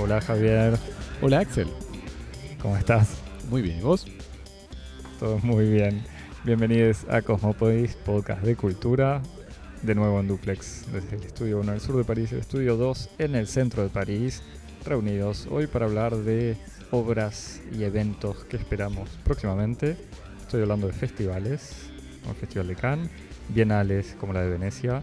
Hola 0.00 0.20
Javier, 0.20 0.78
Hola 1.22 1.40
Axel. 1.40 1.66
¿cómo 2.60 2.76
estás? 2.76 3.16
Muy 3.50 3.62
bien, 3.62 3.78
¿y 3.78 3.82
vos? 3.82 4.06
Todo 5.18 5.38
muy 5.38 5.68
bien. 5.70 6.04
Bienvenidos 6.44 7.06
a 7.08 7.22
Cosmopodis, 7.22 7.94
podcast 7.96 8.42
de 8.42 8.54
cultura, 8.54 9.22
de 9.82 9.94
nuevo 9.94 10.20
en 10.20 10.28
duplex, 10.28 10.84
desde 10.92 11.16
el 11.16 11.24
estudio 11.24 11.60
1 11.60 11.72
al 11.72 11.80
sur 11.80 11.96
de 11.96 12.04
París, 12.04 12.32
el 12.32 12.40
estudio 12.40 12.76
2 12.76 13.10
en 13.18 13.34
el 13.34 13.46
centro 13.46 13.82
de 13.82 13.88
París, 13.88 14.42
reunidos 14.84 15.48
hoy 15.50 15.66
para 15.66 15.86
hablar 15.86 16.16
de 16.16 16.56
obras 16.90 17.60
y 17.72 17.84
eventos 17.84 18.44
que 18.44 18.56
esperamos 18.56 19.08
próximamente. 19.24 19.96
Estoy 20.44 20.60
hablando 20.60 20.86
de 20.86 20.92
festivales, 20.92 21.90
como 22.20 22.34
el 22.34 22.38
Festival 22.38 22.68
de 22.68 22.76
Cannes, 22.76 23.10
bienales 23.48 24.14
como 24.20 24.34
la 24.34 24.42
de 24.42 24.50
Venecia, 24.50 25.02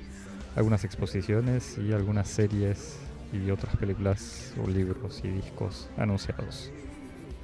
algunas 0.55 0.83
exposiciones 0.85 1.79
y 1.79 1.91
algunas 1.93 2.29
series 2.29 2.99
y 3.33 3.49
otras 3.49 3.75
películas 3.75 4.53
o 4.63 4.69
libros 4.69 5.19
y 5.23 5.29
discos 5.29 5.89
anunciados. 5.97 6.71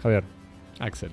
Javier, 0.04 0.24
Axel. 0.80 1.10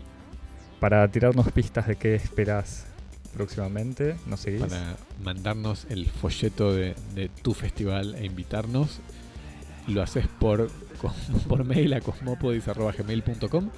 para 0.78 1.08
tirarnos 1.08 1.50
pistas 1.52 1.88
de 1.88 1.96
qué 1.96 2.14
esperas 2.16 2.86
próximamente, 3.32 4.16
¿nos 4.26 4.40
seguís? 4.40 4.60
Para 4.60 4.96
mandarnos 5.24 5.86
el 5.88 6.06
folleto 6.06 6.74
de, 6.74 6.94
de 7.14 7.30
tu 7.30 7.54
festival 7.54 8.14
e 8.14 8.26
invitarnos, 8.26 9.00
lo 9.88 10.02
haces 10.02 10.28
por, 10.28 10.70
por 11.48 11.64
mail 11.64 11.94
a 11.94 12.02
cosmopodis.gmail.com 12.02 13.70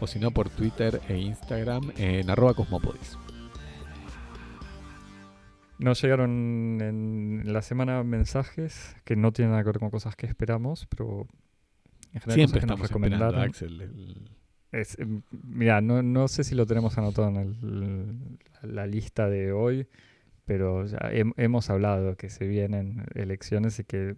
o 0.00 0.06
si 0.06 0.18
no 0.18 0.30
por 0.30 0.48
Twitter 0.50 1.00
e 1.08 1.18
Instagram 1.18 1.92
en 1.96 2.28
arroba 2.30 2.54
cosmopodis. 2.54 3.16
Nos 5.78 6.00
llegaron 6.02 6.78
en 6.80 7.42
la 7.52 7.60
semana 7.62 8.02
mensajes 8.04 8.96
que 9.04 9.16
no 9.16 9.32
tienen 9.32 9.50
nada 9.52 9.62
que 9.64 9.70
ver 9.70 9.78
con 9.80 9.90
cosas 9.90 10.14
que 10.14 10.26
esperamos, 10.26 10.86
pero 10.86 11.26
en 12.12 12.20
general 12.20 12.34
Siempre 12.34 12.60
que 12.60 12.66
nos 12.66 12.74
estamos 12.80 12.90
esperando, 12.90 13.16
recomendaron. 13.16 13.48
Axel. 13.50 13.80
el- 13.80 14.30
Es, 14.72 14.98
em, 14.98 15.22
mira, 15.30 15.80
no, 15.80 16.02
no 16.02 16.26
sé 16.28 16.42
si 16.42 16.54
lo 16.56 16.66
tenemos 16.66 16.96
anotado 16.98 17.28
en 17.28 17.36
el- 17.36 18.74
la 18.74 18.86
lista 18.86 19.28
de 19.28 19.52
hoy, 19.52 19.86
pero 20.44 20.84
ya 20.86 20.98
hem- 21.12 21.32
hemos 21.36 21.70
hablado 21.70 22.16
que 22.16 22.28
se 22.28 22.46
vienen 22.46 23.04
elecciones 23.14 23.78
y 23.78 23.84
que 23.84 24.16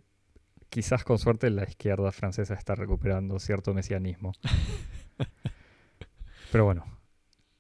quizás 0.71 1.05
con 1.05 1.19
suerte 1.19 1.51
la 1.51 1.65
izquierda 1.65 2.11
francesa 2.13 2.55
está 2.55 2.75
recuperando 2.75 3.39
cierto 3.39 3.73
mesianismo. 3.75 4.33
pero 6.57 6.65
bueno, 6.65 6.87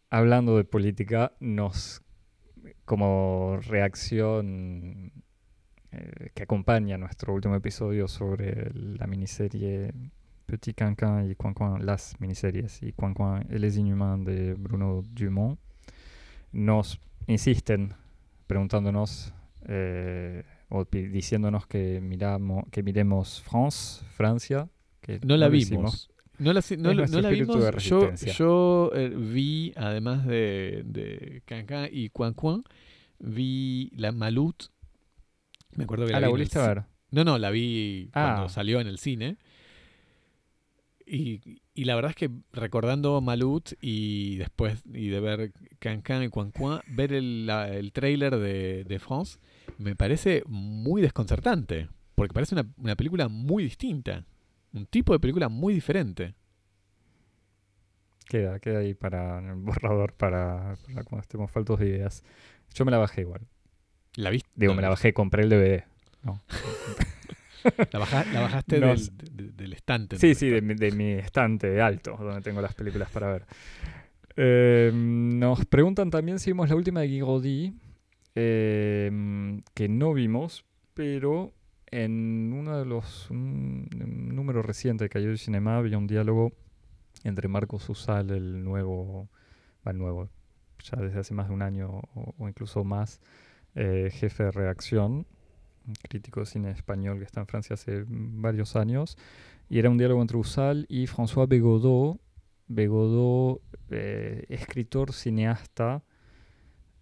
hablando 0.08 0.56
de 0.56 0.64
política, 0.64 1.34
nos 1.39 2.00
como 2.86 3.58
reacción 3.61 5.12
eh, 5.92 6.30
que 6.33 6.44
acompaña 6.44 6.97
nuestro 6.97 7.34
último 7.34 7.56
episodio 7.56 8.08
sobre 8.08 8.70
la 8.72 9.06
miniserie 9.06 9.92
Petit 10.47 10.74
Cancan 10.74 11.30
y 11.30 11.34
Coin 11.34 11.52
Coin, 11.52 11.84
las 11.84 12.19
miniseries 12.20 12.83
y 12.83 12.94
Coin 12.94 13.14
et 13.50 13.61
les 13.61 13.77
Inhumains 13.77 14.24
de 14.24 14.55
Bruno 14.55 15.02
Dumont, 15.02 15.61
nos 16.52 16.98
insisten 17.27 17.92
preguntándonos 18.47 19.34
eh, 19.69 20.42
o 20.70 20.86
diciéndonos 20.86 21.67
que, 21.67 22.00
miramos, 22.00 22.64
que 22.70 22.83
miremos 22.83 23.42
France, 23.42 24.02
Francia. 24.12 24.70
Que 25.02 25.20
No 25.22 25.36
la 25.36 25.50
vimos. 25.50 26.08
No 26.39 26.53
la, 26.53 26.61
no, 26.79 26.92
nuestro 26.95 27.20
no 27.20 27.23
la 27.23 27.31
vimos. 27.31 27.83
Yo, 27.83 28.01
yo 28.37 28.91
eh, 28.95 29.09
vi, 29.09 29.73
además 29.77 30.27
de, 30.27 30.83
de 30.84 31.42
Cancan 31.47 31.89
y 31.91 32.11
Quan 32.11 32.34
Quan, 32.34 32.62
vi 33.19 33.91
la 33.97 34.12
Malut. 34.12 34.64
Me 35.75 35.84
acuerdo 35.84 36.07
que 36.07 36.12
Ah, 36.12 36.20
la 36.20 36.27
la 36.27 36.29
volviste 36.29 36.59
a 36.59 36.69
ver. 36.69 36.83
No, 37.11 37.25
no, 37.25 37.39
la 37.39 37.51
vi 37.51 38.11
Ah. 38.13 38.33
cuando 38.35 38.48
salió 38.48 38.80
en 38.80 38.86
el 38.86 38.98
cine. 38.98 39.36
Y, 41.08 41.61
y 41.73 41.85
la 41.85 41.95
verdad 41.95 42.11
es 42.11 42.17
que 42.17 42.30
recordando 42.52 43.20
Malut 43.20 43.70
y 43.80 44.36
después 44.36 44.83
y 44.92 45.07
de 45.08 45.20
ver 45.20 45.52
Cancan 45.79 46.25
y 46.25 46.29
Quan 46.29 46.51
Quan, 46.51 46.80
ver 46.89 47.13
el, 47.13 47.46
la- 47.46 47.69
el 47.73 47.92
trailer 47.92 48.36
de, 48.39 48.83
de 48.85 48.98
France 48.98 49.39
me 49.79 49.95
parece 49.95 50.42
muy 50.46 51.01
desconcertante. 51.02 51.89
Porque 52.17 52.33
parece 52.35 52.55
una, 52.57 52.67
una 52.79 52.96
película 52.96 53.29
muy 53.29 53.63
distinta. 53.63 54.25
Un 54.77 54.87
tipo 54.87 55.13
de 55.13 55.19
película 55.20 55.48
muy 55.48 55.75
diferente. 55.75 56.35
Queda, 58.29 58.59
queda 58.59 58.81
ahí 58.81 58.95
para 58.95 59.39
en 59.39 59.47
el 59.51 59.55
borrador 59.55 60.13
para, 60.13 60.77
para 60.87 61.05
cuando 61.05 61.23
estemos 61.23 61.51
faltos 61.51 61.79
de 61.79 61.89
ideas. 61.89 62.25
Yo 62.75 62.85
me 62.85 62.91
la 62.91 62.98
bajé 62.98 63.20
igual. 63.23 63.42
¿La 64.17 64.31
viste? 64.31 64.48
Digo, 64.55 64.73
No, 64.73 64.77
me 64.77 64.83
la 64.83 64.89
bajé, 64.89 65.13
compré 65.13 65.45
el 65.45 65.48
DVD. 65.51 65.85
No. 66.23 66.42
La, 67.92 67.98
baja- 67.98 68.25
la 68.33 68.41
bajaste 68.42 68.79
No 68.79 68.87
del, 68.89 68.98
sé. 69.01 69.11
de- 69.33 69.51
del 69.51 69.73
estante. 69.73 70.19
Sí, 70.19 70.29
¿no? 70.29 70.35
sí, 70.37 70.48
de, 70.48 70.63
mi- 70.63 70.75
de 70.75 70.93
mi 70.93 71.13
estante 71.14 71.69
de 71.69 71.81
alto, 71.83 72.17
donde 72.17 72.41
tengo 72.41 72.61
las 72.61 72.75
películas 72.75 73.11
para 73.11 73.33
ver. 73.33 73.47
Eh, 74.37 74.93
nos 74.95 75.64
preguntan 75.67 76.11
también 76.11 76.39
si 76.39 76.51
vimos 76.51 76.69
la 76.69 76.77
última 76.77 77.01
de 77.01 77.08
Guigaudy, 77.08 77.75
eh, 78.37 79.61
que 79.75 79.89
no 79.89 80.14
vimos, 80.14 80.64
pero 80.95 81.53
en 81.91 82.52
uno 82.52 82.79
de 82.79 82.85
los 82.85 83.30
un, 83.30 83.89
un 83.92 84.35
número 84.35 84.63
reciente 84.63 85.08
de 85.08 85.36
Cinema 85.39 85.79
había 85.79 85.98
un 85.98 86.07
diálogo 86.07 86.52
entre 87.24 87.48
Marcos 87.48 87.89
Usal, 87.89 88.30
el 88.30 88.64
nuevo, 88.64 89.29
el 89.85 89.98
nuevo, 89.98 90.29
ya 90.83 91.01
desde 91.01 91.20
hace 91.20 91.35
más 91.35 91.48
de 91.48 91.55
un 91.55 91.63
año 91.63 92.02
o, 92.14 92.48
incluso 92.48 92.85
más, 92.85 93.20
eh, 93.75 94.11
jefe 94.13 94.45
de 94.45 94.51
redacción, 94.51 95.27
crítico 96.08 96.41
de 96.41 96.46
cine 96.46 96.70
español 96.70 97.19
que 97.19 97.25
está 97.25 97.41
en 97.41 97.46
Francia 97.46 97.75
hace 97.75 98.05
varios 98.08 98.77
años, 98.77 99.17
y 99.69 99.79
era 99.79 99.91
un 99.91 99.98
diálogo 99.98 100.23
entre 100.23 100.36
Usal 100.36 100.86
y 100.89 101.07
François 101.07 101.48
Bégodeau. 101.48 102.20
Bégodeau, 102.69 103.61
eh, 103.91 104.45
escritor, 104.48 105.13
cineasta, 105.13 106.02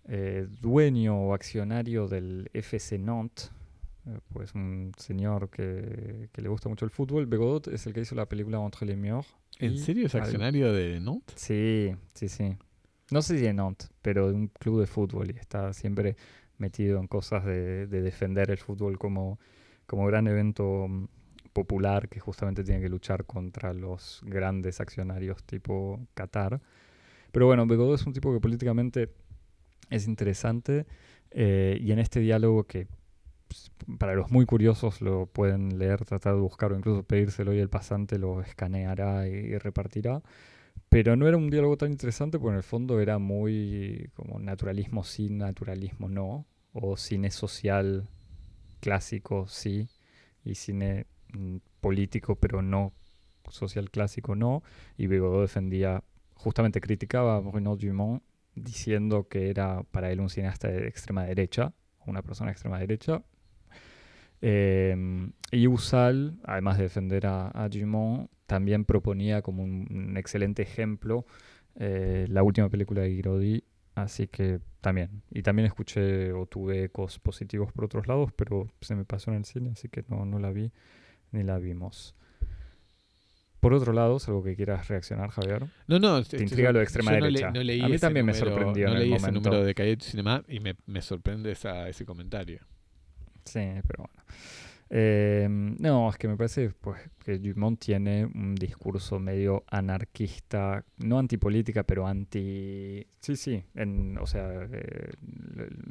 eh, 0.06 0.46
dueño 0.60 1.16
o 1.16 1.32
accionario 1.32 2.06
del 2.06 2.50
FC 2.52 2.98
Nantes, 2.98 3.50
pues 4.32 4.54
un 4.54 4.92
señor 4.98 5.48
que, 5.50 6.28
que 6.32 6.42
le 6.42 6.48
gusta 6.48 6.68
mucho 6.68 6.84
el 6.84 6.90
fútbol. 6.90 7.26
Bégodeau 7.26 7.62
es 7.72 7.86
el 7.86 7.92
que 7.94 8.00
hizo 8.00 8.14
la 8.14 8.26
película 8.26 8.58
Entre 8.58 8.86
les 8.86 8.96
Murs. 8.96 9.26
¿En 9.58 9.78
serio 9.78 10.06
es 10.06 10.14
al- 10.14 10.22
accionario 10.22 10.72
de 10.72 11.00
Nantes? 11.00 11.40
Sí, 11.40 11.94
sí, 12.14 12.28
sí. 12.28 12.56
No 13.10 13.22
sé 13.22 13.38
si 13.38 13.44
de 13.44 13.52
Nantes, 13.54 13.90
pero 14.02 14.28
de 14.28 14.34
un 14.34 14.48
club 14.48 14.80
de 14.80 14.86
fútbol 14.86 15.30
y 15.30 15.38
está 15.38 15.72
siempre 15.72 16.16
metido 16.58 17.00
en 17.00 17.06
cosas 17.06 17.44
de, 17.44 17.86
de 17.86 18.02
defender 18.02 18.50
el 18.50 18.58
fútbol 18.58 18.98
como, 18.98 19.38
como 19.86 20.06
gran 20.06 20.26
evento 20.26 20.86
mm, 20.88 21.06
popular 21.52 22.08
que 22.08 22.20
justamente 22.20 22.64
tiene 22.64 22.80
que 22.80 22.88
luchar 22.88 23.24
contra 23.24 23.72
los 23.72 24.20
grandes 24.24 24.80
accionarios 24.80 25.42
tipo 25.44 26.00
Qatar. 26.14 26.60
Pero 27.32 27.46
bueno, 27.46 27.66
Begodó 27.66 27.94
es 27.94 28.06
un 28.06 28.12
tipo 28.12 28.32
que 28.32 28.40
políticamente 28.40 29.10
es 29.90 30.06
interesante 30.06 30.86
eh, 31.30 31.78
y 31.80 31.92
en 31.92 31.98
este 31.98 32.20
diálogo 32.20 32.64
que 32.64 32.86
para 33.98 34.14
los 34.14 34.30
muy 34.30 34.46
curiosos 34.46 35.00
lo 35.00 35.26
pueden 35.26 35.78
leer, 35.78 36.04
tratar 36.04 36.34
de 36.34 36.40
buscar 36.40 36.72
o 36.72 36.76
incluso 36.76 37.02
pedírselo 37.02 37.54
y 37.54 37.58
el 37.58 37.68
pasante 37.68 38.18
lo 38.18 38.40
escaneará 38.40 39.28
y, 39.28 39.32
y 39.32 39.58
repartirá. 39.58 40.22
Pero 40.88 41.16
no 41.16 41.28
era 41.28 41.36
un 41.36 41.50
diálogo 41.50 41.76
tan 41.76 41.92
interesante 41.92 42.38
porque 42.38 42.52
en 42.52 42.56
el 42.58 42.62
fondo 42.62 43.00
era 43.00 43.18
muy 43.18 44.10
como 44.14 44.38
naturalismo 44.38 45.04
sí, 45.04 45.28
naturalismo 45.30 46.08
no, 46.08 46.46
o 46.72 46.96
cine 46.96 47.30
social 47.30 48.08
clásico 48.80 49.46
sí, 49.48 49.88
y 50.44 50.54
cine 50.56 51.06
mm, 51.32 51.56
político 51.80 52.36
pero 52.36 52.62
no 52.62 52.92
social 53.50 53.90
clásico 53.90 54.34
no, 54.34 54.62
y 54.96 55.06
Bigodot 55.06 55.42
defendía, 55.42 56.02
justamente 56.34 56.80
criticaba 56.80 57.36
a 57.36 57.40
Bruno 57.40 57.76
Dumont 57.76 58.22
diciendo 58.54 59.28
que 59.28 59.50
era 59.50 59.82
para 59.84 60.10
él 60.12 60.20
un 60.20 60.30
cineasta 60.30 60.68
de 60.68 60.88
extrema 60.88 61.24
derecha, 61.24 61.72
una 62.06 62.22
persona 62.22 62.50
de 62.50 62.52
extrema 62.52 62.78
derecha. 62.78 63.22
Eh, 64.46 64.94
y 65.52 65.66
Usal, 65.68 66.38
además 66.44 66.76
de 66.76 66.82
defender 66.84 67.26
a, 67.26 67.50
a 67.54 67.68
Dumont, 67.70 68.30
también 68.46 68.84
proponía 68.84 69.40
como 69.40 69.62
un, 69.62 69.86
un 69.90 70.16
excelente 70.18 70.60
ejemplo 70.62 71.24
eh, 71.76 72.26
la 72.28 72.42
última 72.42 72.68
película 72.68 73.00
de 73.02 73.10
Girodi, 73.10 73.64
así 73.94 74.26
que 74.28 74.60
también. 74.80 75.22
Y 75.30 75.42
también 75.42 75.66
escuché 75.66 76.32
o 76.32 76.46
tuve 76.46 76.84
ecos 76.84 77.18
positivos 77.18 77.72
por 77.72 77.86
otros 77.86 78.06
lados, 78.06 78.32
pero 78.36 78.68
se 78.80 78.94
me 78.94 79.04
pasó 79.04 79.30
en 79.30 79.38
el 79.38 79.44
cine, 79.44 79.70
así 79.70 79.88
que 79.88 80.04
no, 80.08 80.24
no 80.26 80.38
la 80.38 80.52
vi 80.52 80.70
ni 81.32 81.42
la 81.42 81.58
vimos. 81.58 82.14
Por 83.60 83.72
otro 83.72 83.94
lado, 83.94 84.18
es 84.18 84.28
algo 84.28 84.42
que 84.44 84.54
quieras 84.56 84.88
reaccionar, 84.88 85.30
Javier. 85.30 85.64
No, 85.88 85.98
no. 85.98 86.22
Te 86.22 86.36
intriga 86.42 86.70
lo 86.70 86.80
de 86.80 86.84
extrema 86.84 87.12
no 87.12 87.24
derecha. 87.24 87.50
no 87.50 87.62
leí 87.62 87.80
A 87.80 87.88
mí 87.88 87.98
también 87.98 88.26
me 88.26 88.34
sorprendió 88.34 88.88
No 88.88 88.92
en 88.92 88.96
el 88.98 89.02
leí 89.04 89.14
ese 89.14 89.26
momento. 89.26 89.50
número 89.50 89.64
de 89.64 89.96
du 89.96 90.04
Cinema 90.04 90.44
y 90.46 90.60
me, 90.60 90.76
me 90.84 91.00
sorprende 91.00 91.50
esa, 91.50 91.88
ese 91.88 92.04
comentario. 92.04 92.60
Sí, 93.44 93.60
pero 93.86 94.08
bueno. 94.08 94.24
Eh, 94.90 95.48
no, 95.50 96.10
es 96.10 96.16
que 96.18 96.28
me 96.28 96.36
parece 96.36 96.70
pues, 96.70 97.00
que 97.24 97.38
Dumont 97.38 97.80
tiene 97.80 98.26
un 98.26 98.54
discurso 98.54 99.18
medio 99.18 99.64
anarquista, 99.68 100.84
no 100.98 101.18
antipolítica, 101.18 101.82
pero 101.82 102.06
anti... 102.06 103.04
Sí, 103.18 103.34
sí, 103.36 103.64
en, 103.74 104.16
o 104.18 104.26
sea, 104.26 104.68
eh, 104.70 105.10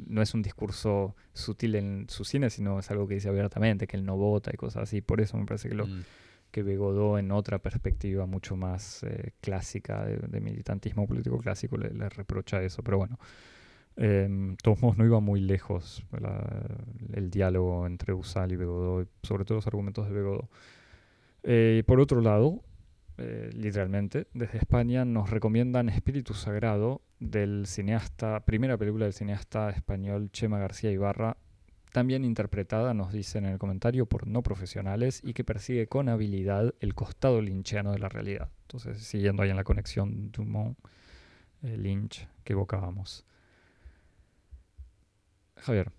no 0.06 0.22
es 0.22 0.32
un 0.32 0.42
discurso 0.42 1.16
sutil 1.32 1.74
en 1.74 2.06
su 2.08 2.24
cine, 2.24 2.48
sino 2.50 2.78
es 2.78 2.90
algo 2.90 3.06
que 3.06 3.14
dice 3.14 3.28
abiertamente, 3.28 3.86
que 3.86 3.96
él 3.96 4.06
no 4.06 4.16
vota 4.16 4.50
y 4.54 4.56
cosas 4.56 4.84
así. 4.84 5.00
Por 5.00 5.20
eso 5.20 5.36
me 5.36 5.44
parece 5.44 5.68
que, 5.68 5.74
lo, 5.74 5.86
Mm. 5.86 6.02
que 6.50 6.62
Begodó 6.62 7.18
en 7.18 7.30
otra 7.32 7.58
perspectiva 7.58 8.26
mucho 8.26 8.56
más 8.56 9.02
eh, 9.02 9.32
clásica 9.40 10.04
de, 10.06 10.16
de 10.16 10.40
militantismo 10.40 11.06
político 11.06 11.38
clásico 11.38 11.76
le, 11.76 11.90
le 11.90 12.08
reprocha 12.08 12.62
eso, 12.62 12.82
pero 12.82 12.98
bueno. 12.98 13.18
Eh, 13.96 14.26
no 14.28 15.04
iba 15.04 15.20
muy 15.20 15.40
lejos 15.40 16.04
el 17.12 17.30
diálogo 17.30 17.86
entre 17.86 18.12
Usal 18.12 18.52
y 18.52 18.56
Begodó, 18.56 19.06
sobre 19.22 19.44
todo 19.44 19.56
los 19.56 19.66
argumentos 19.66 20.06
de 20.08 20.12
Begodó. 20.12 20.48
Eh, 21.44 21.82
por 21.86 22.00
otro 22.00 22.20
lado, 22.20 22.62
eh, 23.18 23.50
literalmente, 23.54 24.26
desde 24.34 24.58
España 24.58 25.04
nos 25.04 25.30
recomiendan 25.30 25.88
Espíritu 25.88 26.34
Sagrado 26.34 27.02
del 27.20 27.66
cineasta, 27.66 28.44
primera 28.44 28.76
película 28.76 29.04
del 29.04 29.14
cineasta 29.14 29.70
español 29.70 30.30
Chema 30.32 30.58
García 30.58 30.90
Ibarra, 30.90 31.36
también 31.92 32.24
interpretada, 32.24 32.92
nos 32.92 33.12
dicen 33.12 33.44
en 33.44 33.52
el 33.52 33.58
comentario, 33.58 34.06
por 34.06 34.26
no 34.26 34.42
profesionales 34.42 35.20
y 35.22 35.32
que 35.32 35.44
persigue 35.44 35.86
con 35.86 36.08
habilidad 36.08 36.74
el 36.80 36.94
costado 36.94 37.40
linchiano 37.40 37.92
de 37.92 38.00
la 38.00 38.08
realidad. 38.08 38.48
Entonces, 38.62 38.98
siguiendo 38.98 39.44
ahí 39.44 39.50
en 39.50 39.56
la 39.56 39.62
conexión 39.62 40.32
Dumont-Lynch 40.32 42.26
que 42.42 42.52
evocábamos. 42.52 43.24
Javier, 45.56 45.92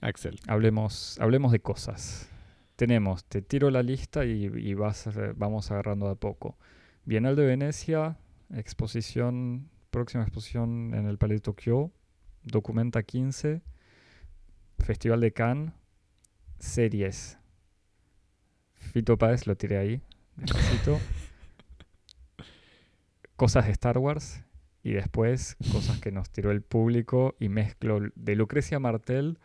Axel. 0.00 0.38
hablemos, 0.46 1.18
hablemos 1.20 1.52
de 1.52 1.60
cosas. 1.60 2.28
Tenemos, 2.76 3.24
te 3.24 3.42
tiro 3.42 3.70
la 3.70 3.82
lista 3.82 4.24
y, 4.24 4.44
y 4.44 4.74
vas, 4.74 5.06
a- 5.06 5.32
vamos 5.36 5.70
agarrando 5.70 6.06
de 6.06 6.12
a 6.12 6.14
poco. 6.14 6.56
Bienal 7.04 7.36
de 7.36 7.44
Venecia, 7.46 8.16
exposición, 8.54 9.68
próxima 9.90 10.22
exposición 10.22 10.94
en 10.94 11.06
el 11.06 11.18
Palais 11.18 11.40
de 11.40 11.44
Tokio, 11.44 11.92
Documenta 12.42 13.02
15, 13.02 13.60
Festival 14.78 15.20
de 15.20 15.32
Cannes, 15.32 15.72
series. 16.58 17.38
Fito 18.74 19.18
Páez 19.18 19.46
lo 19.46 19.56
tiré 19.56 19.76
ahí, 19.76 20.02
despacito. 20.36 20.98
cosas 23.36 23.66
de 23.66 23.72
Star 23.72 23.98
Wars 23.98 24.42
y 24.82 24.92
después 24.92 25.56
cosas 25.72 26.00
que 26.00 26.10
nos 26.10 26.30
tiró 26.30 26.50
el 26.50 26.62
público 26.62 27.36
y 27.38 27.48
mezclo 27.48 28.00
de 28.14 28.36
Lucrecia 28.36 28.78
Martel, 28.78 29.38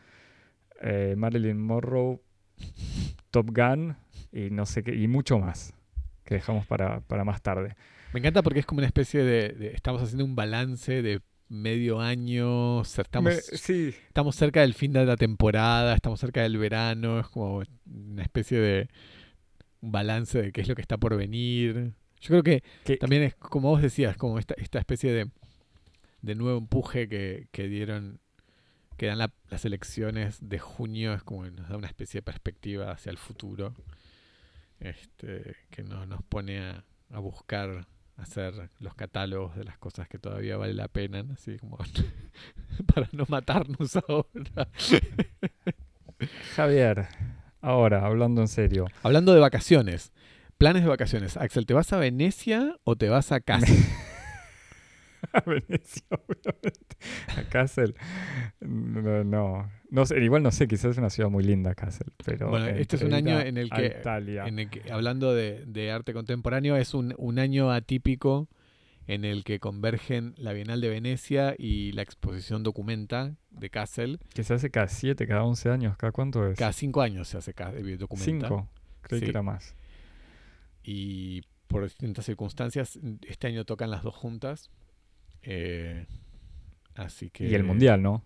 eh, 0.82 1.16
Marilyn 1.18 1.60
Monroe, 1.62 2.20
Top 3.32 3.50
Gun 3.56 3.98
y 4.32 4.50
no 4.50 4.66
sé 4.66 4.84
qué, 4.84 4.96
y 4.96 5.08
mucho 5.08 5.40
más 5.40 5.74
que 6.24 6.36
dejamos 6.36 6.66
para, 6.66 7.02
para 7.02 7.24
más 7.24 7.42
tarde. 7.42 7.76
Me 8.14 8.20
encanta 8.20 8.42
porque 8.42 8.60
es 8.62 8.66
como 8.66 8.80
una 8.80 8.88
especie 8.88 9.24
de, 9.24 9.50
de- 9.50 9.68
Estamos 9.74 10.02
haciendo 10.02 10.24
un 10.26 10.36
balance 10.36 11.02
de 11.02 11.22
medio 11.50 12.00
año. 12.00 12.82
Estamos, 12.82 13.34
Me- 13.36 13.42
sí, 13.42 13.94
estamos 14.08 14.36
cerca 14.36 14.62
del 14.62 14.74
fin 14.74 14.94
de 14.94 15.06
la 15.06 15.18
temporada, 15.18 15.94
estamos 15.94 16.20
cerca 16.20 16.42
del 16.42 16.58
verano. 16.58 17.20
Es 17.20 17.28
como 17.28 17.62
una 17.86 18.24
especie 18.24 18.58
de 18.60 18.90
un 19.82 19.92
balance 19.92 20.42
de 20.42 20.52
qué 20.52 20.62
es 20.62 20.68
lo 20.68 20.76
que 20.76 20.82
está 20.82 20.98
por 20.98 21.16
venir. 21.18 21.92
Yo 22.22 22.30
creo 22.30 22.44
que 22.44 22.64
que, 22.84 22.98
también 22.98 23.24
es 23.24 23.36
como 23.36 23.70
vos 23.70 23.82
decías, 23.82 24.18
como 24.18 24.40
esta, 24.40 24.56
esta 24.58 24.80
especie 24.80 25.12
de, 25.14 25.30
de 26.22 26.36
nuevo 26.36 26.58
empuje 26.58 27.08
que, 27.08 27.48
que 27.52 27.68
dieron, 27.68 28.20
que 28.98 29.08
dan 29.08 29.18
la- 29.20 29.34
las 29.50 29.66
elecciones 29.66 30.40
de 30.42 30.60
junio, 30.60 31.14
es 31.14 31.24
como 31.24 31.44
que 31.44 31.52
nos 31.52 31.70
da 31.70 31.78
una 31.78 31.88
especie 31.88 32.20
de 32.20 32.24
perspectiva 32.24 32.92
hacia 32.92 33.12
el 33.12 33.18
futuro, 33.18 33.74
este, 34.80 35.56
que 35.70 35.84
no, 35.84 36.06
nos 36.06 36.22
pone 36.24 36.60
a, 36.60 36.84
a 37.12 37.20
buscar 37.20 37.88
hacer 38.18 38.70
los 38.80 38.96
catálogos 38.96 39.56
de 39.58 39.66
las 39.66 39.78
cosas 39.78 40.08
que 40.08 40.18
todavía 40.18 40.58
vale 40.58 40.74
la 40.74 40.88
pena, 40.88 41.26
así 41.34 41.58
como 41.58 41.78
para 42.94 43.10
no 43.12 43.26
matarnos 43.28 43.96
ahora. 44.08 44.70
Javier, 46.56 47.08
ahora 47.62 48.06
hablando 48.06 48.42
en 48.42 48.48
serio, 48.48 48.88
Hablando 49.04 49.34
de 49.34 49.40
vacaciones, 49.42 50.12
planes 50.58 50.84
de 50.84 50.90
vacaciones, 50.90 51.38
Axel, 51.38 51.66
¿te 51.66 51.74
vas 51.74 51.92
a 51.94 51.98
Venecia 51.98 52.78
o 52.84 52.96
te 52.96 53.10
vas 53.10 53.32
a 53.32 53.40
casa? 53.40 53.66
a 55.34 55.42
Venecia, 55.42 56.04
obviamente, 56.12 56.98
a 57.38 57.44
Kassel, 57.50 57.96
no, 58.62 59.24
no, 59.24 59.72
no 59.90 60.06
sé, 60.06 60.24
igual 60.24 60.44
no 60.44 60.52
sé, 60.52 60.68
quizás 60.68 60.92
es 60.92 60.98
una 60.98 61.10
ciudad 61.10 61.30
muy 61.30 61.44
linda 61.44 61.74
Kassel, 61.76 62.08
pero 62.24 62.50
Bueno, 62.50 62.68
este 62.68 62.96
es 62.96 63.02
un 63.02 63.14
año 63.14 63.40
en 63.40 63.58
el 63.58 63.70
que- 63.70 63.98
en 64.46 64.60
el 64.60 64.70
que- 64.70 64.92
hablando 64.92 65.34
de, 65.34 65.66
de 65.66 65.92
arte 65.92 66.14
contemporáneo, 66.14 66.76
es 66.78 66.94
un, 66.94 67.14
un 67.18 67.40
año 67.40 67.72
atípico 67.72 68.48
en 69.08 69.24
el 69.26 69.44
que 69.44 69.60
convergen 69.60 70.34
la 70.38 70.54
Bienal 70.54 70.82
de 70.82 70.90
Venecia 70.90 71.54
y 71.58 71.92
la 71.92 72.02
exposición 72.02 72.64
Documenta 72.64 73.36
de 73.52 73.70
Kassel. 73.70 74.20
que 74.34 74.44
se 74.44 74.54
hace 74.56 74.72
cada 74.72 74.88
7, 74.88 75.28
cada 75.28 75.44
11 75.44 75.70
años, 75.70 75.98
¿cada 75.98 76.12
cuánto 76.12 76.48
es? 76.48 76.58
Cada 76.58 76.74
cinco 76.74 77.02
años 77.02 77.28
se 77.28 77.38
hace 77.38 77.54
ca- 77.54 77.72
eh, 77.76 77.98
Documenta. 77.98 78.48
5, 78.48 78.70
creí 79.02 79.20
Sí. 79.20 79.26
que 79.26 79.30
era 79.32 79.44
más. 79.44 79.76
Y 80.88 81.42
por 81.68 81.84
distintas 81.84 82.26
circunstancias, 82.26 83.00
este 83.28 83.48
año 83.48 83.66
tocan 83.66 83.90
las 83.90 84.04
dos 84.04 84.14
juntas. 84.14 84.70
Eh, 85.42 86.06
así 86.94 87.32
que... 87.32 87.50
Y 87.50 87.56
el 87.56 87.64
Mundial, 87.64 88.04
¿no? 88.04 88.24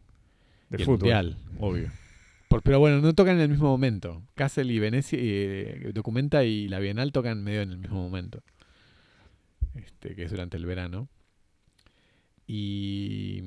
De 0.70 0.78
y 0.78 0.82
el 0.82 0.86
fútbol. 0.86 1.00
Mundial, 1.00 1.38
obvio. 1.60 1.92
Por- 2.50 2.62
pero 2.62 2.80
bueno, 2.80 3.00
no 3.00 3.14
tocan 3.14 3.36
en 3.36 3.42
el 3.44 3.50
mismo 3.50 3.70
momento. 3.70 4.24
Kassel 4.36 4.72
y 4.72 4.80
Venecia, 4.80 5.18
eh, 5.22 5.92
Documenta 5.94 6.44
y 6.44 6.68
la 6.68 6.80
Bienal 6.80 7.12
tocan 7.14 7.44
medio 7.44 7.62
en 7.62 7.72
el 7.72 7.78
mismo 7.78 8.02
momento. 8.02 8.44
Este, 9.76 10.16
que 10.16 10.24
es 10.24 10.32
durante 10.32 10.58
el 10.58 10.66
verano. 10.66 11.08
Y, 12.46 13.42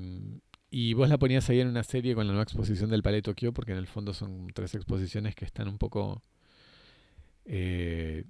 y 0.70 0.94
vos 0.94 1.08
la 1.08 1.19
ponías 1.19 1.50
ahí 1.50 1.61
en 1.61 1.69
una 1.69 1.82
serie 1.82 2.15
con 2.15 2.26
la 2.26 2.32
nueva 2.32 2.44
exposición 2.44 2.88
del 2.91 3.03
Palais 3.03 3.23
Tokio, 3.23 3.53
porque 3.53 3.73
en 3.73 3.79
el 3.79 3.88
fondo 3.88 4.15
son 4.15 4.49
tres 4.55 4.75
exposiciones 4.75 5.35
que 5.35 5.44
están 5.44 5.69
un 5.69 5.79
poco 5.79 6.23
eh, 7.44 8.25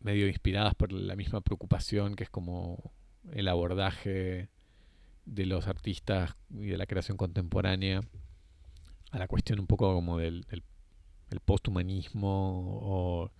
medio 0.00 0.28
inspiradas 0.28 0.74
por 0.74 0.92
la 0.92 1.16
misma 1.16 1.40
preocupación, 1.40 2.14
que 2.14 2.24
es 2.24 2.30
como 2.30 2.92
el 3.32 3.48
abordaje 3.48 4.48
de 5.24 5.46
los 5.46 5.66
artistas 5.66 6.36
y 6.50 6.66
de 6.66 6.78
la 6.78 6.86
creación 6.86 7.16
contemporánea 7.16 8.00
a 9.10 9.18
la 9.18 9.28
cuestión 9.28 9.60
un 9.60 9.66
poco 9.66 9.92
como 9.92 10.18
del, 10.18 10.42
del 10.42 10.62
el 11.30 11.40
posthumanismo 11.40 12.80
o, 12.82 13.30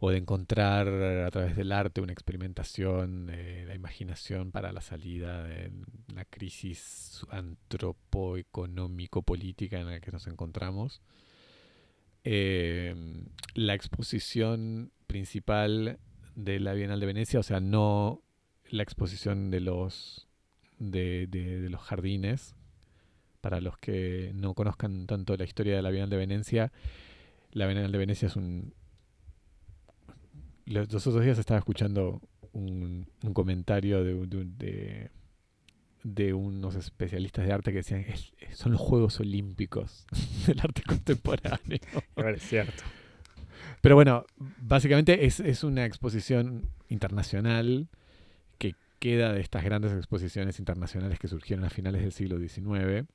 o 0.00 0.10
de 0.10 0.18
encontrar 0.18 0.88
a 0.88 1.30
través 1.30 1.56
del 1.56 1.72
arte 1.72 2.00
una 2.00 2.12
experimentación 2.12 3.26
de 3.26 3.64
la 3.66 3.74
imaginación 3.74 4.52
para 4.52 4.70
la 4.72 4.80
salida 4.80 5.42
de 5.42 5.72
la 6.14 6.24
crisis 6.24 7.26
antropoeconómico-política 7.30 9.80
en 9.80 9.88
la 9.88 10.00
que 10.00 10.12
nos 10.12 10.26
encontramos. 10.26 11.02
Eh, 12.24 12.94
la 13.54 13.74
exposición 13.74 14.92
principal 15.06 15.98
de 16.34 16.60
la 16.60 16.74
Bienal 16.74 17.00
de 17.00 17.06
Venecia, 17.06 17.40
o 17.40 17.42
sea, 17.42 17.60
no 17.60 18.22
la 18.70 18.82
exposición 18.82 19.50
de 19.50 19.60
los 19.60 20.28
de, 20.78 21.26
de- 21.28 21.68
los 21.70 21.80
jardines. 21.82 22.54
Para 23.40 23.60
los 23.60 23.78
que 23.78 24.32
no 24.34 24.54
conozcan 24.54 25.06
tanto 25.06 25.36
la 25.36 25.44
historia 25.44 25.76
de 25.76 25.82
la 25.82 25.90
Bienal 25.90 26.10
de 26.10 26.16
Venecia, 26.16 26.72
la 27.52 27.66
Bienal 27.66 27.92
de 27.92 27.98
Venecia 27.98 28.26
es 28.26 28.36
un... 28.36 28.74
Los, 30.66 30.92
los 30.92 31.06
otros 31.06 31.24
días 31.24 31.38
estaba 31.38 31.58
escuchando 31.58 32.20
un, 32.52 33.06
un 33.22 33.34
comentario 33.34 34.02
de, 34.04 34.14
de, 34.26 35.10
de- 36.02 36.32
unos 36.34 36.74
especialistas 36.74 37.46
de 37.46 37.52
arte 37.52 37.70
que 37.72 37.78
decían 37.78 38.00
"Es- 38.00 38.32
son 38.54 38.72
los 38.72 38.80
Juegos 38.80 39.20
Olímpicos 39.20 40.06
del 40.46 40.60
arte 40.60 40.82
contemporáneo. 40.82 41.78
Ver, 42.16 42.34
es 42.36 42.42
cierto. 42.42 42.82
Pero 43.80 43.94
bueno, 43.94 44.24
básicamente 44.60 45.26
es, 45.26 45.40
es 45.40 45.64
una 45.64 45.84
exposición 45.84 46.68
internacional 46.88 47.88
que 48.58 48.74
queda 48.98 49.32
de 49.32 49.40
estas 49.40 49.64
grandes 49.64 49.92
exposiciones 49.92 50.58
internacionales 50.58 51.18
que 51.18 51.28
surgieron 51.28 51.64
a 51.64 51.70
finales 51.70 52.02
del 52.02 52.12
siglo 52.12 52.38
XIX, 52.38 53.06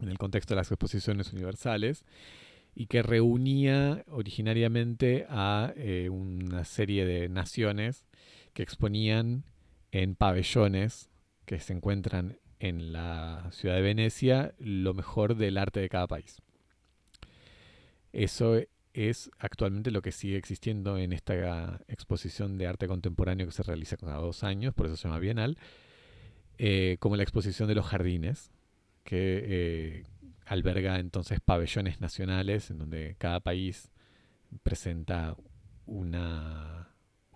en 0.00 0.08
el 0.08 0.18
contexto 0.18 0.54
de 0.54 0.60
las 0.60 0.70
exposiciones 0.70 1.32
universales, 1.32 2.04
y 2.74 2.86
que 2.86 3.02
reunía 3.02 4.04
originariamente 4.08 5.26
a 5.28 5.72
eh, 5.76 6.08
una 6.10 6.64
serie 6.64 7.04
de 7.04 7.28
naciones 7.28 8.04
que 8.54 8.62
exponían 8.62 9.44
en 9.92 10.14
pabellones 10.14 11.09
que 11.50 11.58
se 11.58 11.72
encuentran 11.72 12.38
en 12.60 12.92
la 12.92 13.48
ciudad 13.50 13.74
de 13.74 13.80
Venecia 13.80 14.54
lo 14.60 14.94
mejor 14.94 15.34
del 15.34 15.58
arte 15.58 15.80
de 15.80 15.88
cada 15.88 16.06
país. 16.06 16.40
Eso 18.12 18.60
es 18.92 19.32
actualmente 19.36 19.90
lo 19.90 20.00
que 20.00 20.12
sigue 20.12 20.36
existiendo 20.36 20.96
en 20.96 21.12
esta 21.12 21.80
exposición 21.88 22.56
de 22.56 22.68
arte 22.68 22.86
contemporáneo 22.86 23.46
que 23.46 23.52
se 23.52 23.64
realiza 23.64 23.96
cada 23.96 24.18
dos 24.18 24.44
años, 24.44 24.74
por 24.74 24.86
eso 24.86 24.96
se 24.96 25.08
llama 25.08 25.18
Bienal, 25.18 25.58
eh, 26.56 26.98
como 27.00 27.16
la 27.16 27.24
exposición 27.24 27.66
de 27.66 27.74
los 27.74 27.86
jardines, 27.86 28.52
que 29.02 29.42
eh, 29.44 30.04
alberga 30.46 31.00
entonces 31.00 31.40
pabellones 31.40 32.00
nacionales 32.00 32.70
en 32.70 32.78
donde 32.78 33.16
cada 33.18 33.40
país 33.40 33.90
presenta 34.62 35.36
una, 35.84 36.89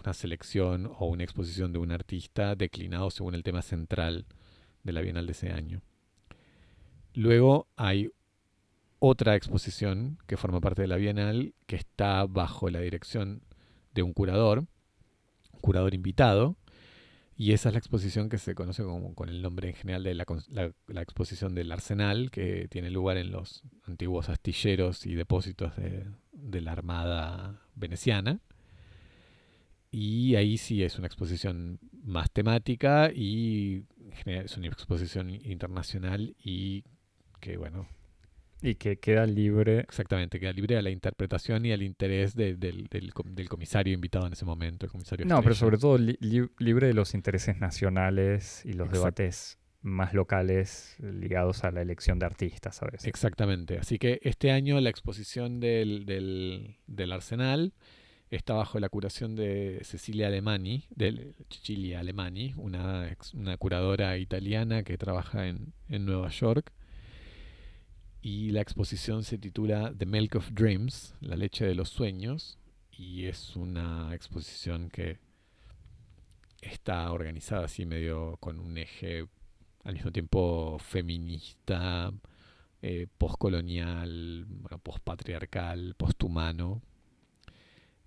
una 0.05 0.15
selección 0.15 0.91
o 0.99 1.07
una 1.07 1.25
exposición 1.25 1.73
de 1.73 1.79
un 1.79 1.91
artista 1.91 2.55
declinado 2.55 3.11
según 3.11 3.35
el 3.35 3.43
tema 3.43 3.63
central 3.63 4.27
de 4.83 4.93
la 4.93 5.01
Bienal 5.01 5.27
de 5.27 5.33
ese 5.33 5.51
año. 5.51 5.83
Luego 7.15 7.69
hay 7.77 8.11
otra 8.99 9.35
exposición 9.35 10.19
que 10.27 10.37
forma 10.37 10.61
parte 10.61 10.83
de 10.83 10.89
la 10.89 10.97
Bienal 10.97 11.55
que 11.67 11.77
está 11.77 12.27
bajo 12.27 12.69
la 12.69 12.81
dirección 12.81 13.43
de 13.95 14.03
un 14.03 14.13
curador, 14.13 14.61
un 15.53 15.61
curador 15.61 15.95
invitado, 15.95 16.57
y 17.37 17.53
esa 17.53 17.69
es 17.69 17.73
la 17.73 17.79
exposición 17.79 18.29
que 18.29 18.39
se 18.39 18.55
conoce 18.55 18.85
con 19.15 19.29
el 19.29 19.43
nombre 19.43 19.69
en 19.69 19.75
general 19.75 20.05
de 20.05 20.15
la, 20.15 21.03
exposición 21.03 21.55
del 21.55 21.73
Arsenal, 21.73 22.31
que 22.31 22.69
tiene 22.69 22.91
lugar 22.91 23.17
en 23.17 23.33
los 23.33 23.63
antiguos 23.87 24.29
astilleros 24.29 25.05
y 25.05 25.15
depósitos 25.15 25.75
de, 25.77 26.07
de 26.33 26.61
la 26.61 26.73
Armada 26.73 27.61
veneciana. 27.75 28.41
Y 29.97 30.35
ahí 30.35 30.59
sí 30.59 30.83
es 30.83 30.99
una 30.99 31.07
exposición 31.07 31.79
más 32.03 32.29
temática 32.33 33.13
y 33.15 33.85
es 34.27 34.57
una 34.57 34.67
exposición 34.67 35.31
internacional 35.31 36.35
y 36.43 36.83
que, 37.39 37.57
bueno, 37.57 37.87
y 38.61 38.75
que 38.75 38.99
queda 38.99 39.25
libre. 39.25 39.79
Exactamente, 39.79 40.41
queda 40.41 40.53
libre 40.53 40.77
a 40.77 40.83
la 40.83 40.91
interpretación 40.91 41.65
y 41.65 41.71
al 41.71 41.85
interés 41.85 42.35
del, 42.35 42.59
del, 42.59 43.49
comisario 43.49 43.95
invitado 43.95 44.27
en 44.27 44.33
ese 44.33 44.45
momento, 44.45 44.85
el 44.85 44.91
comisario 44.91 45.27
No, 45.27 45.41
pero 45.45 45.55
sobre 45.55 45.79
todo 45.79 45.97
libre 45.97 46.89
de 46.89 46.95
los 46.95 47.15
intereses 47.15 47.61
nacionales 47.61 48.67
y 48.67 48.73
los 48.73 48.91
debates 48.91 49.61
más 49.81 50.13
locales 50.13 50.97
ligados 50.99 51.63
a 51.63 51.71
la 51.71 51.83
elección 51.83 52.19
de 52.19 52.27
artistas 52.27 52.81
veces. 52.81 53.07
Exactamente. 53.07 53.79
Así 53.79 54.01
que 54.01 54.19
este 54.25 54.51
año 54.51 54.81
la 54.81 54.91
exposición 54.91 55.61
del, 55.61 56.05
del, 56.89 57.13
Arsenal 57.13 57.75
está 58.37 58.55
bajo 58.55 58.81
la 58.81 58.89
curación 58.89 59.37
de 59.37 59.81
Cecilia 59.85 60.29
Alemani, 60.29 60.85
de 60.91 61.35
Cecilia 61.51 62.01
Alemani, 62.01 62.55
una, 62.57 63.17
curadora 63.59 64.19
italiana 64.19 64.83
que 64.83 64.99
trabaja 64.99 65.49
en, 65.49 65.73
en 65.89 66.05
Nueva 66.05 66.29
York 66.31 66.73
y 68.25 68.53
la 68.53 68.63
exposición 68.63 69.23
se 69.23 69.37
titula 69.37 69.93
The 69.95 70.07
Milk 70.07 70.37
of 70.37 70.51
Dreams, 70.53 71.15
la 71.21 71.37
leche 71.37 71.67
de 71.67 71.75
los 71.75 71.91
sueños, 71.91 72.59
y 72.91 73.27
es 73.27 73.55
una 73.55 74.15
exposición 74.15 74.89
que 74.89 75.19
está 76.63 77.13
organizada 77.13 77.67
así 77.67 77.85
medio 77.85 78.39
con 78.39 78.61
un 78.61 78.79
eje 78.79 79.27
al 79.83 79.93
mismo 79.93 80.11
tiempo 80.11 80.79
feminista, 80.79 82.15
eh, 82.81 83.09
postcolonial, 83.19 84.47
postpatriarcal, 84.83 85.95
posthumano. 85.95 86.81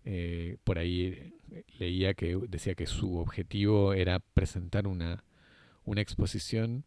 Eh, 0.10 0.56
por 0.64 0.80
ahí 0.80 1.34
leía 1.80 2.14
que 2.14 2.40
decía 2.48 2.76
que 2.76 2.88
su 2.88 3.18
objetivo 3.18 3.94
era 3.94 4.20
presentar 4.20 4.88
una, 4.88 5.26
una 5.84 6.00
exposición 6.00 6.86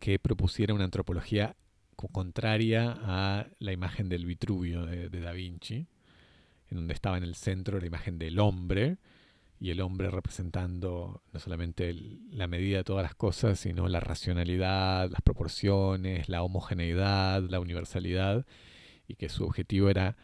que 0.00 0.18
propusiera 0.18 0.74
una 0.74 0.82
antropología 0.82 1.54
contraria 1.94 2.98
a 3.02 3.46
la 3.60 3.70
imagen 3.70 4.08
del 4.08 4.26
Vitruvio 4.26 4.84
de, 4.84 5.08
Da 5.08 5.30
Vinci, 5.30 5.86
en 6.70 6.76
donde 6.76 6.92
estaba 6.92 7.18
en 7.18 7.22
el 7.22 7.36
centro 7.36 7.78
la 7.78 7.86
imagen 7.86 8.18
del 8.18 8.40
hombre, 8.40 8.98
y 9.60 9.70
el 9.70 9.80
hombre 9.80 10.10
representando 10.10 11.22
no 11.32 11.38
solamente 11.38 11.94
la 12.32 12.48
medida 12.48 12.78
de 12.78 12.84
todas 12.84 13.04
las 13.04 13.14
cosas, 13.14 13.60
sino 13.60 13.86
la 13.86 14.00
racionalidad, 14.00 15.08
las 15.08 15.22
proporciones, 15.22 16.28
la 16.28 16.42
homogeneidad, 16.42 17.42
la 17.48 17.60
universalidad, 17.60 18.44
y 19.06 19.14
que 19.14 19.28
su 19.28 19.44
objetivo 19.44 19.88
era 19.88 20.16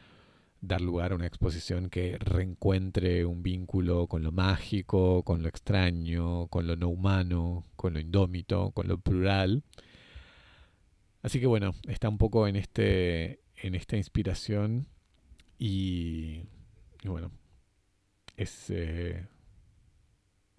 dar 0.66 0.80
lugar 0.80 1.12
a 1.12 1.16
una 1.16 1.26
exposición 1.26 1.90
que 1.90 2.16
reencuentre 2.18 3.24
un 3.24 3.42
vínculo 3.42 4.06
con 4.06 4.22
lo 4.22 4.32
mágico, 4.32 5.22
con 5.22 5.42
lo 5.42 5.48
extraño, 5.48 6.48
con 6.48 6.66
lo 6.66 6.76
no 6.76 6.88
humano, 6.88 7.64
con 7.76 7.94
lo 7.94 8.00
indómito, 8.00 8.70
con 8.72 8.88
lo 8.88 8.98
plural, 8.98 9.62
Así 11.24 11.40
que 11.40 11.46
bueno, 11.46 11.74
está 11.88 12.10
un 12.10 12.18
poco 12.18 12.46
en, 12.46 12.54
este, 12.54 13.40
en 13.56 13.74
esta 13.74 13.96
inspiración 13.96 14.86
y, 15.58 16.42
bueno, 17.02 17.30
es 18.36 18.68
eh, 18.68 19.26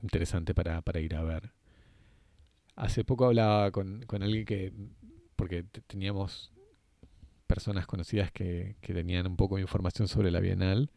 interesante 0.02 0.56
para, 0.56 0.82
ir 1.00 1.14
a 1.14 1.22
ver. 1.22 1.52
Hace 2.76 3.04
poco 3.04 3.26
hablaba 3.26 3.70
con, 3.70 4.04
alguien 4.10 4.46
que, 4.46 4.74
porque 5.36 5.62
teníamos 5.86 6.52
personas 7.48 7.88
conocidas 7.88 8.32
que, 8.32 8.76
que, 8.82 8.94
tenían 8.94 9.28
un 9.28 9.36
poco 9.36 9.56
de 9.56 9.62
información 9.62 10.08
sobre 10.08 10.32
la 10.32 10.40
Bienal 10.40 10.92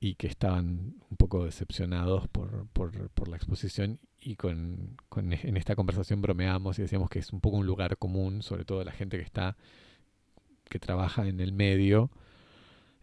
y 0.00 0.16
que 0.16 0.26
estaban 0.26 0.96
un 1.10 1.16
poco 1.16 1.44
decepcionados 1.44 2.28
por, 2.28 2.66
por, 2.72 3.10
por 3.10 3.28
la 3.28 3.36
exposición 3.36 4.00
y 4.20 4.36
con, 4.36 4.96
con, 5.08 5.32
en 5.32 5.56
esta 5.56 5.76
conversación 5.76 6.22
bromeamos 6.22 6.78
y 6.78 6.82
decíamos 6.82 7.10
que 7.10 7.18
es 7.18 7.32
un 7.32 7.40
poco 7.40 7.58
un 7.58 7.66
lugar 7.66 7.96
común, 7.98 8.42
sobre 8.42 8.64
todo 8.64 8.82
la 8.84 8.92
gente 8.92 9.16
que 9.16 9.24
está, 9.24 9.56
que 10.68 10.78
trabaja 10.78 11.28
en 11.28 11.40
el 11.40 11.52
medio, 11.52 12.10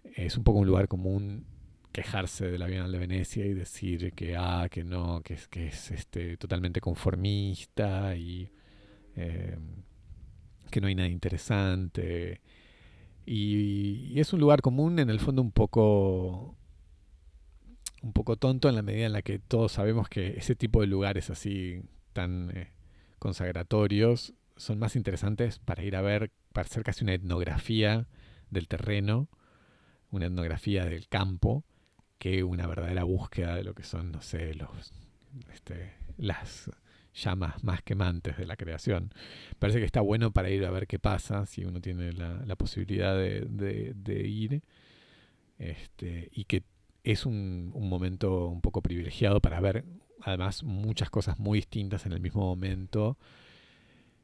es 0.03 0.37
un 0.37 0.43
poco 0.43 0.59
un 0.59 0.67
lugar 0.67 0.87
común 0.87 1.45
quejarse 1.91 2.49
de 2.49 2.57
la 2.57 2.67
Bienal 2.67 2.91
de 2.91 2.99
Venecia 2.99 3.45
y 3.45 3.53
decir 3.53 4.13
que 4.13 4.35
ah, 4.37 4.67
que 4.69 4.83
no, 4.83 5.21
que 5.21 5.33
es, 5.35 5.47
que 5.47 5.67
es 5.67 5.91
este, 5.91 6.37
totalmente 6.37 6.81
conformista 6.81 8.15
y 8.15 8.51
eh, 9.15 9.57
que 10.69 10.81
no 10.81 10.87
hay 10.87 10.95
nada 10.95 11.09
interesante. 11.09 12.41
Y, 13.25 14.19
es 14.19 14.33
un 14.33 14.39
lugar 14.39 14.61
común 14.61 14.99
en 14.99 15.09
el 15.09 15.19
fondo 15.19 15.41
un 15.41 15.51
poco 15.51 16.55
un 18.01 18.13
poco 18.13 18.37
tonto 18.37 18.69
en 18.69 18.75
la 18.75 18.81
medida 18.81 19.05
en 19.05 19.13
la 19.13 19.21
que 19.21 19.39
todos 19.39 19.73
sabemos 19.73 20.07
que 20.07 20.37
ese 20.37 20.55
tipo 20.55 20.79
de 20.81 20.87
lugares 20.87 21.29
así 21.29 21.81
tan 22.13 22.49
eh, 22.55 22.71
consagratorios 23.19 24.33
son 24.55 24.79
más 24.79 24.95
interesantes 24.95 25.59
para 25.59 25.83
ir 25.83 25.97
a 25.97 26.01
ver, 26.01 26.31
para 26.53 26.65
hacer 26.65 26.83
casi 26.83 27.03
una 27.03 27.13
etnografía 27.13 28.07
del 28.51 28.67
terreno, 28.67 29.27
una 30.11 30.27
etnografía 30.27 30.85
del 30.85 31.09
campo, 31.09 31.65
que 32.19 32.43
una 32.43 32.67
verdadera 32.67 33.03
búsqueda 33.03 33.55
de 33.55 33.63
lo 33.63 33.73
que 33.73 33.83
son, 33.83 34.11
no 34.11 34.21
sé, 34.21 34.53
los, 34.53 34.93
este, 35.53 35.93
las 36.17 36.71
llamas 37.23 37.63
más 37.63 37.81
quemantes 37.83 38.37
de 38.37 38.45
la 38.45 38.55
creación. 38.55 39.13
Parece 39.59 39.79
que 39.79 39.85
está 39.85 40.01
bueno 40.01 40.31
para 40.31 40.49
ir 40.49 40.65
a 40.65 40.71
ver 40.71 40.87
qué 40.87 40.99
pasa, 40.99 41.45
si 41.45 41.65
uno 41.65 41.81
tiene 41.81 42.13
la, 42.13 42.55
posibilidad 42.55 43.15
de, 43.15 44.27
ir, 44.27 44.61
este, 45.57 46.29
y 46.31 46.45
que 46.45 46.63
es 47.03 47.25
un, 47.25 47.71
momento 47.73 48.47
un 48.47 48.61
poco 48.61 48.81
privilegiado 48.81 49.39
para 49.41 49.59
ver 49.59 49.85
además 50.21 50.63
muchas 50.63 51.09
cosas 51.09 51.39
muy 51.39 51.59
distintas 51.59 52.05
en 52.05 52.11
el 52.11 52.19
mismo 52.19 52.41
momento. 52.41 53.17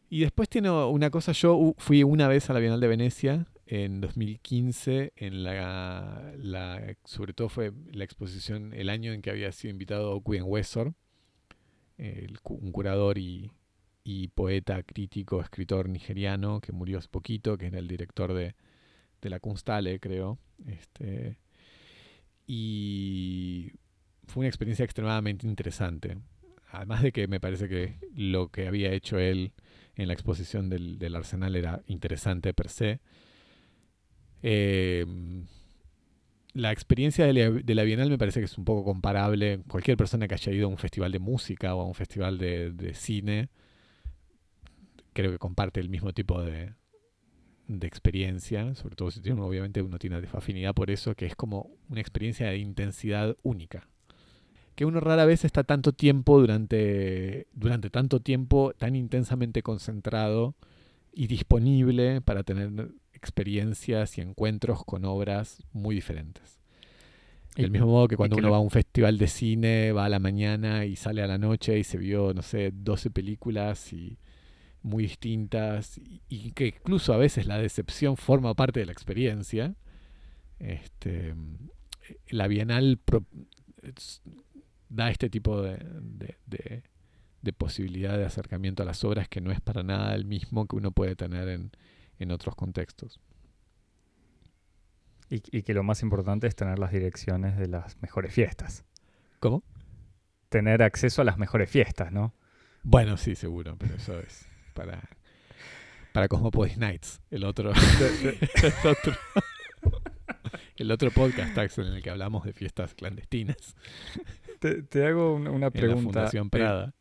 Y 0.09 0.21
después 0.21 0.49
tiene 0.49 0.69
una 0.69 1.09
cosa, 1.09 1.31
yo 1.31 1.73
fui 1.77 2.03
una 2.03 2.27
vez 2.27 2.49
a 2.49 2.53
la 2.53 2.59
Bienal 2.59 2.79
de 2.79 2.87
Venecia 2.87 3.47
en 3.65 4.01
2015, 4.01 5.13
en 5.15 5.43
la, 5.43 6.95
sobre 7.03 7.33
todo 7.33 7.49
fue 7.49 7.71
la 7.91 8.03
exposición, 8.03 8.73
el 8.73 8.89
año 8.89 9.13
en 9.13 9.21
que 9.21 9.31
había 9.31 9.51
sido 9.51 9.71
invitado 9.71 10.21
Quinn 10.21 10.43
Wessor, 10.45 10.93
un 11.97 12.71
curador 12.71 13.17
y, 13.17 13.51
poeta, 14.35 14.83
crítico, 14.83 15.41
escritor 15.41 15.89
nigeriano 15.89 16.59
que 16.61 16.71
murió 16.71 16.99
hace 16.99 17.09
poquito, 17.09 17.57
que 17.57 17.67
era 17.67 17.79
el 17.79 17.87
director 17.87 18.33
de, 18.33 18.55
la 19.21 19.39
Kunsthalle, 19.39 19.99
creo. 19.99 20.37
Este, 20.67 21.37
y 22.45 23.71
fue 24.27 24.41
una 24.41 24.49
experiencia 24.49 24.85
extremadamente 24.85 25.47
interesante. 25.47 26.17
Además 26.71 27.01
de 27.01 27.11
que 27.11 27.27
me 27.27 27.39
parece 27.39 27.67
que 27.69 27.97
lo 28.15 28.49
que 28.49 28.67
había 28.67 28.91
hecho 28.91 29.17
él 29.17 29.53
en 29.95 30.07
la 30.07 30.13
exposición 30.13 30.69
del, 30.69 31.15
Arsenal 31.15 31.55
era 31.55 31.81
interesante 31.87 32.53
per 32.53 32.69
se. 32.69 32.99
Em, 34.41 35.45
la 36.55 36.71
experiencia 36.71 37.27
de 37.27 37.75
la, 37.75 37.83
Bienal 37.83 38.09
me 38.09 38.17
parece 38.17 38.39
que 38.39 38.45
es 38.45 38.57
un 38.57 38.65
poco 38.65 38.83
comparable. 38.83 39.59
Cualquier 39.67 39.97
persona 39.97 40.27
que 40.27 40.33
haya 40.33 40.51
ido 40.51 40.65
a 40.65 40.69
un 40.69 40.77
festival 40.77 41.11
de 41.11 41.19
música 41.19 41.75
o 41.75 41.81
a 41.81 41.85
un 41.85 41.93
festival 41.93 42.39
de 42.39 42.91
cine, 42.95 43.49
creo 45.13 45.31
que 45.31 45.37
comparte 45.37 45.79
el 45.79 45.89
mismo 45.89 46.11
tipo 46.13 46.41
de, 46.41 46.73
de 47.67 47.87
experiencia, 47.87 48.75
sobre 48.75 48.95
todo 48.95 49.11
si 49.11 49.21
tiene, 49.21 49.41
obviamente 49.41 49.81
uno 49.81 49.97
tiene 49.97 50.17
afinidad 50.17 50.73
por 50.73 50.91
eso, 50.91 51.15
que 51.15 51.25
es 51.25 51.35
como 51.35 51.71
una 51.89 52.01
experiencia 52.01 52.47
de 52.47 52.57
intensidad 52.57 53.35
única. 53.43 53.87
Que 54.75 54.85
uno 54.85 54.99
rara 54.99 55.25
vez 55.25 55.45
está 55.45 55.63
tanto 55.63 55.93
tiempo 55.93 56.39
durante, 56.39 57.47
durante 57.53 57.89
tanto 57.89 58.19
tiempo 58.19 58.73
tan 58.77 58.95
intensamente 58.95 59.63
concentrado 59.63 60.55
y 61.13 61.27
disponible 61.27 62.21
para 62.21 62.43
tener 62.43 62.89
experiencias 63.15 64.17
y 64.17 64.21
encuentros 64.21 64.83
con 64.85 65.05
obras 65.05 65.63
muy 65.71 65.95
diferentes. 65.95 66.59
Del 67.55 67.71
mismo 67.71 67.87
modo 67.87 68.09
que 68.09 68.17
cuando 68.17 68.35
uno 68.35 68.51
va 68.51 68.57
a 68.57 68.59
un 68.59 68.69
festival 68.69 69.17
de 69.17 69.27
cine, 69.27 69.93
va 69.93 70.05
a 70.05 70.09
la 70.09 70.19
mañana 70.19 70.85
y 70.85 70.97
sale 70.97 71.21
a 71.21 71.27
la 71.27 71.37
noche 71.37 71.79
y 71.79 71.85
se 71.85 71.97
vio, 71.97 72.33
no 72.33 72.41
sé, 72.41 72.71
12 72.73 73.11
películas 73.11 73.93
y 73.93 74.17
muy 74.81 75.03
distintas 75.03 75.99
y, 76.29 76.51
que 76.51 76.67
incluso 76.67 77.13
a 77.13 77.17
veces 77.17 77.47
la 77.47 77.57
decepción 77.57 78.17
forma 78.17 78.53
parte 78.53 78.81
de 78.81 78.85
la 78.85 78.91
experiencia. 78.91 79.73
Este, 80.59 81.33
la 82.27 82.47
Bienal 82.47 82.99
da 84.89 85.09
este 85.09 85.29
tipo 85.29 85.61
de, 85.61 85.79
de, 86.45 87.53
posibilidad 87.53 88.17
de 88.17 88.25
acercamiento 88.25 88.83
a 88.83 88.85
las 88.85 89.03
obras 89.05 89.29
que 89.29 89.39
no 89.39 89.51
es 89.51 89.61
para 89.61 89.81
nada 89.81 90.13
el 90.13 90.25
mismo 90.25 90.67
que 90.67 90.75
uno 90.75 90.91
puede 90.91 91.15
tener 91.15 91.47
en, 91.47 91.71
en 92.19 92.31
otros 92.31 92.55
contextos. 92.55 93.19
Y, 95.29 95.41
y, 95.57 95.63
que 95.63 95.73
lo 95.73 95.83
más 95.83 96.03
importante 96.03 96.47
es 96.47 96.55
tener 96.55 96.77
las 96.77 96.91
direcciones 96.91 97.57
de 97.57 97.67
las 97.67 97.99
mejores 98.01 98.33
fiestas. 98.33 98.85
¿Cómo? 99.39 99.63
Tener 100.49 100.83
acceso 100.83 101.23
a 101.23 101.25
las 101.25 101.37
mejores 101.37 101.69
fiestas, 101.69 102.11
¿no? 102.11 102.33
Bueno, 102.83 103.17
sí, 103.17 103.33
seguro, 103.33 103.75
pero 103.79 103.95
eso 103.95 104.19
es 104.19 104.47
para, 104.75 105.01
para 106.13 106.27
Cosmopolis 106.27 106.77
Nights, 106.77 107.19
el 107.31 107.43
otro, 107.43 107.71
el 108.61 108.87
otro, 108.87 109.13
el 110.77 110.91
otro 110.91 111.11
podcast 111.11 111.57
en 111.79 111.87
el 111.87 112.03
que 112.03 112.11
hablamos 112.11 112.45
de 112.45 112.53
fiestas 112.53 112.93
clandestinas. 112.93 113.75
Te, 114.59 115.05
hago 115.05 115.33
una 115.35 115.71
pregunta. 115.71 115.79
En 115.79 115.89
la 115.89 116.11
Fundación 116.11 116.49
Prada. 116.49 116.93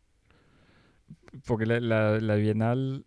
porque 1.45 1.67
la, 1.67 1.81
la, 1.81 2.19
la 2.19 2.35
Bienal, 2.37 3.05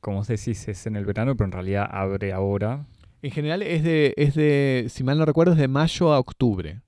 como 0.00 0.24
se 0.24 0.34
dice, 0.34 0.70
es 0.70 0.86
en 0.86 0.96
el 0.96 1.04
verano, 1.04 1.36
pero 1.36 1.46
en 1.46 1.52
realidad 1.52 1.88
abre 1.90 2.32
ahora. 2.32 2.86
En 3.22 3.30
general 3.30 3.62
es 3.62 3.84
de, 3.84 4.14
es 4.16 4.34
de, 4.34 4.86
si 4.88 5.04
mal 5.04 5.18
no 5.18 5.26
recuerdo, 5.26 5.52
es 5.52 5.58
de 5.58 5.68
mayo 5.68 6.12
a 6.12 6.18
octubre. 6.18 6.80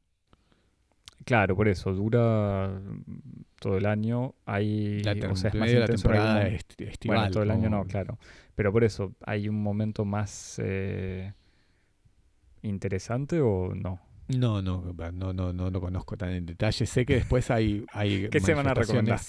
Claro, 1.25 1.54
por 1.54 1.69
eso, 1.69 1.92
dura 1.92 2.81
todo 3.61 3.76
el 3.76 3.87
año. 3.87 4.35
Hay, 4.45 5.02
la, 5.02 5.12
o 5.31 5.37
sea, 5.37 5.50
es 5.50 5.54
más 5.54 5.73
la 5.73 5.87
temporada 5.87 6.47
estival. 6.49 6.97
Bueno, 7.04 7.31
todo 7.31 7.42
el 7.42 7.50
año 7.50 7.71
no, 7.71 7.85
claro. 7.85 8.19
Pero 8.54 8.73
por 8.73 8.85
eso, 8.85 9.14
¿hay 9.25 9.49
un 9.49 9.62
momento 9.62 10.04
más 10.04 10.61
eh, 10.62 11.33
interesante 12.62 13.40
o 13.40 13.75
no? 13.75 14.00
No, 14.28 14.62
no, 14.62 14.95
no, 15.12 15.33
no, 15.33 15.52
no 15.52 15.71
lo 15.71 15.81
conozco 15.81 16.16
tan 16.16 16.31
en 16.31 16.47
detalle. 16.47 16.87
Sé 16.87 17.04
que 17.04 17.14
después 17.14 17.50
hay, 17.50 17.85
hay 17.92 18.28
¿Qué 18.31 18.40
se 18.40 18.54
van 18.54 18.66
a 18.66 18.75
recomendar? 18.75 19.21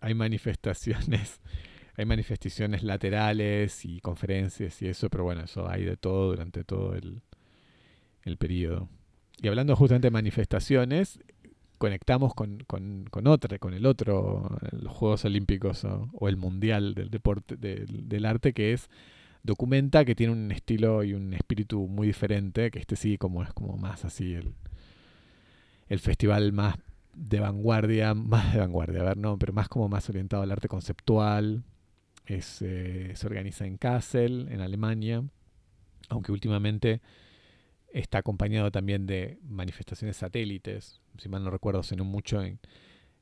Hay 0.00 0.14
manifestaciones, 0.14 1.40
hay 1.96 2.04
manifestaciones 2.04 2.82
laterales 2.82 3.84
y 3.84 4.00
conferencias 4.00 4.80
y 4.82 4.88
eso, 4.88 5.08
pero 5.10 5.24
bueno, 5.24 5.42
eso 5.42 5.68
hay 5.68 5.84
de 5.84 5.96
todo 5.96 6.30
durante 6.30 6.64
todo 6.64 6.94
el, 6.94 7.22
el 8.24 8.36
periodo. 8.36 8.88
Y 9.40 9.48
hablando 9.48 9.76
justamente 9.76 10.06
de 10.06 10.12
manifestaciones, 10.12 11.20
conectamos 11.78 12.34
con, 12.34 12.58
con, 12.66 13.06
con 13.10 13.26
otra, 13.26 13.58
con 13.58 13.74
el 13.74 13.86
otro, 13.86 14.58
los 14.72 14.92
Juegos 14.92 15.24
Olímpicos 15.24 15.84
o, 15.84 16.28
el 16.28 16.36
Mundial 16.36 16.94
del 16.94 17.10
deporte, 17.10 17.56
del, 17.56 18.24
arte, 18.24 18.52
que 18.52 18.72
es 18.72 18.88
Documenta, 19.42 20.04
que 20.04 20.14
tiene 20.14 20.32
un 20.32 20.50
estilo 20.50 21.04
y 21.04 21.12
un 21.12 21.34
espíritu 21.34 21.86
muy 21.86 22.06
diferente, 22.06 22.70
que 22.70 22.78
este 22.78 22.96
sí 22.96 23.18
como 23.18 23.42
es 23.42 23.52
como 23.52 23.76
más 23.76 24.04
así 24.04 24.34
el, 24.34 24.54
el 25.88 25.98
festival 25.98 26.52
más 26.52 26.76
de 27.14 27.40
vanguardia, 27.40 28.14
más 28.14 28.54
de 28.54 28.60
vanguardia, 28.60 29.02
a 29.02 29.04
ver, 29.04 29.16
no, 29.18 29.38
pero 29.38 29.52
más 29.52 29.68
como 29.68 29.88
más 29.88 30.08
orientado 30.08 30.42
al 30.42 30.52
arte 30.52 30.68
conceptual. 30.68 31.64
Es, 32.26 32.62
eh, 32.62 33.12
se 33.14 33.26
organiza 33.26 33.66
en 33.66 33.76
Kassel, 33.76 34.48
en 34.50 34.60
Alemania, 34.60 35.22
aunque 36.08 36.32
últimamente 36.32 37.00
está 37.92 38.18
acompañado 38.18 38.70
también 38.70 39.06
de 39.06 39.38
manifestaciones 39.42 40.16
satélites. 40.16 41.00
Si 41.18 41.28
mal 41.28 41.44
no 41.44 41.50
recuerdo, 41.50 41.82
no 41.96 42.04
mucho 42.04 42.42
en, 42.42 42.58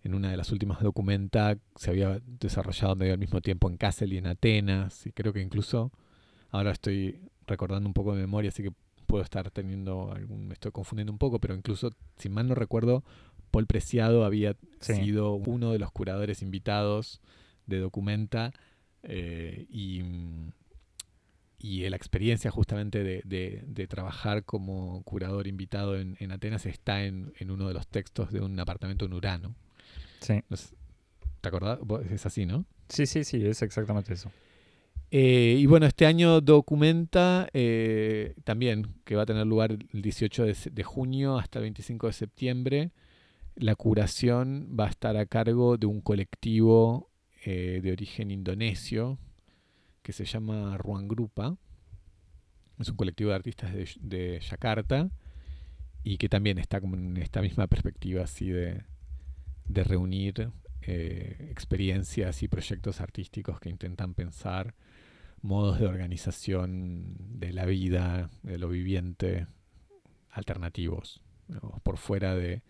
en 0.02 0.14
una 0.14 0.30
de 0.30 0.37
las 0.37 0.50
últimas 0.50 0.80
documentas 0.80 1.59
se 1.76 1.90
había 1.90 2.21
desarrollado 2.25 2.97
medio 2.97 3.12
al 3.12 3.18
mismo 3.18 3.40
tiempo 3.40 3.68
en 3.68 3.76
Kassel 3.76 4.12
y 4.12 4.18
en 4.18 4.26
Atenas. 4.26 5.06
Y 5.06 5.12
creo 5.12 5.32
que 5.32 5.40
incluso 5.40 5.92
ahora 6.50 6.71
estoy 6.71 7.21
recordando 7.47 7.88
un 7.88 7.94
poco 7.94 8.14
de 8.14 8.21
memoria, 8.21 8.49
así 8.49 8.62
que 8.62 8.73
puedo 9.06 9.23
estar 9.23 9.50
teniendo 9.50 10.12
algún. 10.12 10.49
Me 10.49 10.54
estoy 10.54 10.73
confundiendo 10.73 11.12
un 11.12 11.18
poco, 11.18 11.38
pero 11.38 11.54
incluso, 11.54 11.90
si 12.16 12.28
mal 12.28 12.49
no 12.49 12.54
recuerdo, 12.54 13.04
Paul 13.50 13.66
Preciado 13.66 14.25
había 14.25 14.56
sido 14.80 15.35
uno 15.35 15.73
de 15.73 15.78
los 15.78 15.92
curadores 15.92 16.40
invitados 16.40 17.21
de 17.66 17.78
Documenta. 17.78 18.52
Eh, 19.04 19.66
y 19.71 20.02
y 21.62 21.88
la 21.88 21.96
experiencia 21.96 22.50
justamente 22.50 23.05
de, 23.05 23.87
trabajar 23.88 24.44
como 24.44 25.03
curador 25.05 25.46
invitado 25.46 25.96
en, 25.96 26.33
Atenas 26.33 26.66
está 26.66 27.05
en, 27.05 27.33
uno 27.48 27.68
de 27.68 27.74
los 27.74 27.87
textos 27.87 28.33
de 28.33 28.40
un 28.40 28.59
apartamento 28.59 29.05
en 29.05 29.12
Urano. 29.12 29.55
Sí. 30.20 30.42
¿Te 31.40 31.48
acordás? 31.48 31.79
Es 32.11 32.26
así, 32.26 32.46
¿no? 32.46 32.66
Sí, 32.88 33.07
sí, 33.07 33.22
sí, 33.22 33.46
es 33.46 33.62
exactamente 33.62 34.12
eso. 34.12 34.31
Eh, 35.12 35.57
y 35.59 35.66
bueno, 35.66 35.87
este 35.87 36.07
año 36.07 36.40
documenta 36.40 37.48
eh, 37.53 38.35
también 38.44 38.94
que 39.05 39.14
va 39.14 39.22
a 39.22 39.26
tener 39.26 39.46
lugar 39.46 39.70
el 39.70 40.03
18 40.03 40.44
de, 40.44 40.83
junio 40.83 41.38
hasta 41.38 41.61
el 41.61 41.64
25 41.64 42.09
de 42.09 42.12
septiembre. 42.12 42.90
La 43.55 43.76
curación 43.76 44.74
va 44.79 44.87
a 44.87 44.90
estar 44.90 45.16
a 45.16 45.26
cargo 45.26 45.76
de 45.76 45.87
un 45.87 46.00
colectivo 46.00 47.12
eh, 47.44 47.81
de 47.83 47.92
origen 47.92 48.31
indonesio 48.31 49.18
que 50.02 50.12
se 50.12 50.24
llama 50.24 50.76
Ruan 50.78 51.09
Grupa. 51.09 51.57
Es 52.78 52.88
un 52.88 52.96
colectivo 52.96 53.31
de 53.31 53.37
artistas 53.37 53.72
de, 53.72 53.88
de 54.00 54.40
Yakarta 54.40 55.11
y 56.05 56.18
que 56.18 56.28
también 56.28 56.59
está 56.59 56.81
como 56.81 56.96
en 56.96 57.16
esta 57.16 57.40
misma 57.42 57.66
perspectiva 57.66 58.24
así 58.24 58.48
de, 58.48 58.83
de 59.66 59.85
reunir 59.85 60.50
eh, 60.83 61.48
experiencias 61.50 62.42
y 62.42 62.48
proyectos 62.48 63.00
artísticos 63.00 63.61
que 63.61 63.68
intentan 63.68 64.14
pensar 64.14 64.74
modos 65.40 65.78
de 65.78 65.87
organización 65.87 67.14
de 67.38 67.52
la 67.52 67.66
vida, 67.66 68.31
de 68.42 68.59
lo 68.59 68.68
viviente, 68.68 69.46
alternativos, 70.31 71.22
por 71.83 71.98
fuera 71.98 72.35
de 72.35 72.62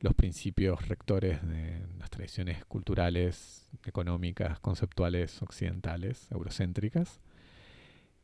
los 0.00 0.14
principios 0.14 0.86
rectores 0.88 1.46
de 1.46 1.82
las 1.98 2.10
tradiciones 2.10 2.64
culturales, 2.66 3.68
económicas, 3.84 4.60
conceptuales 4.60 5.42
occidentales, 5.42 6.30
eurocéntricas. 6.30 7.20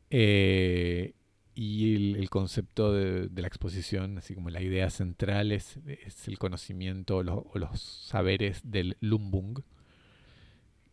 Eh, 0.09 1.13
y 1.53 2.15
el, 2.17 2.29
concepto 2.29 2.91
de, 2.93 3.29
la 3.41 3.47
exposición, 3.47 4.17
así 4.17 4.35
como 4.35 4.49
la 4.49 4.61
idea 4.61 4.89
central, 4.89 5.53
es, 5.53 5.79
el 6.27 6.37
conocimiento 6.37 7.17
o 7.17 7.23
los 7.57 7.79
saberes 7.79 8.61
del 8.63 8.97
Lumbung, 8.99 9.61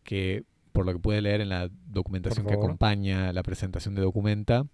que 0.05 0.45
por 0.71 0.87
lo 0.87 0.93
que 0.93 1.01
puede 1.01 1.21
leer 1.21 1.41
en 1.41 1.49
la 1.49 1.69
documentación 1.87 2.47
que 2.47 2.55
acompaña 2.55 3.33
la 3.33 3.43
presentación 3.43 3.95
de 3.95 4.03
Documenta, 4.03 4.67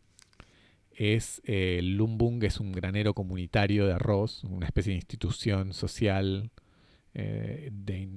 es 0.99 1.41
eh, 1.45 1.81
Lumbung 1.83 2.43
es 2.43 2.59
un 2.59 2.73
granero 2.73 3.15
comunitario 3.15 3.87
de 3.87 3.93
arroz, 3.93 4.43
una 4.45 4.67
especie 4.67 4.91
de 4.91 4.97
institución 4.97 5.73
social 5.73 6.51
eh, 7.15 7.71
de, 7.73 8.09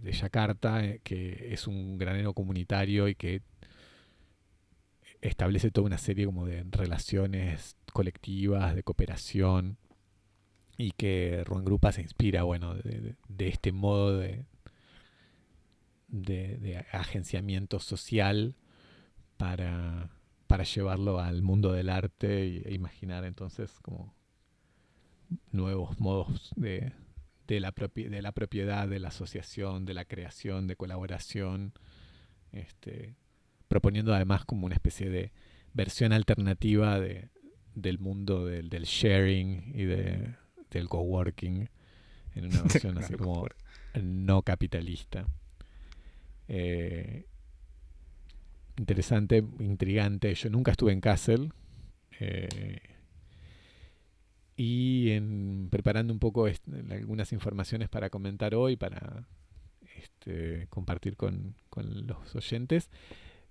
de, 0.00 0.12
Yakarta, 0.12 0.84
eh, 0.84 1.00
que 1.02 1.52
es 1.52 1.66
un 1.66 1.98
granero 1.98 2.34
comunitario 2.34 3.08
y 3.08 3.16
que 3.16 3.42
establece 5.20 5.72
toda 5.72 5.86
una 5.86 5.98
serie 5.98 6.24
como 6.26 6.46
de 6.46 6.64
relaciones 6.70 7.76
colectivas, 7.92 8.76
de 8.76 8.84
cooperación, 8.84 9.76
y 10.76 10.92
que 10.92 11.42
Ruan 11.44 11.64
Grupa 11.64 11.90
se 11.90 12.02
inspira, 12.02 12.44
bueno, 12.44 12.74
de, 12.74 13.16
de 13.28 13.48
este 13.48 13.72
modo 13.72 14.16
de, 14.18 14.44
de, 16.06 16.86
agenciamiento 16.92 17.80
social 17.80 18.54
para 19.36 20.10
para 20.48 20.64
llevarlo 20.64 21.20
al 21.20 21.42
mundo 21.42 21.72
del 21.72 21.90
arte 21.90 22.68
e 22.68 22.74
imaginar 22.74 23.24
entonces 23.24 23.78
como 23.82 24.14
nuevos 25.52 26.00
modos 26.00 26.52
de, 26.56 26.92
de, 27.46 27.60
la, 27.60 27.72
de 27.94 28.22
la 28.22 28.32
propiedad, 28.32 28.88
de 28.88 28.98
la 28.98 29.08
asociación, 29.08 29.84
de 29.84 29.94
la 29.94 30.06
creación, 30.06 30.66
de 30.66 30.74
colaboración, 30.74 31.74
este, 32.50 33.14
proponiendo 33.68 34.14
además 34.14 34.46
como 34.46 34.64
una 34.64 34.74
especie 34.74 35.10
de 35.10 35.32
versión 35.74 36.14
alternativa 36.14 36.98
de, 36.98 37.28
del 37.74 37.98
mundo 37.98 38.46
del, 38.46 38.70
del 38.70 38.84
sharing 38.84 39.72
y 39.74 39.84
de, 39.84 40.34
del 40.70 40.88
coworking 40.88 41.68
en 42.34 42.44
una 42.46 42.62
versión 42.62 42.96
así 42.96 43.14
como 43.14 43.46
no 44.02 44.40
capitalista. 44.42 45.26
Eh, 46.48 47.26
interesante, 48.78 49.44
intrigante. 49.60 50.34
Yo 50.34 50.50
nunca 50.50 50.70
estuve 50.70 50.92
en 50.92 51.00
Kassel. 51.00 51.52
Eh, 52.20 52.78
y 54.56 55.10
en, 55.10 55.68
preparando 55.70 56.12
un 56.12 56.18
poco 56.18 56.46
algunas 56.90 57.32
informaciones 57.32 57.88
para 57.88 58.10
comentar 58.10 58.54
hoy, 58.54 58.76
para 58.76 59.24
este, 59.96 60.66
compartir 60.68 61.16
con, 61.16 61.54
los 61.76 62.34
oyentes, 62.34 62.90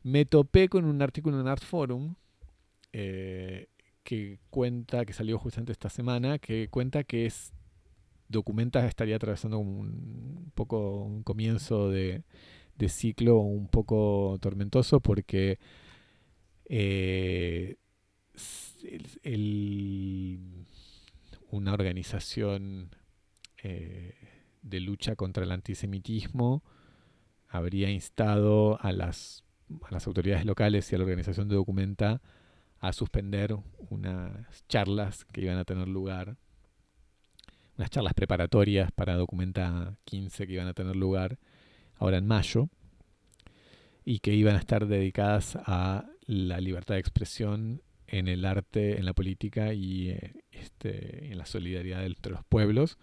me 0.04 0.26
topé 0.26 0.68
con 0.68 0.84
un 0.84 1.02
artículo 1.02 1.40
en 1.40 1.48
Art 1.48 1.64
Forum 1.64 2.16
eh, 2.92 3.70
que 4.04 4.40
cuenta, 4.50 5.06
que 5.06 5.14
salió 5.14 5.40
justamente 5.40 5.72
esta 5.72 5.90
semana, 5.90 6.40
que 6.40 6.68
cuenta 6.70 7.04
que 7.06 7.26
es 7.26 7.54
documenta 8.28 8.86
estaría 8.86 9.16
atravesando 9.16 9.60
un, 9.60 10.52
poco 10.56 11.04
un 11.04 11.24
comienzo 11.24 11.90
de, 11.90 12.24
de 12.78 12.90
ciclo 12.90 13.38
un 13.40 13.68
poco 13.68 14.38
tormentoso 14.42 15.00
porque 15.00 15.60
eh, 16.66 17.78
una 21.50 21.74
organización 21.74 22.96
eh, 23.64 24.14
de 24.62 24.80
lucha 24.80 25.16
contra 25.16 25.44
el 25.44 25.52
antisemitismo 25.52 26.64
habría 27.48 27.90
instado 27.90 28.80
a 28.82 28.92
las, 28.92 29.44
a 29.84 29.92
las 29.92 30.06
autoridades 30.08 30.46
locales 30.46 30.92
y 30.92 30.96
a 30.96 30.98
la 30.98 31.06
organización 31.06 31.48
de 31.48 31.56
Documenta 31.56 32.22
a 32.80 32.94
suspender 32.94 33.58
unas 33.90 34.68
charlas 34.68 35.26
que 35.26 35.42
iban 35.42 35.58
a 35.58 35.66
tener 35.66 35.88
lugar, 35.88 36.38
unas 37.78 37.90
charlas 37.90 38.14
preparatorias 38.14 38.92
para 38.92 39.16
Documenta 39.16 39.98
15 40.06 40.46
que 40.46 40.54
iban 40.54 40.68
a 40.68 40.74
tener 40.74 40.96
lugar 40.96 41.40
ahora 42.00 42.18
en 42.18 42.28
mayo 42.28 42.70
y 44.06 44.20
que 44.20 44.34
iban 44.34 44.56
a 44.56 44.60
estar 44.60 44.88
dedicadas 44.88 45.58
a 45.66 46.06
la 46.26 46.62
libertad 46.62 46.96
de 46.96 47.02
expresión 47.02 47.82
en 48.08 48.28
el 48.28 48.46
arte, 48.46 48.98
en 48.98 49.06
la 49.06 49.14
política 49.14 49.74
y 49.74 50.10
eh, 50.10 50.34
este, 50.52 51.32
en 51.32 51.38
la 51.38 51.46
solidaridad 51.46 52.06
entre 52.06 52.32
los 52.32 52.44
pueblos. 52.46 52.98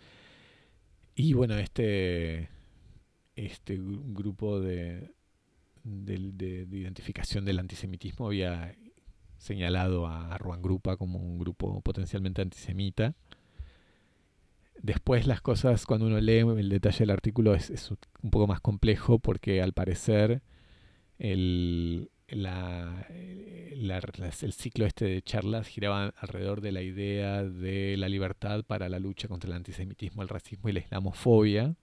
Y 1.15 1.35
bueno, 1.35 1.57
este, 1.59 2.49
este 3.37 3.79
grupo 3.79 4.61
de, 4.61 5.13
de, 5.85 6.67
identificación 6.73 7.45
del 7.45 7.59
antisemitismo 7.59 8.27
había 8.27 8.75
señalado 9.37 10.07
a 10.07 10.37
Ruan 10.39 10.63
Grupa 10.63 10.97
como 10.97 11.19
un 11.19 11.39
grupo 11.39 11.81
potencialmente 11.83 12.43
antisemita. 12.43 13.15
Después 14.83 15.27
las 15.27 15.41
cosas, 15.41 15.87
cuando 15.87 16.07
uno 16.07 16.21
lee 16.21 16.39
el 16.39 16.69
detalle 16.69 16.99
del 16.99 17.11
artículo, 17.11 17.55
es, 17.55 17.91
un 18.23 18.31
poco 18.31 18.47
más 18.47 18.61
complejo 18.61 19.19
porque 19.19 19.63
al 19.63 19.73
parecer 19.73 20.43
el, 21.19 22.11
el 22.29 22.47
ciclo 24.53 24.87
este 24.87 25.05
de 25.07 25.23
charlas 25.23 25.69
giraba 25.69 26.15
alrededor 26.17 26.61
de 26.61 26.73
la 26.73 26.83
idea 26.83 27.45
de 27.45 27.97
la 27.97 28.09
libertad 28.09 28.65
para 28.65 28.89
la 28.89 28.99
lucha 28.99 29.29
contra 29.29 29.49
el 29.49 29.57
antisemitismo, 29.57 30.23
el 30.23 30.29
racismo 30.29 30.69
y 30.69 30.73
la 30.73 30.81
islamofobia. 30.81 31.77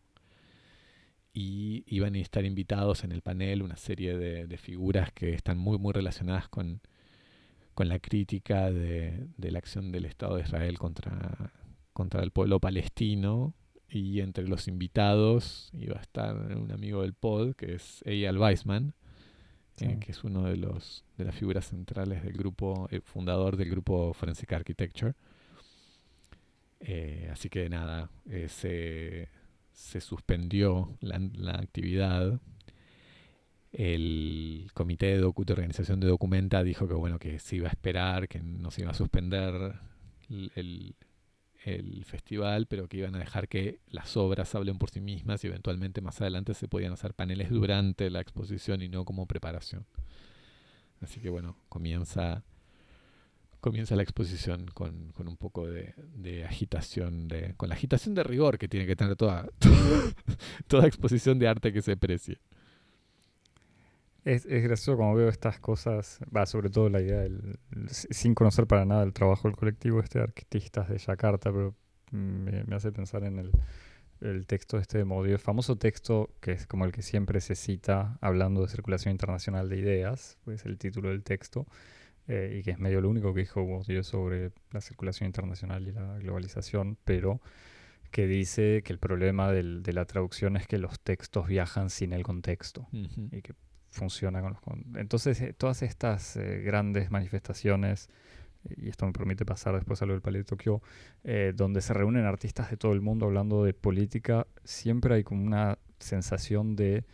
Y 1.33 1.85
iban 1.87 2.15
a 2.15 2.19
estar 2.19 2.43
invitados 2.43 3.05
en 3.05 3.13
el 3.13 3.21
panel 3.21 3.61
una 3.61 3.77
serie 3.77 4.17
de, 4.17 4.57
figuras 4.57 5.13
que 5.13 5.33
están 5.33 5.57
muy, 5.57 5.77
muy 5.77 5.93
relacionadas 5.93 6.49
con, 6.49 6.81
con 7.73 7.87
la 7.87 7.99
crítica 7.99 8.69
de, 8.69 9.27
de, 9.37 9.51
la 9.51 9.59
acción 9.59 9.93
del 9.93 10.03
Estado 10.05 10.35
de 10.35 10.41
Israel 10.41 10.77
contra, 10.77 11.53
contra 11.93 12.23
el 12.23 12.31
pueblo 12.31 12.59
palestino. 12.59 13.53
Y 13.89 14.21
entre 14.21 14.47
los 14.47 14.69
invitados 14.69 15.69
iba 15.73 15.97
a 15.97 16.01
estar 16.01 16.35
un 16.35 16.71
amigo 16.71 17.01
del 17.01 17.13
pod, 17.13 17.55
que 17.55 17.75
es 17.75 18.01
Eyal 18.05 18.37
Weissman, 18.37 18.93
que 19.75 20.11
es 20.11 20.23
uno 20.23 20.43
de 20.43 20.57
los 20.57 21.03
de 21.17 21.25
las 21.25 21.35
figuras 21.35 21.67
centrales 21.67 22.23
del 22.23 22.33
grupo, 22.33 22.87
el 22.91 23.01
fundador 23.01 23.57
del 23.57 23.69
grupo 23.69 24.13
Forensic 24.13 24.53
Architecture. 24.53 25.13
Eh, 26.79 27.29
así 27.31 27.49
que 27.49 27.69
nada, 27.69 28.09
eh, 28.29 28.47
se, 28.49 29.29
se, 29.71 30.01
suspendió 30.01 30.97
la, 30.99 31.19
la, 31.35 31.53
actividad. 31.53 32.39
El 33.71 34.69
comité 34.73 35.17
de, 35.17 35.21
de, 35.21 35.53
organización 35.53 35.99
de 35.99 36.07
Documenta 36.07 36.63
dijo 36.63 36.87
que 36.87 36.93
bueno 36.93 37.19
que 37.19 37.39
se 37.39 37.57
iba 37.57 37.67
a 37.67 37.71
esperar, 37.71 38.27
que 38.27 38.41
no 38.41 38.71
se 38.71 38.81
iba 38.81 38.91
a 38.91 38.95
suspender 38.95 39.75
el, 40.29 40.51
el 40.55 40.95
festival, 42.05 42.65
pero 42.67 42.87
que 42.87 42.97
iban 42.97 43.15
a 43.15 43.19
dejar 43.19 43.47
que 43.47 43.79
las 43.87 44.17
obras 44.17 44.55
hablen 44.55 44.77
por 44.77 44.89
sí 44.89 44.99
mismas 44.99 45.43
y 45.43 45.47
eventualmente 45.47 46.01
más 46.01 46.19
adelante 46.21 46.53
se 46.53 46.67
podían 46.67 46.93
hacer 46.93 47.13
paneles 47.13 47.49
durante 47.49 48.09
la 48.09 48.19
exposición 48.19 48.81
y 48.81 48.89
no 48.89 49.05
como 49.05 49.27
preparación. 49.27 49.85
Así 51.01 51.19
que 51.19 51.29
bueno, 51.29 51.57
comienza, 51.69 52.43
comienza 53.59 53.95
la 53.95 54.03
exposición 54.03 54.67
con, 54.73 55.11
con 55.13 55.27
un 55.27 55.37
poco 55.37 55.67
de, 55.67 55.93
de, 56.15 56.45
agitación, 56.45 57.27
de, 57.27 57.53
con 57.57 57.69
la 57.69 57.75
agitación 57.75 58.15
de 58.15 58.23
rigor 58.23 58.57
que 58.57 58.67
tiene 58.67 58.85
que 58.85 58.95
tener 58.95 59.15
toda, 59.15 59.47
toda 60.67 60.87
exposición 60.87 61.37
de 61.39 61.47
arte 61.47 61.71
que 61.73 61.81
se 61.81 61.95
precie. 61.97 62.39
Es, 64.23 64.45
es, 64.45 64.63
gracioso 64.63 64.97
como 64.97 65.15
veo 65.15 65.29
estas 65.29 65.59
cosas, 65.59 66.19
va, 66.35 66.45
sobre 66.45 66.69
todo 66.69 66.89
la 66.89 67.01
idea 67.01 67.21
del, 67.21 67.57
sin 67.89 68.35
conocer 68.35 68.67
para 68.67 68.85
nada 68.85 69.03
el 69.03 69.13
trabajo 69.13 69.47
del 69.47 69.57
colectivo 69.57 69.99
este 69.99 70.19
de 70.19 70.23
artistas 70.23 70.89
de 70.89 70.99
Yakarta, 70.99 71.51
pero 71.51 71.75
me, 72.11 72.63
me 72.65 72.75
hace 72.75 72.91
pensar 72.91 73.23
en 73.23 73.39
el, 73.39 73.51
el, 74.21 74.45
texto 74.45 74.77
este 74.77 74.99
de 74.99 75.05
Modio, 75.05 75.33
el 75.33 75.39
famoso 75.39 75.77
texto 75.77 76.29
que 76.39 76.51
es 76.51 76.67
como 76.67 76.85
el 76.85 76.91
que 76.91 77.01
siempre 77.01 77.41
se 77.41 77.55
cita 77.55 78.19
hablando 78.21 78.61
de 78.61 78.67
circulación 78.67 79.11
internacional 79.11 79.69
de 79.69 79.77
ideas, 79.77 80.37
pues 80.43 80.65
el 80.65 80.77
título 80.77 81.09
del 81.09 81.23
texto, 81.23 81.65
eh, 82.27 82.57
y 82.59 82.63
que 82.63 82.71
es 82.71 82.79
medio 82.79 83.01
lo 83.01 83.09
único 83.09 83.33
que 83.33 83.41
dijo 83.41 83.65
Modio 83.65 84.03
sobre 84.03 84.51
la 84.71 84.81
circulación 84.81 85.25
internacional 85.25 85.87
y 85.87 85.93
la 85.93 86.19
globalización, 86.19 86.95
pero 87.05 87.41
que 88.11 88.27
dice 88.27 88.83
que 88.83 88.93
el 88.93 88.99
problema 88.99 89.51
del, 89.51 89.81
de 89.81 89.93
la 89.93 90.05
traducción 90.05 90.57
es 90.57 90.67
que 90.67 90.77
los 90.77 90.99
textos 90.99 91.47
viajan 91.47 91.89
sin 91.89 92.13
el 92.13 92.23
contexto 92.23 92.87
uh 92.91 92.97
-huh. 92.97 93.29
y 93.37 93.41
que 93.41 93.53
funciona 93.91 94.41
con 94.41 94.51
los... 94.53 94.97
Entonces, 94.97 95.39
eh, 95.41 95.53
todas 95.53 95.83
estas 95.83 96.35
eh, 96.37 96.61
grandes 96.61 97.11
manifestaciones, 97.11 98.09
y 98.77 98.89
esto 98.89 99.05
me 99.05 99.13
permite 99.13 99.45
pasar 99.45 99.75
después 99.75 100.01
a 100.01 100.05
lo 100.05 100.13
del 100.13 100.21
Palais 100.21 100.45
de 100.45 100.49
Tokio, 100.49 100.81
eh, 101.23 101.53
donde 101.55 101.81
se 101.81 101.93
reúnen 101.93 102.25
artistas 102.25 102.69
de 102.69 102.77
todo 102.77 102.93
el 102.93 103.01
mundo 103.01 103.25
hablando 103.25 103.63
de 103.63 103.73
política, 103.73 104.47
siempre 104.63 105.15
hay 105.15 105.23
como 105.23 105.43
una 105.43 105.77
sensación 105.99 106.75
de 106.75 107.05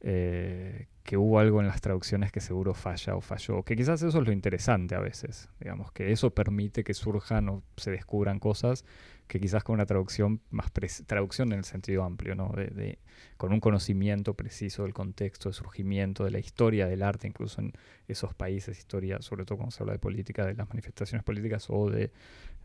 eh, 0.00 0.86
que 1.06 1.16
hubo 1.16 1.38
algo 1.38 1.60
en 1.60 1.68
las 1.68 1.80
traducciones 1.80 2.32
que 2.32 2.40
seguro 2.40 2.74
falla 2.74 3.14
o 3.14 3.20
falló, 3.20 3.62
que 3.62 3.76
quizás 3.76 4.02
eso 4.02 4.18
es 4.18 4.26
lo 4.26 4.32
interesante 4.32 4.96
a 4.96 4.98
veces, 4.98 5.48
digamos, 5.60 5.92
que 5.92 6.10
eso 6.10 6.34
permite 6.34 6.82
que 6.82 6.94
surjan 6.94 7.48
o 7.48 7.62
se 7.76 7.92
descubran 7.92 8.40
cosas 8.40 8.84
que 9.28 9.38
quizás 9.38 9.62
con 9.62 9.74
una 9.74 9.86
traducción 9.86 10.40
más 10.50 10.72
traducción 11.06 11.52
en 11.52 11.58
el 11.58 11.64
sentido 11.64 12.02
amplio, 12.02 12.34
¿no? 12.34 12.52
De, 12.54 12.66
de, 12.66 12.98
con 13.36 13.52
un 13.52 13.60
conocimiento 13.60 14.34
preciso 14.34 14.82
del 14.82 14.94
contexto 14.94 15.48
de 15.48 15.52
surgimiento, 15.52 16.24
de 16.24 16.32
la 16.32 16.40
historia 16.40 16.88
del 16.88 17.04
arte, 17.04 17.28
incluso 17.28 17.60
en 17.60 17.72
esos 18.08 18.34
países, 18.34 18.76
historia, 18.76 19.22
sobre 19.22 19.44
todo 19.44 19.58
cuando 19.58 19.70
se 19.70 19.84
habla 19.84 19.92
de 19.92 20.00
política, 20.00 20.44
de 20.44 20.54
las 20.54 20.68
manifestaciones 20.68 21.24
políticas 21.24 21.66
o 21.68 21.88
de 21.88 22.10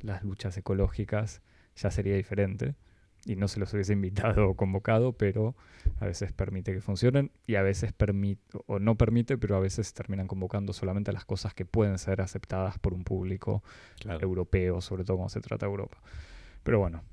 las 0.02 0.24
luchas 0.24 0.58
ecológicas, 0.58 1.42
ya 1.76 1.92
sería 1.92 2.16
diferente 2.16 2.74
y 3.26 3.36
no 3.36 3.48
se 3.48 3.60
los 3.60 3.74
hubiese 3.74 3.94
invitado 3.94 4.50
o 4.50 4.56
convocado, 4.56 5.14
pero 5.14 5.56
a 6.00 6.06
veces 6.06 6.32
permite 6.32 6.74
que 6.74 6.82
funcionen 6.82 7.32
y 7.46 7.56
a 7.56 7.62
veces 7.62 7.94
permite, 7.94 8.42
o 8.68 8.80
no 8.80 8.96
permite, 8.96 9.38
pero 9.38 9.56
a 9.56 9.60
veces 9.60 9.94
terminan 9.94 10.28
convocando 10.28 10.74
solamente 10.74 11.12
las 11.12 11.26
cosas 11.26 11.54
que 11.54 11.66
pueden 11.66 11.98
ser 11.98 12.22
aceptadas 12.22 12.80
por 12.80 12.94
un 12.94 13.04
público 13.04 13.64
claro. 14.00 14.22
europeo, 14.22 14.82
sobre 14.82 15.04
todo 15.04 15.18
cuando 15.18 15.30
se 15.30 15.42
trata 15.42 15.66
de 15.66 15.72
Europa. 15.72 15.98
Pero 16.64 16.80
bueno, 16.80 17.04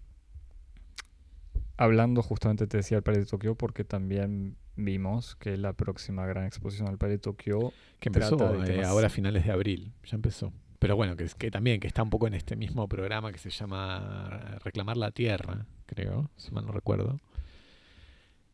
hablando 1.76 2.22
justamente 2.22 2.66
te 2.66 2.78
decía 2.78 2.96
el 2.96 3.02
Palais 3.02 3.24
de 3.24 3.30
Tokio 3.30 3.54
porque 3.54 3.84
también 3.84 4.56
vimos 4.76 5.36
que 5.36 5.56
la 5.56 5.72
próxima 5.72 6.26
gran 6.26 6.44
exposición 6.44 6.88
al 6.88 6.98
Palais 6.98 7.18
de 7.18 7.22
Tokio 7.22 7.72
que 8.00 8.08
empezó 8.08 8.64
eh, 8.64 8.84
ahora 8.84 9.08
a 9.08 9.10
finales 9.10 9.44
de 9.44 9.52
abril, 9.52 9.92
ya 10.04 10.16
empezó. 10.16 10.52
Pero 10.78 10.94
bueno, 10.94 11.16
que, 11.16 11.26
que 11.36 11.50
también 11.50 11.80
que 11.80 11.88
está 11.88 12.02
un 12.02 12.10
poco 12.10 12.28
en 12.28 12.34
este 12.34 12.54
mismo 12.54 12.88
programa 12.88 13.32
que 13.32 13.38
se 13.38 13.50
llama 13.50 14.58
Reclamar 14.62 14.96
la 14.96 15.10
Tierra, 15.10 15.66
creo, 15.88 16.30
si 16.36 16.52
mal 16.52 16.66
no 16.66 16.72
recuerdo. 16.72 17.18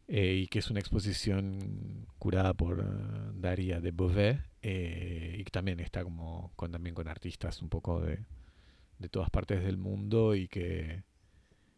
Eh, 0.07 0.42
y 0.44 0.47
que 0.49 0.59
es 0.59 0.70
una 0.70 0.81
exposición 0.81 2.07
curada 2.18 2.53
por 2.53 2.79
uh, 2.81 3.40
Daria 3.40 3.81
de 3.81 3.90
Beauvais 3.90 4.38
eh, 4.61 5.37
y 5.38 5.44
que 5.44 5.51
también 5.51 5.81
está 5.81 6.05
como 6.05 6.53
con, 6.57 6.70
también 6.70 6.94
con 6.94 7.09
artistas 7.09 7.62
un 7.62 7.70
poco 7.70 8.03
de, 8.03 8.23
de 8.99 9.09
todas 9.09 9.31
partes 9.31 9.64
del 9.64 9.79
mundo 9.79 10.35
y 10.35 10.47
que, 10.47 11.05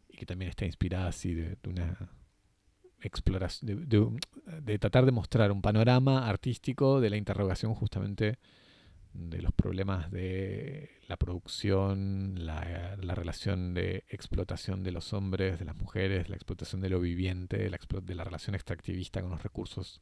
y 0.09 0.17
que 0.17 0.27
también 0.27 0.49
está 0.49 0.67
inspirada 0.67 1.07
así 1.07 1.35
de, 1.35 1.57
de 1.63 1.69
una 1.69 2.11
exploración, 3.01 3.87
de, 3.87 3.87
de, 3.87 4.61
de, 4.61 4.79
tratar 4.81 5.07
de 5.07 5.13
mostrar 5.13 5.53
un 5.53 5.63
panorama 5.63 6.29
artístico 6.29 7.01
de 7.01 7.11
la 7.11 7.17
interrogación 7.17 7.75
justamente 7.75 8.39
de 9.17 9.43
los 9.43 9.53
problemas 9.53 10.11
de 10.11 10.91
la 11.09 11.17
producción, 11.17 12.35
la, 12.47 12.97
la, 13.01 13.15
relación 13.15 13.75
de 13.75 14.05
explotación 14.09 14.83
de 14.83 14.93
los 14.93 15.13
hombres, 15.13 15.59
de 15.59 15.65
las 15.65 15.77
mujeres, 15.77 16.29
la 16.29 16.37
explotación 16.37 16.81
de 16.81 16.91
lo 16.91 17.01
viviente, 17.01 17.57
de 17.57 17.71
la, 17.71 17.79
de 18.03 18.15
la 18.15 18.25
relación 18.25 18.55
extractivista 18.55 19.23
con 19.23 19.31
los 19.31 19.43
recursos, 19.43 20.01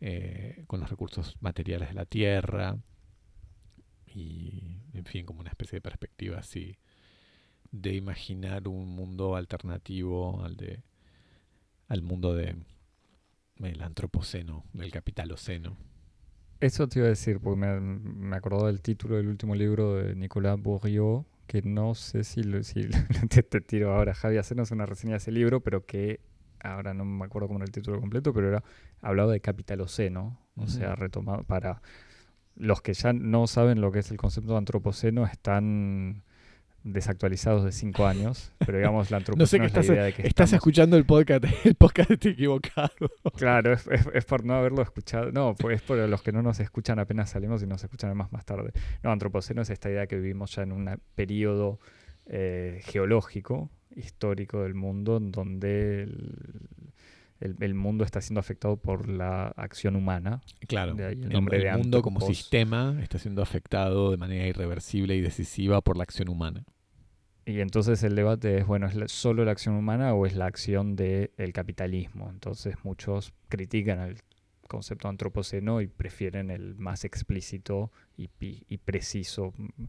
eh, 0.00 0.64
con 0.66 0.80
los 0.80 0.90
recursos 0.90 1.36
materiales 1.40 1.88
de 1.88 1.94
la 1.94 2.06
tierra 2.06 2.78
y, 4.06 4.80
en 4.92 5.04
fin, 5.04 5.24
como 5.26 5.40
una 5.40 5.50
especie 5.50 5.76
de 5.76 5.82
perspectiva 5.82 6.38
así 6.38 6.78
de 7.70 7.94
imaginar 7.94 8.68
un 8.68 8.88
mundo 8.88 9.36
alternativo 9.36 10.44
al 10.44 10.56
de 10.56 10.82
al 11.88 12.02
mundo 12.02 12.34
de 12.34 12.56
el 13.58 13.82
antropoceno, 13.82 14.64
del 14.72 14.90
capitaloceno. 14.90 15.76
Eso 16.60 16.88
te 16.88 17.00
iba 17.00 17.06
a 17.06 17.10
decir, 17.10 17.38
porque 17.40 17.60
me, 17.60 17.80
me 17.80 18.36
acordó 18.36 18.66
del 18.66 18.80
título 18.80 19.16
del 19.16 19.28
último 19.28 19.54
libro 19.54 19.96
de 19.96 20.14
Nicolas 20.14 20.60
Bourriot, 20.60 21.26
que 21.46 21.62
no 21.62 21.94
sé 21.94 22.24
si, 22.24 22.42
lo, 22.42 22.62
si 22.62 22.88
te, 23.30 23.42
te, 23.42 23.60
tiro 23.60 23.94
ahora, 23.94 24.14
Javi, 24.14 24.38
hacernos 24.38 24.70
una 24.70 24.86
reseña 24.86 25.12
de 25.12 25.18
ese 25.18 25.32
libro, 25.32 25.60
pero 25.60 25.84
que 25.86 26.20
ahora 26.60 26.94
no 26.94 27.04
me 27.04 27.24
acuerdo 27.24 27.48
cómo 27.48 27.58
era 27.58 27.66
el 27.66 27.72
título 27.72 28.00
completo, 28.00 28.32
pero 28.32 28.48
era 28.48 28.64
hablaba 29.02 29.32
de 29.32 29.40
capitaloceno, 29.40 30.38
o 30.56 30.66
sea, 30.66 30.96
retomado 30.96 31.44
para 31.44 31.82
los 32.56 32.80
que 32.80 32.94
ya 32.94 33.12
no 33.12 33.46
saben 33.46 33.80
lo 33.80 33.92
que 33.92 33.98
es 34.00 34.10
el 34.10 34.16
concepto 34.16 34.52
de 34.52 34.58
antropoceno 34.58 35.26
están 35.26 36.22
desactualizados 36.92 37.64
de 37.64 37.72
cinco 37.72 38.06
años, 38.06 38.52
pero 38.58 38.78
digamos 38.78 39.10
la 39.10 39.16
antropoceno 39.18 39.42
no 39.42 39.46
sé 39.46 39.58
que 39.58 39.66
es 39.66 39.72
la 39.74 39.80
estás, 39.80 39.94
idea 39.94 40.04
de 40.04 40.12
que 40.12 40.22
estás 40.22 40.46
estamos- 40.48 40.52
escuchando 40.54 40.96
el 40.96 41.04
podcast, 41.04 41.44
el 41.64 41.74
podcast 41.74 42.10
equivocado. 42.12 43.10
Claro, 43.36 43.72
es, 43.72 43.86
es- 43.88 44.08
es 44.14 44.24
por 44.24 44.44
no 44.44 44.54
haberlo 44.54 44.82
escuchado. 44.82 45.32
No, 45.32 45.54
pues 45.58 45.76
es 45.76 45.82
por 45.82 45.98
los 45.98 46.22
que 46.22 46.32
no 46.32 46.42
nos 46.42 46.60
escuchan 46.60 46.98
apenas 46.98 47.30
salimos 47.30 47.62
y 47.62 47.66
nos 47.66 47.82
escuchan 47.82 48.16
más 48.16 48.30
más 48.32 48.44
tarde. 48.44 48.72
No, 49.02 49.10
antropoceno 49.10 49.62
es 49.62 49.70
esta 49.70 49.90
idea 49.90 50.06
que 50.06 50.16
vivimos 50.16 50.54
ya 50.54 50.62
en 50.62 50.72
un 50.72 51.00
periodo 51.14 51.80
eh, 52.26 52.80
geológico, 52.84 53.70
histórico 53.94 54.62
del 54.62 54.74
mundo, 54.74 55.16
en 55.16 55.32
donde 55.32 56.02
el, 56.04 56.40
el- 57.40 57.56
el 57.60 57.74
mundo 57.74 58.04
está 58.04 58.20
siendo 58.20 58.40
afectado 58.40 58.76
por 58.76 59.08
la 59.08 59.48
acción 59.56 59.94
humana. 59.96 60.40
Claro, 60.68 60.94
De 60.94 61.04
ahí 61.04 61.12
el 61.14 61.24
el, 61.24 61.28
nombre 61.30 61.58
el 61.58 61.64
de 61.64 61.72
mundo 61.76 62.00
como 62.02 62.20
sistema 62.22 62.96
está 63.02 63.18
siendo 63.18 63.42
afectado 63.42 64.10
de 64.10 64.16
manera 64.16 64.46
irreversible 64.46 65.14
y 65.16 65.20
decisiva 65.20 65.80
por 65.82 65.96
la 65.96 66.04
acción 66.04 66.28
humana. 66.28 66.64
Y 67.48 67.60
entonces 67.60 68.02
el 68.02 68.16
debate 68.16 68.58
es, 68.58 68.66
bueno, 68.66 68.88
¿es 68.88 69.12
solo 69.12 69.44
la 69.44 69.52
acción 69.52 69.76
humana 69.76 70.12
o 70.14 70.26
es 70.26 70.34
la 70.34 70.46
acción 70.46 70.96
del 70.96 71.52
capitalismo? 71.54 72.28
Entonces 72.28 72.74
muchos 72.82 73.32
critican 73.48 74.00
el 74.00 74.18
concepto 74.66 75.08
antropoceno 75.08 75.80
y 75.80 75.86
prefieren 75.86 76.50
el 76.50 76.74
más 76.74 77.04
explícito 77.04 77.92
y, 78.16 78.26
pi- 78.26 78.64
y 78.68 78.78
preciso 78.78 79.54
mm, 79.56 79.84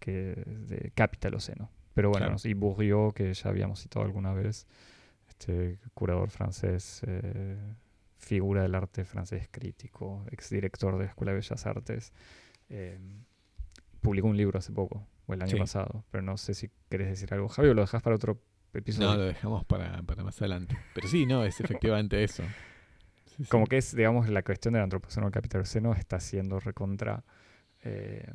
que 0.00 0.12
de 0.46 0.92
capitaloceno. 0.94 1.70
Pero 1.94 2.10
bueno, 2.10 2.26
Claro. 2.26 2.40
y 2.44 2.52
Bourdieu, 2.52 3.12
que 3.14 3.32
ya 3.32 3.48
habíamos 3.48 3.80
citado 3.80 4.04
alguna 4.04 4.34
vez, 4.34 4.66
este 5.28 5.78
curador 5.94 6.28
francés, 6.30 7.00
eh, 7.06 7.56
figura 8.18 8.62
del 8.62 8.74
arte 8.74 9.04
francés 9.06 9.48
crítico, 9.50 10.26
exdirector 10.30 10.94
de 10.98 11.04
la 11.04 11.08
Escuela 11.10 11.32
de 11.32 11.36
Bellas 11.38 11.66
Artes, 11.66 12.12
eh, 12.68 12.98
publicó 14.02 14.28
un 14.28 14.36
libro 14.36 14.58
hace 14.58 14.72
poco, 14.72 15.06
o 15.32 15.34
el 15.34 15.42
año 15.42 15.50
Sí. 15.52 15.58
pasado, 15.58 16.04
pero 16.10 16.22
no 16.22 16.36
sé 16.36 16.54
si 16.54 16.70
querés 16.88 17.08
decir 17.08 17.32
algo. 17.34 17.48
Javier, 17.48 17.74
lo 17.74 17.82
dejas 17.82 18.02
para 18.02 18.16
otro 18.16 18.40
episodio. 18.74 19.08
No, 19.08 19.16
lo 19.16 19.24
dejamos 19.24 19.64
para, 19.64 20.02
para 20.02 20.22
más 20.24 20.38
adelante. 20.40 20.76
Pero 20.94 21.08
sí, 21.08 21.26
no, 21.26 21.44
es 21.44 21.60
efectivamente 21.60 22.22
eso. 22.24 22.44
Sí, 23.26 23.44
sí. 23.44 23.50
Como 23.50 23.66
que 23.66 23.78
es, 23.78 23.94
digamos, 23.96 24.28
la 24.28 24.42
cuestión 24.42 24.74
del 24.74 24.82
antropoceno 24.82 25.26
al 25.26 25.32
capitaloceno 25.32 25.92
está 25.94 26.20
siendo 26.20 26.60
recontra 26.60 27.24
eh, 27.84 28.30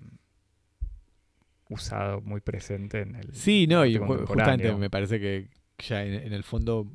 usado, 1.70 2.22
muy 2.22 2.42
presente 2.42 3.02
en 3.02 3.16
el 3.16 3.34
Sí, 3.34 3.68
no, 3.68 3.86
y 3.86 3.98
ju- 3.98 4.26
justamente 4.26 4.74
me 4.76 4.90
parece 4.90 5.20
que 5.20 5.50
ya 5.80 6.04
en, 6.04 6.14
en 6.14 6.34
el 6.34 6.44
fondo 6.44 6.88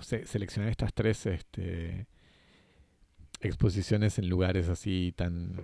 se- 0.00 0.26
seleccionar 0.26 0.70
estas 0.70 0.92
tres 0.92 1.24
este, 1.26 2.06
exposiciones 3.40 4.18
en 4.18 4.28
lugares 4.28 4.68
así 4.68 5.12
tan 5.16 5.62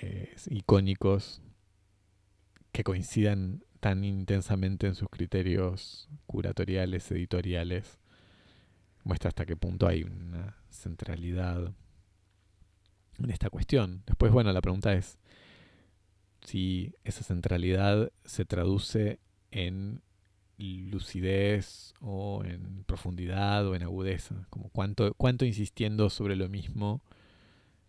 eh, 0.00 0.34
icónicos 0.50 1.42
que 2.72 2.84
coincidan 2.84 3.64
tan 3.80 4.04
intensamente 4.04 4.86
en 4.86 4.94
sus 4.94 5.08
criterios 5.08 6.08
curatoriales, 6.26 7.10
editoriales, 7.10 7.98
muestra 9.04 9.28
hasta 9.28 9.46
qué 9.46 9.56
punto 9.56 9.86
hay 9.86 10.04
una 10.04 10.56
centralidad 10.70 11.74
en 13.18 13.30
esta 13.30 13.50
cuestión. 13.50 14.02
Después, 14.06 14.32
bueno, 14.32 14.52
la 14.52 14.60
pregunta 14.60 14.94
es 14.94 15.18
si 16.42 16.94
esa 17.04 17.22
centralidad 17.22 18.10
se 18.24 18.44
traduce 18.44 19.20
en 19.50 20.02
lucidez 20.58 21.94
o 22.00 22.42
en 22.44 22.84
profundidad 22.84 23.66
o 23.66 23.74
en 23.74 23.82
agudeza, 23.82 24.46
como 24.50 24.68
cuánto, 24.70 25.12
cuánto 25.14 25.44
insistiendo 25.44 26.08
sobre 26.08 26.36
lo 26.36 26.48
mismo 26.48 27.02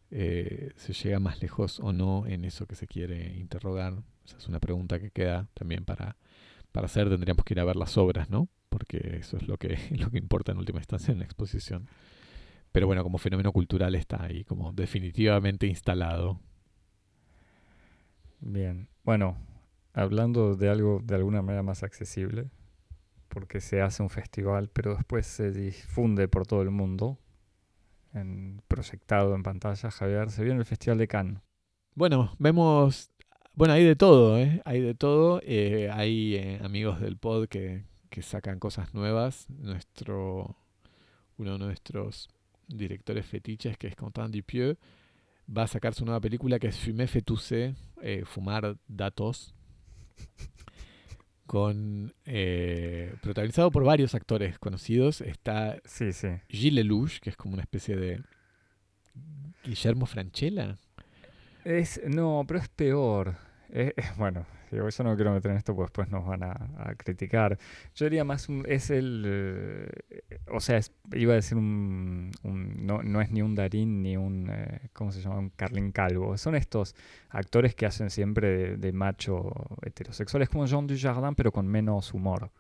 eh, 0.10 0.72
se 0.76 0.94
llega 0.94 1.20
más 1.20 1.42
lejos 1.42 1.80
o 1.80 1.94
no 1.94 2.26
en 2.28 2.46
eso 2.46 2.66
que 2.66 2.76
se 2.76 2.88
quiere 2.88 3.36
interrogar. 3.38 4.02
Esa 4.26 4.38
es 4.38 4.48
una 4.48 4.60
pregunta 4.60 5.00
que 5.00 5.12
queda 5.12 5.48
también 5.54 5.86
para, 5.86 6.18
para 6.72 6.86
hacer, 6.86 7.10
tendríamos 7.10 7.46
que 7.46 7.54
ir 7.54 7.60
a 7.60 7.66
ver 7.66 7.76
las 7.76 7.98
obras, 7.98 8.30
¿no? 8.30 8.50
Porque 8.70 9.18
eso 9.20 9.38
es 9.38 9.48
lo 9.48 9.58
que, 9.58 9.78
lo 9.98 10.10
que 10.10 10.18
importa 10.18 10.52
en 10.52 10.58
última 10.58 10.80
instancia 10.80 11.12
en 11.12 11.20
la 11.20 11.26
exposición. 11.26 11.88
Pero 12.72 12.88
bueno, 12.88 13.04
como 13.04 13.20
fenómeno 13.20 13.52
cultural 13.52 13.94
está 13.96 14.24
ahí, 14.24 14.44
como 14.44 14.74
definitivamente 14.74 15.68
instalado. 15.68 16.40
Bien, 18.40 18.90
bueno, 19.04 19.38
hablando 19.94 20.56
de 20.56 20.70
algo 20.70 21.00
de 21.04 21.16
alguna 21.16 21.42
manera 21.42 21.64
más 21.64 21.84
accesible, 21.84 22.50
porque 23.30 23.62
se 23.62 23.82
hace 23.82 24.04
un 24.04 24.10
festival, 24.10 24.70
pero 24.74 24.96
después 24.96 25.26
se 25.26 25.52
difunde 25.52 26.28
por 26.28 26.46
todo 26.46 26.62
el 26.62 26.72
mundo, 26.72 27.20
en, 28.14 28.62
proyectado 28.68 29.36
en 29.36 29.44
pantalla, 29.44 29.92
Javier, 29.92 30.30
se 30.30 30.44
viene 30.44 30.60
el 30.60 30.66
Festival 30.66 30.98
de 30.98 31.08
Cannes. 31.08 31.42
Bueno, 31.96 32.36
vemos, 32.40 33.12
bueno, 33.56 33.74
hay 33.74 33.84
de 33.84 33.96
todo, 33.96 34.38
¿eh? 34.40 34.62
Hay 34.66 34.82
de 34.82 34.96
todo. 34.96 35.40
eh, 35.44 35.90
hay 35.92 36.36
eh, 36.36 36.60
amigos 36.64 37.00
del 37.00 37.18
pod 37.18 37.48
que, 37.48 37.84
que 38.10 38.22
sacan 38.22 38.60
cosas 38.60 38.94
nuevas. 38.94 39.48
Nuestro, 39.50 40.56
uno 41.38 41.54
de 41.54 41.60
nuestros 41.60 42.30
directores 42.68 43.26
fetiches, 43.26 43.78
que 43.78 43.88
es 43.88 43.96
Quentin 43.96 44.32
Dupieux, 44.32 44.78
va 45.56 45.64
a 45.64 45.68
sacar 45.68 45.94
su 45.94 46.06
nueva 46.06 46.22
película 46.22 46.60
que 46.60 46.68
es 46.68 46.78
Fumer 46.80 47.08
Fetoussé, 47.08 47.76
eh, 48.02 48.24
Fumar 48.26 48.78
Datos, 48.88 49.54
con 51.46 52.14
eh, 52.26 53.14
protagonizado 53.22 53.70
por 53.72 53.84
varios 53.84 54.16
actores 54.16 54.58
conocidos. 54.60 55.22
Está 55.22 55.80
Sí, 55.86 56.14
sí. 56.14 56.30
Gilles 56.50 56.74
Lelouch, 56.74 57.20
que 57.20 57.30
es 57.30 57.36
como 57.38 57.54
una 57.54 57.64
especie 57.64 57.96
de 57.96 58.22
Guillermo 59.64 60.06
Franchella. 60.06 60.78
Es, 61.64 62.02
no, 62.06 62.44
pero 62.48 62.60
es 62.60 62.68
peor. 62.70 63.36
Bueno, 64.18 64.46
yo 64.72 65.04
no 65.04 65.16
quiero 65.16 65.34
meter 65.34 65.52
en 65.52 65.58
esto 65.58 65.76
porque 65.76 65.90
después 65.90 66.10
nos 66.10 66.26
van 66.26 66.44
a, 66.44 66.94
criticar. 66.98 67.58
Yo 67.96 68.06
diría 68.06 68.24
más, 68.24 68.50
un- 68.50 68.66
es 68.68 68.90
el, 68.90 69.24
eh, 69.26 69.90
o 70.52 70.60
sea, 70.60 70.80
iba 71.14 71.34
a 71.34 71.36
decir 71.36 71.58
un- 71.58 72.32
no, 72.44 73.02
no 73.04 73.22
es 73.22 73.32
ni 73.32 73.42
un 73.42 73.56
Darín 73.56 74.02
ni 74.04 74.16
un, 74.18 74.50
eh, 74.52 74.90
¿cómo 74.94 75.12
se 75.12 75.22
llama? 75.22 75.40
Un 75.40 75.50
Carlin 75.50 75.92
Calvo. 75.92 76.38
Son 76.38 76.56
estos 76.56 76.96
actores 77.30 77.76
que 77.76 77.86
hacen 77.86 78.10
siempre 78.10 78.50
de, 78.50 78.78
de 78.78 78.92
macho 78.94 79.52
heterosexual. 79.84 80.44
Es 80.44 80.50
como 80.50 80.66
Jean 80.66 80.88
Dujardin, 80.88 81.36
pero 81.36 81.52
con 81.52 81.68
menos 81.68 82.14
humor, 82.14 82.52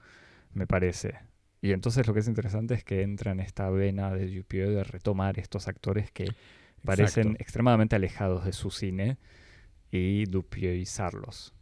me 0.53 0.67
parece. 0.67 1.15
Y 1.61 1.71
entonces 1.71 2.05
lo 2.07 2.13
que 2.13 2.19
es 2.21 2.27
interesante 2.27 2.73
es 2.73 2.83
que 2.83 3.01
entra 3.03 3.31
en 3.31 3.39
esta 3.39 3.69
vena 3.69 4.11
de 4.13 4.27
Dupieux 4.35 4.73
de 4.75 4.83
retomar 4.83 5.39
estos 5.39 5.67
actores 5.67 6.11
que 6.11 6.25
parecen 6.83 7.23
Exacto. 7.23 7.43
extremadamente 7.43 7.95
alejados 7.95 8.45
de 8.45 8.53
su 8.53 8.71
cine 8.71 9.17
y 9.91 10.25
dupieizarlos. 10.25 11.53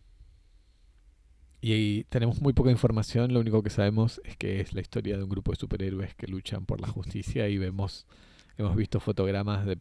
Y 1.62 2.05
tenemos 2.05 2.41
muy 2.41 2.53
poca 2.53 2.71
información, 2.71 3.34
lo 3.34 3.39
único 3.39 3.62
que 3.62 3.69
sabemos 3.69 4.19
es 4.23 4.36
que 4.36 4.62
es 4.62 4.73
la 4.73 4.81
historia 4.81 5.15
de 5.17 5.23
un 5.23 5.29
grupo 5.29 5.51
de 5.51 5.57
superhéroes 5.57 6.15
que 6.15 6.27
luchan 6.27 6.65
por 6.65 6.81
la 6.81 6.88
justicia 6.88 7.47
y 7.49 7.60
vemos, 7.60 8.07
hemos 8.57 8.75
visto 8.75 8.99
fotogramas 8.99 9.65
de 9.67 9.77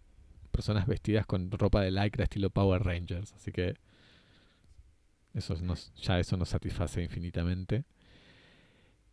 personas 0.51 0.87
vestidas 0.87 1.25
con 1.25 1.51
ropa 1.51 1.81
de 1.81 1.91
lycra 1.91 2.25
estilo 2.25 2.51
Power 2.51 2.83
Rangers, 2.83 3.33
así 3.33 3.51
que 3.51 3.77
eso 5.33 5.57
nos, 5.63 5.93
ya 5.95 6.19
eso 6.19 6.37
nos 6.37 6.51
satisface 6.51 7.03
infinitamente. 7.03 7.85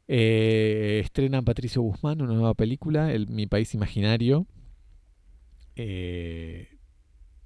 Eh, 0.10 1.02
estrenan 1.04 1.46
Patricio 1.46 1.82
Guzmán 1.82 2.22
una 2.22 2.34
nueva 2.34 2.54
película, 2.54 3.14
el, 3.14 3.28
Mi 3.28 3.46
País 3.48 3.74
Imaginario. 3.74 4.46
Eh, 5.78 6.68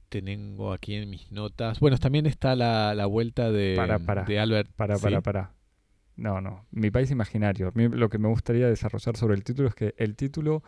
tengo 0.09 0.73
aquí 0.73 0.95
en 0.95 1.09
mis 1.09 1.31
notas. 1.31 1.79
Bueno, 1.79 1.97
también 1.97 2.25
está 2.25 2.55
la, 2.55 2.93
la 2.95 3.05
vuelta 3.05 3.51
de, 3.51 3.75
Para, 3.75 3.99
para. 3.99 4.23
de 4.23 4.39
Albert. 4.39 4.71
Para, 4.75 4.97
¿sí? 4.97 5.03
para, 5.03 5.21
para. 5.21 5.53
No, 6.17 6.41
no. 6.41 6.65
Mi 6.71 6.91
país 6.91 7.09
imaginario. 7.11 7.71
Lo 7.73 8.09
que 8.09 8.17
me 8.17 8.27
gustaría 8.27 8.67
desarrollar 8.67 9.15
sobre 9.17 9.35
el 9.35 9.43
título 9.43 9.69
es 9.69 9.75
que 9.75 9.95
el 9.97 10.15
título, 10.15 10.63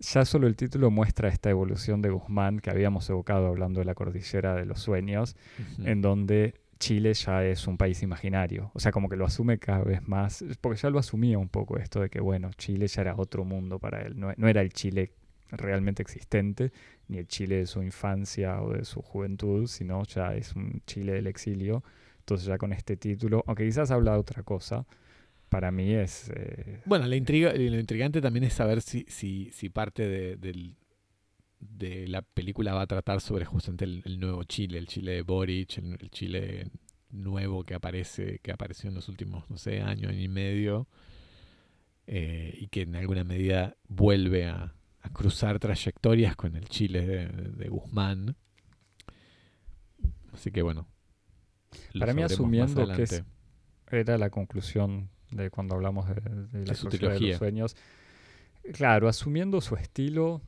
ya 0.00 0.24
solo 0.24 0.46
el 0.46 0.56
título 0.56 0.90
muestra 0.90 1.28
esta 1.28 1.50
evolución 1.50 2.02
de 2.02 2.10
Guzmán 2.10 2.60
que 2.60 2.70
habíamos 2.70 3.08
evocado 3.10 3.46
hablando 3.46 3.80
de 3.80 3.84
la 3.84 3.94
cordillera 3.94 4.54
de 4.54 4.64
los 4.64 4.80
sueños, 4.80 5.36
en 5.84 6.00
donde 6.00 6.54
Chile 6.78 7.14
ya 7.14 7.44
es 7.44 7.68
un 7.68 7.76
país 7.76 8.02
imaginario. 8.02 8.70
O 8.74 8.80
sea, 8.80 8.90
como 8.90 9.08
que 9.08 9.16
lo 9.16 9.24
asume 9.26 9.58
cada 9.58 9.84
vez 9.84 10.08
más, 10.08 10.44
porque 10.60 10.80
ya 10.80 10.90
lo 10.90 10.98
asumía 10.98 11.38
un 11.38 11.48
poco 11.48 11.76
esto 11.76 12.00
de 12.00 12.10
que, 12.10 12.20
bueno, 12.20 12.50
Chile 12.56 12.88
ya 12.88 13.02
era 13.02 13.14
otro 13.16 13.44
mundo 13.44 13.78
para 13.78 14.02
él. 14.02 14.18
No, 14.18 14.32
no 14.36 14.48
era 14.48 14.62
el 14.62 14.72
Chile 14.72 15.12
realmente 15.52 16.02
existente, 16.02 16.72
ni 17.08 17.18
el 17.18 17.26
Chile 17.28 17.56
de 17.58 17.66
su 17.66 17.82
infancia 17.82 18.60
o 18.62 18.72
de 18.72 18.84
su 18.84 19.02
juventud, 19.02 19.66
sino 19.68 20.02
ya 20.04 20.34
es 20.34 20.54
un 20.56 20.82
Chile 20.86 21.12
del 21.12 21.26
exilio. 21.28 21.84
Entonces 22.20 22.46
ya 22.46 22.58
con 22.58 22.72
este 22.72 22.96
título, 22.96 23.44
aunque 23.46 23.64
quizás 23.66 23.90
habla 23.90 24.12
de 24.12 24.18
otra 24.18 24.42
cosa, 24.42 24.86
para 25.48 25.70
mí 25.72 25.92
es... 25.92 26.30
eh, 26.34 26.80
Bueno, 26.86 27.06
la 27.06 27.16
intriga, 27.16 27.52
lo 27.54 27.78
intrigante 27.80 28.20
también 28.20 28.44
es 28.44 28.54
saber 28.54 28.80
si, 28.82 29.04
si, 29.08 29.50
si 29.52 29.68
parte 29.68 30.08
de, 30.08 30.36
la 32.08 32.22
película 32.22 32.74
va 32.74 32.82
a 32.82 32.86
tratar 32.86 33.20
sobre 33.20 33.44
justamente 33.44 33.84
el, 33.84 34.02
el 34.04 34.18
nuevo 34.20 34.44
Chile, 34.44 34.78
el 34.78 34.86
Chile 34.86 35.12
de 35.12 35.22
Boric, 35.22 35.78
el, 35.78 35.96
el 36.00 36.10
Chile 36.10 36.70
nuevo 37.10 37.64
que 37.64 37.74
aparece, 37.74 38.38
que 38.40 38.52
apareció 38.52 38.88
en 38.88 38.94
los 38.96 39.08
últimos, 39.08 39.48
no 39.50 39.56
sé, 39.58 39.80
año, 39.82 40.08
año 40.08 40.20
y 40.20 40.28
medio. 40.28 40.88
eh, 42.06 42.54
y 42.58 42.68
que 42.68 42.82
en 42.82 42.96
alguna 42.96 43.24
medida 43.24 43.76
vuelve 43.88 44.46
a, 44.46 44.74
a 45.02 45.10
cruzar 45.10 45.58
trayectorias 45.58 46.36
con 46.36 46.56
el 46.56 46.68
Chile 46.68 47.06
de, 47.06 47.26
de 47.26 47.68
Guzmán. 47.68 48.36
Así 50.32 50.50
que 50.50 50.62
bueno. 50.62 50.88
Para 51.98 52.14
mí, 52.14 52.22
asumiendo 52.22 52.86
que 52.94 53.02
es-. 53.02 53.24
Era 53.90 54.16
la 54.16 54.30
conclusión 54.30 55.10
de 55.30 55.50
cuando 55.50 55.74
hablamos 55.74 56.08
de, 56.08 56.14
de 56.14 56.66
la 56.66 56.74
sociedad 56.74 57.12
de 57.14 57.20
los 57.20 57.38
sueños. 57.38 57.76
Claro, 58.72 59.08
asumiendo 59.08 59.60
su 59.60 59.74
estilo, 59.74 60.40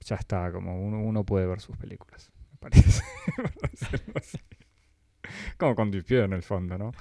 ya 0.00 0.16
está, 0.16 0.50
como 0.50 0.80
uno, 0.82 1.02
uno 1.02 1.24
puede 1.24 1.46
ver 1.46 1.60
sus 1.60 1.76
películas, 1.76 2.32
me 2.52 2.58
parece. 2.58 3.02
Como 5.58 5.74
con 5.74 5.90
Dupieux 5.90 6.24
en 6.24 6.32
el 6.32 6.42
fondo, 6.42 6.78
¿no? 6.78 6.92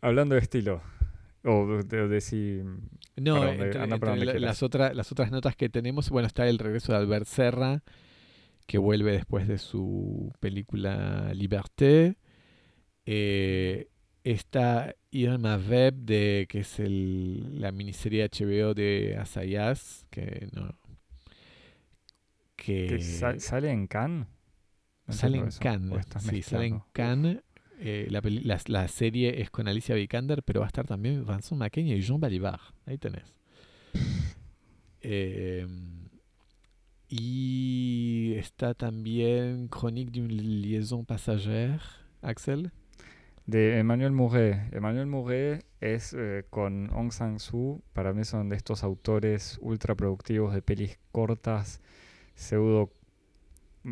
Hablando 0.00 0.34
de 0.34 0.40
estilo, 0.40 0.80
o 1.44 1.82
de, 1.82 2.08
de 2.08 2.20
si... 2.20 2.62
No, 3.20 3.34
Para 3.36 3.46
donde- 3.46 3.64
entre, 3.66 3.78
la- 4.40 4.46
las, 4.46 4.62
otras 4.62 4.94
las 4.94 5.12
otras 5.12 5.30
notas 5.30 5.56
que 5.56 5.68
tenemos, 5.68 6.10
bueno, 6.10 6.26
está 6.26 6.48
el 6.48 6.58
regreso 6.58 6.92
de 6.92 6.98
Albert 6.98 7.26
Serra, 7.26 7.82
que 8.66 8.78
vuelve 8.78 9.12
después 9.12 9.48
de 9.48 9.58
su 9.58 10.32
película 10.40 11.32
Liberté. 11.34 12.16
Eh, 13.06 13.88
está 14.24 14.94
Irma 15.10 15.56
Web, 15.56 15.94
de, 15.94 16.46
que 16.48 16.60
es 16.60 16.78
el, 16.78 17.60
la 17.60 17.72
miniserie 17.72 18.28
HBO 18.28 18.74
de 18.74 19.16
Asayas, 19.18 20.04
que 20.10 20.48
no... 20.52 20.78
Que, 22.56 22.86
que 22.88 23.00
sa- 23.00 23.38
¿Sale 23.38 23.70
en 23.70 23.86
Cannes? 23.86 24.26
No 25.06 25.14
sale 25.14 25.38
en 25.38 25.50
Cannes. 25.58 26.06
Sí, 26.18 26.42
sale 26.42 26.66
en. 26.66 26.82
Cannes. 26.92 27.38
Eh, 27.80 28.08
la, 28.10 28.22
la, 28.66 28.88
serie 28.88 29.40
es 29.40 29.50
con 29.50 29.68
Alicia 29.68 29.94
Vikander, 29.94 30.42
pero 30.42 30.60
va 30.60 30.66
a 30.66 30.68
estar 30.68 30.86
también 30.86 31.24
Vincent 31.24 31.58
Macaigne 31.58 31.96
y 31.96 32.00
Jean 32.00 32.20
Balibar. 32.20 32.60
Ahí 32.86 32.98
tenés. 32.98 33.34
Eh, 35.00 35.66
y 37.08 38.34
está 38.36 38.74
también 38.74 39.68
Chronique 39.68 40.10
d'une 40.10 40.28
liaison 40.28 41.04
passagère, 41.04 41.80
Axel. 42.20 42.70
De 43.46 43.78
Emmanuel 43.78 44.12
Mouret. 44.12 44.74
Emmanuel 44.74 45.06
Mouret 45.06 45.64
es 45.80 46.12
eh, 46.12 46.44
con 46.50 46.90
Aung 46.92 47.12
San 47.12 47.40
Suu. 47.40 47.82
Para 47.94 48.12
mí 48.12 48.24
son 48.24 48.50
de 48.50 48.56
estos 48.56 48.84
autores 48.84 49.58
ultra 49.62 49.94
productivos 49.94 50.52
de 50.52 50.60
pelis 50.60 50.98
cortas, 51.12 51.80
pseudo. 52.34 52.92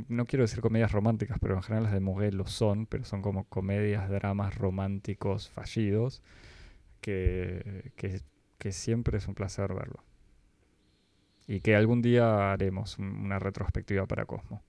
No 0.09 0.26
quiero 0.26 0.44
decir 0.44 0.61
comedias 0.61 0.92
románticas, 0.92 1.38
pero 1.40 1.54
en 1.54 1.62
general 1.62 1.85
las 1.85 1.92
de 1.92 2.00
Mouret 2.00 2.35
lo 2.35 2.46
son, 2.46 2.87
pero 2.87 3.04
son 3.04 3.22
como 3.22 3.44
comedias, 3.44 4.09
dramas 4.11 4.54
románticos 4.56 5.48
fallidos, 5.48 6.22
que, 7.00 7.92
que, 7.96 8.20
que 8.59 8.72
siempre 8.72 9.18
es 9.18 9.28
un 9.28 9.35
placer 9.35 9.72
verlo. 9.74 10.02
Y 11.46 11.61
que 11.61 11.76
algún 11.76 12.02
día 12.02 12.52
haremos 12.52 12.98
un- 12.98 13.06
una 13.24 13.38
retrospectiva 13.38 14.06
para 14.06 14.24
Cosmo. 14.26 14.62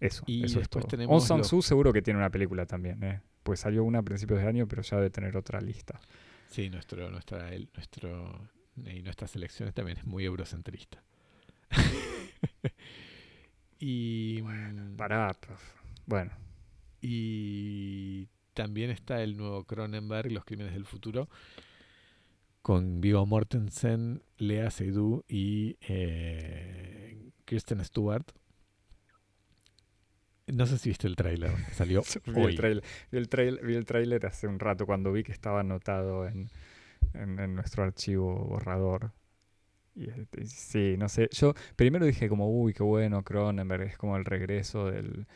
Eso, 0.00 0.24
Y 0.26 0.44
eso 0.44 0.60
es 0.60 0.68
todo. 0.68 0.86
tenemos 0.86 1.12
Aung 1.12 1.26
San 1.28 1.38
los- 1.38 1.48
Suu 1.48 1.62
seguro 1.62 1.92
que 1.92 2.02
tiene 2.02 2.18
una 2.18 2.30
película 2.30 2.66
también, 2.66 3.02
¿eh? 3.04 3.20
Pues 3.42 3.60
salió 3.60 3.84
una 3.84 3.98
a 3.98 4.02
principios 4.02 4.40
de 4.40 4.48
año, 4.48 4.66
pero 4.66 4.82
ya 4.82 4.96
debe 4.96 5.10
tener 5.10 5.36
otra 5.36 5.60
lista. 5.60 6.00
Sí, 6.48 6.70
nuestro, 6.70 7.10
nuestra, 7.10 7.52
el- 7.52 7.68
nuestro, 7.74 8.48
y 8.86 9.02
nuestra 9.02 9.28
selección 9.28 9.70
también 9.72 9.98
es 9.98 10.06
muy 10.06 10.24
eurocentrista. 10.24 11.02
y, 13.86 14.40
Baratos. 14.96 15.60
Bueno, 16.06 16.30
y 17.00 18.28
también 18.54 18.90
está 18.90 19.22
el 19.22 19.36
nuevo 19.36 19.64
Cronenberg, 19.64 20.32
Los 20.32 20.44
Crímenes 20.44 20.72
del 20.74 20.86
Futuro, 20.86 21.28
con 22.62 23.00
Viggo 23.00 23.26
Mortensen, 23.26 24.22
Lea 24.38 24.70
Seydoux 24.70 25.22
y 25.28 25.76
eh, 25.82 27.30
Kristen 27.44 27.84
Stewart. 27.84 28.24
No 30.46 30.66
sé 30.66 30.78
si 30.78 30.90
viste 30.90 31.06
el 31.06 31.16
tráiler, 31.16 31.52
salió 31.72 32.02
vi 32.26 32.32
hoy. 32.40 32.50
el, 32.52 32.56
trailer, 32.56 32.84
vi, 33.10 33.18
el 33.18 33.28
trail- 33.28 33.60
vi 33.62 33.74
el 33.74 33.84
tráiler 33.86 34.26
hace 34.26 34.46
un 34.46 34.58
rato 34.58 34.84
cuando 34.86 35.10
vi 35.12 35.22
que 35.24 35.32
estaba 35.32 35.60
anotado 35.60 36.26
en, 36.26 36.50
en- 37.14 37.38
en 37.38 37.54
nuestro 37.54 37.82
archivo 37.82 38.34
borrador. 38.46 39.12
Y, 39.94 40.08
este, 40.08 40.46
sí, 40.46 40.96
no 40.98 41.08
sé. 41.08 41.28
Yo 41.32 41.54
primero 41.76 42.06
dije 42.06 42.28
como, 42.28 42.48
uy, 42.50 42.72
qué 42.74 42.82
bueno, 42.82 43.22
Cronenberg, 43.22 43.82
es 43.82 43.96
como 43.96 44.16
el 44.16 44.24
regreso 44.24 44.86
del, 44.90 45.26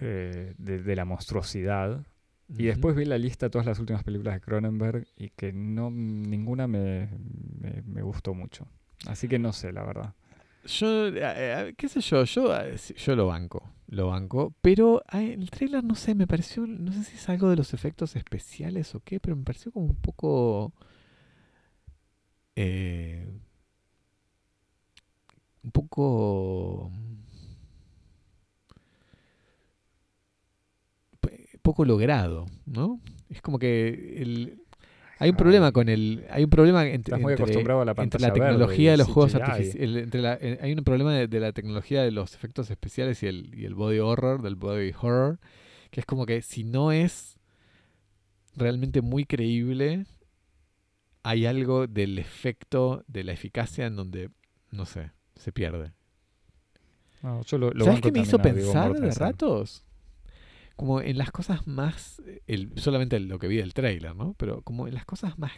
eh, 0.00 0.54
de, 0.58 0.82
de 0.82 0.96
la 0.96 1.04
monstruosidad. 1.04 2.04
Y 2.48 2.66
después 2.66 2.94
vi 2.94 3.04
la 3.04 3.18
lista 3.18 3.46
de 3.46 3.50
todas 3.50 3.66
las 3.66 3.80
últimas 3.80 4.04
películas 4.04 4.34
de 4.34 4.40
Cronenberg 4.40 5.08
y 5.16 5.30
que 5.30 5.52
no 5.52 5.90
ninguna 5.90 6.68
me, 6.68 7.08
me, 7.58 7.82
me 7.82 8.02
gustó 8.02 8.34
mucho. 8.34 8.68
Así 9.06 9.26
que 9.26 9.38
no 9.38 9.52
sé, 9.52 9.72
la 9.72 9.82
verdad. 9.82 10.14
Yo, 10.64 11.08
eh, 11.08 11.20
eh, 11.22 11.74
qué 11.76 11.88
sé 11.88 12.00
yo, 12.00 12.24
yo, 12.24 12.52
yo 12.74 13.16
lo 13.16 13.26
banco, 13.28 13.72
lo 13.88 14.08
banco, 14.08 14.52
pero 14.60 15.02
el 15.12 15.48
trailer 15.50 15.84
no 15.84 15.94
sé, 15.94 16.14
me 16.14 16.26
pareció, 16.26 16.66
no 16.66 16.92
sé 16.92 17.04
si 17.04 17.16
es 17.16 17.28
algo 17.28 17.48
de 17.50 17.56
los 17.56 17.72
efectos 17.72 18.16
especiales 18.16 18.94
o 18.94 19.00
qué, 19.00 19.20
pero 19.20 19.36
me 19.36 19.44
pareció 19.44 19.70
como 19.70 19.86
un 19.86 19.96
poco, 19.96 20.72
eh, 22.56 23.28
un 25.66 25.72
poco, 25.72 26.90
pe- 31.20 31.48
poco 31.62 31.84
logrado, 31.84 32.46
¿no? 32.64 33.00
Es 33.28 33.42
como 33.42 33.58
que 33.58 34.22
el, 34.22 34.62
hay 35.18 35.30
un 35.30 35.36
problema 35.36 35.66
Ay. 35.66 35.72
con 35.72 35.88
el, 35.88 36.24
hay 36.30 36.44
un 36.44 36.50
problema 36.50 36.84
ent- 36.84 37.00
Estás 37.00 37.20
muy 37.20 37.32
entre- 37.32 37.44
acostumbrado 37.44 37.80
a 37.82 37.84
la 37.84 37.94
entre 37.98 38.20
la 38.20 38.32
tecnología 38.32 38.90
y 38.90 38.92
de 38.92 38.96
los 38.98 39.08
juegos 39.08 39.34
artificiales. 39.34 40.14
Eh, 40.14 40.58
hay 40.60 40.72
un 40.72 40.84
problema 40.84 41.14
de, 41.14 41.26
de 41.26 41.40
la 41.40 41.52
tecnología 41.52 42.02
de 42.02 42.12
los 42.12 42.34
efectos 42.34 42.70
especiales 42.70 43.22
y 43.22 43.26
el, 43.26 43.52
y 43.58 43.64
el 43.64 43.74
body 43.74 43.98
horror, 43.98 44.42
del 44.42 44.54
body 44.54 44.92
horror, 45.00 45.40
que 45.90 46.00
es 46.00 46.06
como 46.06 46.26
que 46.26 46.42
si 46.42 46.62
no 46.64 46.92
es 46.92 47.38
realmente 48.54 49.02
muy 49.02 49.24
creíble, 49.24 50.06
hay 51.24 51.46
algo 51.46 51.88
del 51.88 52.18
efecto, 52.18 53.04
de 53.08 53.24
la 53.24 53.32
eficacia 53.32 53.86
en 53.86 53.96
donde, 53.96 54.30
no 54.70 54.86
sé, 54.86 55.10
se 55.36 55.52
pierde. 55.52 55.92
No, 57.22 57.42
yo 57.42 57.58
lo, 57.58 57.70
lo 57.70 57.84
¿Sabes 57.84 58.00
qué 58.00 58.12
me 58.12 58.20
hizo 58.20 58.38
pensar 58.38 58.92
de 58.92 59.10
ratos? 59.12 59.84
Como 60.76 61.00
en 61.00 61.16
las 61.16 61.30
cosas 61.30 61.66
más, 61.66 62.22
el, 62.46 62.72
solamente 62.76 63.18
lo 63.18 63.38
que 63.38 63.48
vi 63.48 63.56
del 63.56 63.72
trailer, 63.72 64.14
¿no? 64.14 64.34
Pero 64.34 64.62
como 64.62 64.86
en 64.86 64.94
las 64.94 65.06
cosas 65.06 65.38
más 65.38 65.52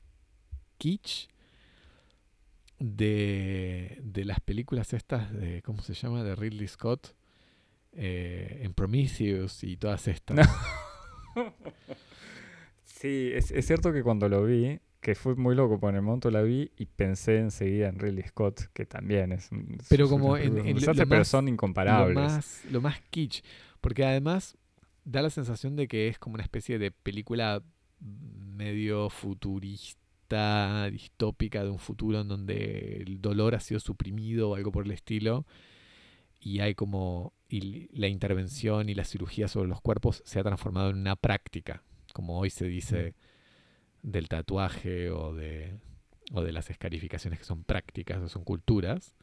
kitsch 0.79 1.29
de, 2.79 3.99
de 4.01 4.25
las 4.25 4.41
películas 4.41 4.93
estas 4.93 5.33
de, 5.33 5.63
¿cómo 5.63 5.83
se 5.83 5.95
llama? 5.95 6.23
De 6.23 6.37
Ridley 6.37 6.69
Scott, 6.69 7.15
eh, 7.93 8.61
en 8.63 8.75
Prometheus 8.75 9.65
y 9.65 9.77
todas 9.77 10.09
estas. 10.09 10.37
No. 11.35 11.55
Sí, 12.85 13.31
es, 13.33 13.53
es 13.53 13.65
cierto 13.65 13.93
que 13.93 14.03
cuando 14.03 14.29
lo 14.29 14.43
vi, 14.45 14.81
que 15.01 15.15
fue 15.15 15.37
muy 15.37 15.55
loco, 15.55 15.79
porque 15.79 15.91
en 15.91 15.97
el 15.97 16.03
momento 16.03 16.31
la 16.31 16.43
vi 16.43 16.71
y 16.77 16.87
pensé 16.87 17.39
enseguida 17.39 17.89
en 17.89 17.99
Ridley 17.99 18.25
Scott, 18.29 18.63
que 18.73 18.85
también 18.85 19.33
es 19.33 19.51
un, 19.53 19.79
Pero 19.89 20.05
es 20.07 20.11
como 20.11 20.37
en- 20.37 20.59
en 20.59 20.67
lo- 20.75 20.81
desastre, 20.81 21.05
lo 21.05 21.09
pero 21.09 21.21
más- 21.21 21.29
son 21.29 21.45
lo 21.47 21.51
incomparables. 21.53 22.15
más, 22.17 22.65
lo 22.71 22.81
más 22.81 23.01
kitsch. 23.11 23.43
Porque 23.81 24.05
además 24.05 24.57
da 25.05 25.23
la 25.23 25.31
sensación 25.31 25.77
de 25.77 25.87
que 25.89 26.09
es 26.09 26.19
como 26.19 26.35
una 26.35 26.43
especie 26.43 26.79
de 26.79 26.91
película 26.91 27.63
medio 28.01 29.09
futurista, 29.09 30.89
distópica 30.91 31.63
de 31.65 31.71
un 31.71 31.79
futuro 31.79 32.21
en 32.21 32.29
donde 32.29 33.03
el 33.07 33.21
dolor 33.21 33.55
ha 33.55 33.61
sido 33.61 33.81
suprimido 33.81 34.51
o 34.51 34.55
algo 34.57 34.73
por 34.73 34.85
el 34.85 34.91
estilo. 34.93 35.47
Y 36.41 36.61
hay 36.61 36.75
como. 36.75 37.33
Y 37.49 37.89
la 37.99 38.09
intervención 38.09 38.89
y 38.91 38.95
la 38.95 39.05
cirugía 39.05 39.49
sobre 39.49 39.69
los 39.69 39.81
cuerpos 39.81 40.23
se 40.27 40.39
ha 40.39 40.43
transformado 40.43 40.91
en 40.91 40.97
una 40.99 41.17
práctica. 41.17 41.83
Como 42.13 42.39
hoy 42.39 42.51
se 42.51 42.67
dice 42.67 43.15
del 44.03 44.29
tatuaje 44.29 45.11
o 45.11 45.35
de, 45.35 45.77
o 46.33 46.43
de 46.43 46.53
las 46.53 46.71
escarificaciones 46.71 47.39
que 47.39 47.45
son 47.45 47.65
prácticas 47.65 48.21
o 48.23 48.29
son 48.29 48.45
culturas 48.45 49.15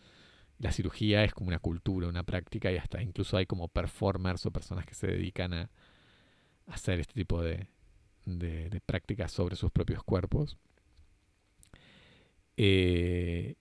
la 0.60 0.72
cirugía 0.72 1.24
es 1.24 1.34
como 1.34 1.50
una 1.50 1.60
cultura, 1.60 2.08
una 2.08 2.24
práctica 2.24 2.72
y 2.72 2.78
hasta 2.78 3.02
incluso 3.02 3.38
hay 3.38 3.46
como 3.46 3.68
performers 3.68 4.46
o 4.46 4.52
personas 4.52 4.86
que 4.86 4.94
se 4.96 5.08
dedican 5.08 5.54
a 5.54 5.70
hacer 6.68 7.00
este 7.00 7.14
tipo 7.14 7.42
de, 7.42 7.68
de- 8.26 8.82
prácticas 8.86 9.32
sobre 9.32 9.56
sus 9.56 9.72
propios 9.72 10.04
cuerpos. 10.04 10.58
Eh, 12.58 13.56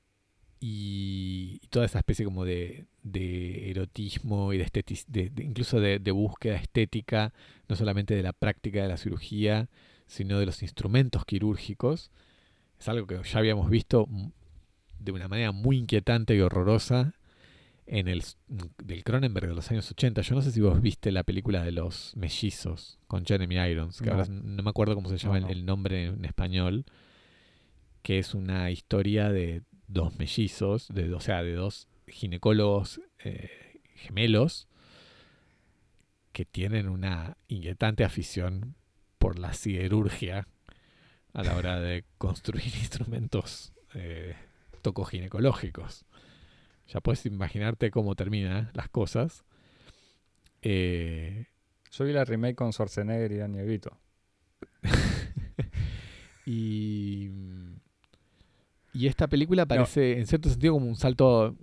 y, 0.61 1.61
toda 1.71 1.87
esa 1.87 1.99
especie 1.99 2.25
como 2.25 2.45
de, 2.45 2.87
de 3.03 3.71
erotismo 3.71 4.53
y 4.53 4.59
de, 4.59 4.67
estetis- 4.67 5.07
incluso 5.43 5.81
de 5.81 6.11
búsqueda 6.13 6.57
estética, 6.57 7.33
no 7.69 7.77
solamente 7.77 8.15
de 8.15 8.23
la 8.23 8.33
práctica 8.33 8.83
de 8.83 8.89
la 8.89 8.97
cirugía, 8.97 9.69
sino 10.07 10.39
de 10.39 10.47
los 10.47 10.63
instrumentos 10.63 11.25
quirúrgicos. 11.25 12.11
Es 12.79 12.89
algo 12.89 13.07
que 13.07 13.21
ya 13.23 13.39
habíamos 13.39 13.71
visto 13.71 14.09
de 14.99 15.13
una 15.13 15.29
manera 15.29 15.53
muy 15.53 15.77
inquietante 15.79 16.35
y 16.35 16.41
horrorosa 16.41 17.15
en 17.87 18.09
el 18.09 18.23
del 18.83 19.05
Cronenberg 19.05 19.49
de 19.49 19.55
los 19.55 19.71
años 19.71 19.91
80. 19.91 20.23
Yo 20.23 20.35
no 20.35 20.43
sé 20.43 20.51
si 20.53 20.61
vos 20.61 20.81
viste 20.81 21.13
la 21.13 21.23
película 21.23 21.63
de 21.63 21.73
los 21.73 22.17
mellizos 22.17 22.99
con 23.07 23.25
Jeremy 23.27 23.57
Irons, 23.57 24.01
que 24.01 24.07
No. 24.07 24.13
ahora 24.17 24.27
no 24.29 24.63
me 24.63 24.71
acuerdo 24.71 24.95
cómo 24.95 25.09
se 25.11 25.19
llama 25.19 25.41
No, 25.41 25.49
el- 25.49 25.53
no. 25.55 25.61
el 25.61 25.67
nombre 25.67 26.05
en 26.07 26.25
español. 26.25 26.85
que 28.03 28.19
es 28.19 28.35
una 28.35 28.71
historia 28.71 29.31
de 29.31 29.63
dos 29.89 30.19
mellizos, 30.19 30.89
de, 30.89 31.15
o 31.15 31.21
sea, 31.21 31.43
de 31.43 31.55
dos 31.55 31.89
ginecólogos 32.07 33.01
eh, 33.19 33.81
gemelos 33.95 34.69
que 36.33 36.45
tienen 36.45 36.89
una 36.89 37.37
inquietante 37.49 38.05
afición 38.05 38.75
por 39.25 39.39
la 39.39 39.55
siderurgia 39.55 40.47
a 41.33 41.43
la 41.43 41.57
hora 41.57 41.81
de 41.81 42.05
construir 42.19 42.67
instrumentos 42.77 43.73
eh, 43.95 44.37
tocoginecológicos. 44.83 46.05
Ya 46.89 47.01
puedes 47.01 47.25
imaginarte 47.25 47.91
cómo 47.91 48.17
terminan 48.17 48.71
las 48.75 48.91
cosas. 48.91 49.43
Eh, 50.61 51.47
Yo 51.91 52.05
vi 52.05 52.13
la 52.13 52.27
remake 52.27 52.55
con 52.55 52.75
Schwarzenegger 52.75 53.33
y 53.33 53.37
Danny 53.39 53.57
DeVito. 53.61 53.99
y, 56.45 57.31
y 58.93 59.07
esta 59.07 59.27
película 59.27 59.65
parece, 59.65 60.19
en 60.19 60.27
cierto 60.27 60.51
sentido, 60.51 60.75
como 60.75 60.85
un 60.87 60.97
salto. 60.97 61.57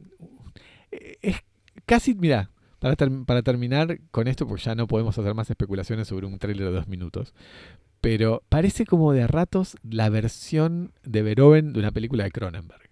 eh, 0.91 1.19
Es 1.21 1.37
casi, 1.85 2.15
mira, 2.15 2.49
para, 2.81 2.97
ter- 2.97 3.25
para 3.25 3.43
terminar 3.43 4.01
con 4.11 4.27
esto, 4.27 4.47
porque 4.47 4.65
ya 4.65 4.75
no 4.75 4.87
podemos 4.87 5.17
hacer 5.17 5.35
más 5.35 5.49
especulaciones 5.51 6.09
sobre 6.09 6.27
un 6.27 6.39
tráiler 6.39 6.67
de 6.67 6.73
dos 6.73 6.89
minutos. 6.89 7.33
Pero 8.01 8.43
parece 8.49 8.85
como 8.85 9.13
de 9.13 9.23
a 9.23 9.27
ratos 9.27 9.77
la 9.83 10.09
versión 10.09 10.93
de 11.03 11.23
Verhoeven 11.23 11.73
de 11.73 11.79
una 11.79 11.91
película 11.91 12.25
de 12.25 12.31
Cronenberg. 12.31 12.89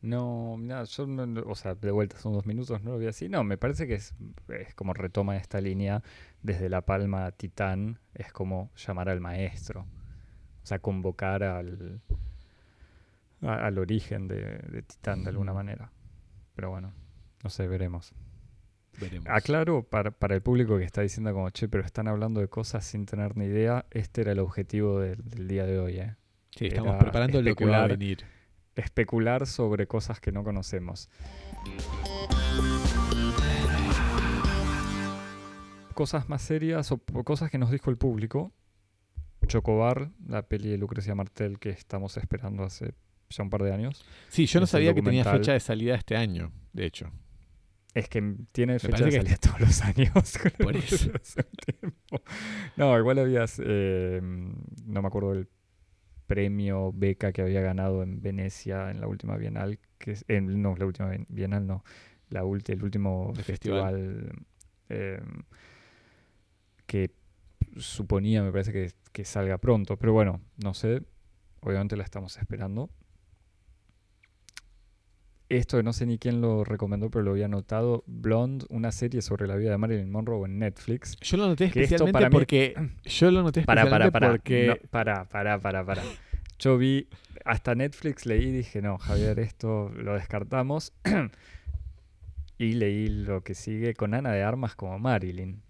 No, 0.00 0.56
nada, 0.58 0.84
yo 0.84 1.06
no, 1.06 1.26
no- 1.26 1.42
o 1.42 1.54
sea, 1.54 1.74
de 1.74 1.90
vuelta 1.90 2.18
son 2.18 2.32
dos 2.34 2.46
minutos, 2.46 2.82
no 2.82 2.92
lo 2.92 2.98
vi 2.98 3.06
así. 3.06 3.28
No, 3.28 3.42
me 3.44 3.58
parece 3.58 3.86
que 3.88 3.94
es, 3.94 4.14
es 4.48 4.74
como 4.74 4.92
retoma 4.94 5.36
esta 5.36 5.60
línea 5.60 6.02
desde 6.42 6.68
La 6.68 6.82
Palma 6.82 7.26
a 7.26 7.32
Titán, 7.32 7.98
es 8.14 8.32
como 8.32 8.70
llamar 8.76 9.08
al 9.08 9.20
maestro. 9.20 9.82
O 10.62 10.66
sea, 10.66 10.80
convocar 10.80 11.44
al, 11.44 12.02
a- 13.42 13.66
al 13.66 13.78
origen 13.78 14.28
de, 14.28 14.58
de 14.58 14.82
Titán 14.82 15.22
de 15.24 15.30
alguna 15.30 15.52
manera. 15.52 15.92
Pero 16.54 16.70
bueno, 16.70 16.92
no 17.44 17.50
sé, 17.50 17.66
veremos. 17.68 18.14
Veremos. 19.00 19.26
Aclaro 19.30 19.82
para, 19.82 20.10
para 20.10 20.34
el 20.34 20.42
público 20.42 20.78
que 20.78 20.84
está 20.84 21.02
diciendo 21.02 21.32
como, 21.32 21.50
che, 21.50 21.68
pero 21.68 21.84
están 21.84 22.08
hablando 22.08 22.40
de 22.40 22.48
cosas 22.48 22.84
sin 22.84 23.06
tener 23.06 23.36
ni 23.36 23.44
idea, 23.46 23.86
este 23.90 24.22
era 24.22 24.32
el 24.32 24.38
objetivo 24.38 25.00
del, 25.00 25.22
del 25.24 25.48
día 25.48 25.66
de 25.66 25.78
hoy, 25.78 25.96
¿eh? 25.98 26.14
Sí, 26.50 26.66
estamos 26.66 26.96
preparando 26.96 27.42
lo 27.42 27.54
que 27.54 27.64
va 27.66 27.84
a 27.84 27.86
venir. 27.86 28.24
especular 28.74 29.46
sobre 29.46 29.86
cosas 29.86 30.20
que 30.20 30.32
no 30.32 30.42
conocemos. 30.44 31.10
Cosas 35.94 36.28
más 36.28 36.42
serias 36.42 36.92
o 36.92 37.00
o 37.14 37.24
cosas 37.24 37.50
que 37.50 37.58
nos 37.58 37.70
dijo 37.70 37.90
el 37.90 37.96
público. 37.96 38.52
Chocobar, 39.46 40.10
la 40.26 40.42
peli 40.42 40.68
de 40.70 40.78
Lucrecia 40.78 41.14
Martel 41.14 41.58
que 41.58 41.70
estamos 41.70 42.16
esperando 42.16 42.64
hace 42.64 42.94
ya 43.30 43.42
un 43.44 43.50
par 43.50 43.62
de 43.62 43.72
años. 43.72 44.04
Sí, 44.28 44.46
yo 44.46 44.60
no 44.60 44.64
Es 44.64 44.70
sabía 44.70 44.92
que 44.94 45.02
tenía 45.02 45.24
fecha 45.24 45.52
de 45.52 45.60
salida 45.60 45.94
este 45.94 46.16
año, 46.16 46.52
de 46.72 46.86
hecho. 46.86 47.10
Es 47.96 48.08
que 48.10 48.34
tiene 48.52 48.78
fecha 48.78 49.04
de 49.06 49.10
que- 49.10 49.16
salida 49.16 49.36
todos 49.40 49.60
los 49.60 49.82
años. 49.82 50.38
Por 50.58 50.76
eso. 50.76 51.10
No, 52.76 52.98
igual 52.98 53.18
habías, 53.18 53.60
eh, 53.64 54.20
no 54.22 55.02
me 55.02 55.08
acuerdo 55.08 55.32
del 55.32 55.48
premio 56.26 56.92
beca 56.92 57.32
que 57.32 57.40
había 57.42 57.60
ganado 57.62 58.02
en 58.02 58.20
Venecia 58.20 58.90
en 58.90 59.00
la 59.00 59.06
última 59.06 59.36
Bienal, 59.36 59.78
que 59.98 60.10
es, 60.12 60.24
no, 60.28 60.76
la 60.76 60.84
última 60.84 61.08
bien- 61.08 61.26
Bienal 61.30 61.66
no, 61.66 61.84
la 62.28 62.44
ulti- 62.44 62.72
el 62.74 62.82
último 62.82 63.32
El 63.36 63.44
festival, 63.44 64.30
eh, 64.90 65.22
que 66.86 67.12
suponía, 67.78 68.42
me 68.42 68.52
parece 68.52 68.72
que, 68.72 68.92
que 69.12 69.24
salga 69.24 69.58
pronto, 69.58 69.96
pero 69.96 70.12
bueno, 70.12 70.40
no 70.62 70.74
sé, 70.74 71.02
obviamente 71.60 71.96
la 71.96 72.04
estamos 72.04 72.36
esperando. 72.36 72.90
Esto 75.48 75.80
no 75.82 75.92
sé 75.92 76.06
ni 76.06 76.18
quién 76.18 76.40
lo 76.40 76.64
recomendó, 76.64 77.08
pero 77.08 77.22
lo 77.24 77.30
había 77.30 77.46
notado. 77.46 78.02
Blonde, 78.06 78.66
una 78.68 78.90
serie 78.90 79.22
sobre 79.22 79.46
la 79.46 79.54
vida 79.54 79.70
de 79.70 79.78
Marilyn 79.78 80.10
Monroe 80.10 80.44
en 80.46 80.58
Netflix. 80.58 81.16
Yo 81.20 81.36
lo 81.36 81.46
noté 81.46 81.66
especialmente 81.66 82.12
para 82.12 82.28
mí- 82.28 82.32
porque. 82.34 82.74
Yo 83.04 83.30
lo 83.30 83.42
noté 83.42 83.62
Para, 83.62 83.82
especialmente 83.82 84.10
para, 84.12 84.26
para. 84.26 84.32
porque. 84.32 84.66
No, 84.66 84.76
para, 84.90 85.24
para, 85.28 85.58
para, 85.60 85.84
para. 85.84 86.02
Yo 86.58 86.76
vi, 86.78 87.06
hasta 87.44 87.74
Netflix 87.76 88.26
leí 88.26 88.46
y 88.46 88.50
dije, 88.50 88.82
no, 88.82 88.98
Javier, 88.98 89.38
esto 89.38 89.90
lo 89.90 90.14
descartamos. 90.14 90.92
y 92.58 92.72
leí 92.72 93.08
lo 93.08 93.42
que 93.42 93.54
sigue 93.54 93.94
con 93.94 94.14
Ana 94.14 94.32
de 94.32 94.42
Armas 94.42 94.74
como 94.74 94.98
Marilyn. 94.98 95.62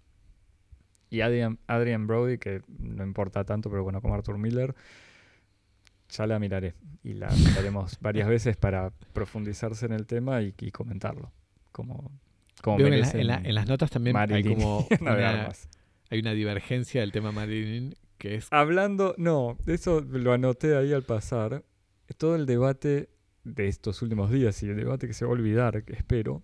Y 1.09 1.21
Adrian, 1.21 1.59
Adrian 1.67 2.07
Brody, 2.07 2.37
que 2.37 2.61
no 2.79 3.03
importa 3.03 3.43
tanto, 3.43 3.69
pero 3.69 3.83
bueno, 3.83 4.01
como 4.01 4.13
Arthur 4.15 4.37
Miller, 4.37 4.75
ya 6.09 6.27
la 6.27 6.39
miraré. 6.39 6.73
Y 7.03 7.13
la 7.13 7.29
miraremos 7.37 7.97
varias 8.01 8.27
veces 8.27 8.57
para 8.57 8.91
profundizarse 9.13 9.85
en 9.85 9.93
el 9.93 10.05
tema 10.07 10.41
y, 10.41 10.53
y 10.59 10.71
comentarlo. 10.71 11.31
Como, 11.71 12.11
como 12.61 12.77
en, 12.79 12.83
la- 12.85 12.89
merecen 12.89 13.19
en 13.21 13.27
la- 13.27 13.41
en 13.43 13.55
las 13.55 13.67
notas 13.67 13.89
también 13.91 14.15
hay 14.17 14.27
Marilyn 14.27 14.55
como 14.55 14.87
y 14.89 14.93
Ana 14.95 15.15
de 15.15 15.23
una, 15.23 15.51
hay 16.09 16.19
una 16.19 16.31
divergencia 16.33 17.01
del 17.01 17.11
tema 17.11 17.31
Marilyn 17.31 17.95
que 18.17 18.35
es. 18.35 18.47
Hablando, 18.51 19.13
no, 19.17 19.57
eso 19.67 20.01
lo 20.01 20.33
anoté 20.33 20.75
ahí 20.75 20.91
al 20.93 21.03
pasar. 21.03 21.63
Todo 22.17 22.35
el 22.35 22.45
debate 22.45 23.09
de 23.43 23.67
estos 23.67 24.01
últimos 24.01 24.31
días 24.31 24.61
y 24.63 24.69
el 24.69 24.75
debate 24.77 25.07
que 25.07 25.13
se 25.13 25.23
va 25.25 25.29
a 25.29 25.33
olvidar, 25.33 25.83
que 25.83 25.93
espero, 25.93 26.41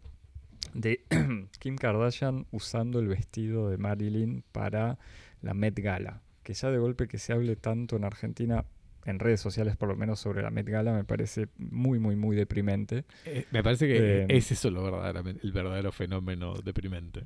de 0.74 1.04
Kim 1.60 1.76
Kardashian 1.78 2.46
usando 2.52 3.00
el 3.00 3.08
vestido 3.08 3.70
de 3.70 3.78
Marilyn 3.78 4.44
para 4.52 5.00
la 5.42 5.54
Met 5.54 5.80
Gala. 5.80 6.22
Que 6.44 6.54
ya 6.54 6.70
de 6.70 6.78
golpe 6.78 7.08
que 7.08 7.18
se 7.18 7.34
hable 7.34 7.56
tanto 7.56 7.96
en 7.96 8.04
Argentina, 8.04 8.66
en 9.06 9.20
redes 9.20 9.42
sociales 9.42 9.76
por 9.76 9.90
lo 9.90 9.96
menos, 9.96 10.20
sobre 10.20 10.42
la 10.42 10.50
Met 10.50 10.68
Gala, 10.68 10.94
me 10.94 11.04
parece 11.04 11.48
muy, 11.58 12.00
muy, 12.00 12.16
muy 12.16 12.36
deprimente. 12.36 13.06
eh, 13.26 13.46
me 13.52 13.64
parece 13.64 13.88
que 13.88 14.22
Eh, 14.22 14.26
es 14.30 14.52
eso 14.52 14.72
lo 14.72 14.84
el 15.06 15.52
verdadero 15.52 15.92
fenómeno 15.92 16.56
deprimente. 16.64 17.26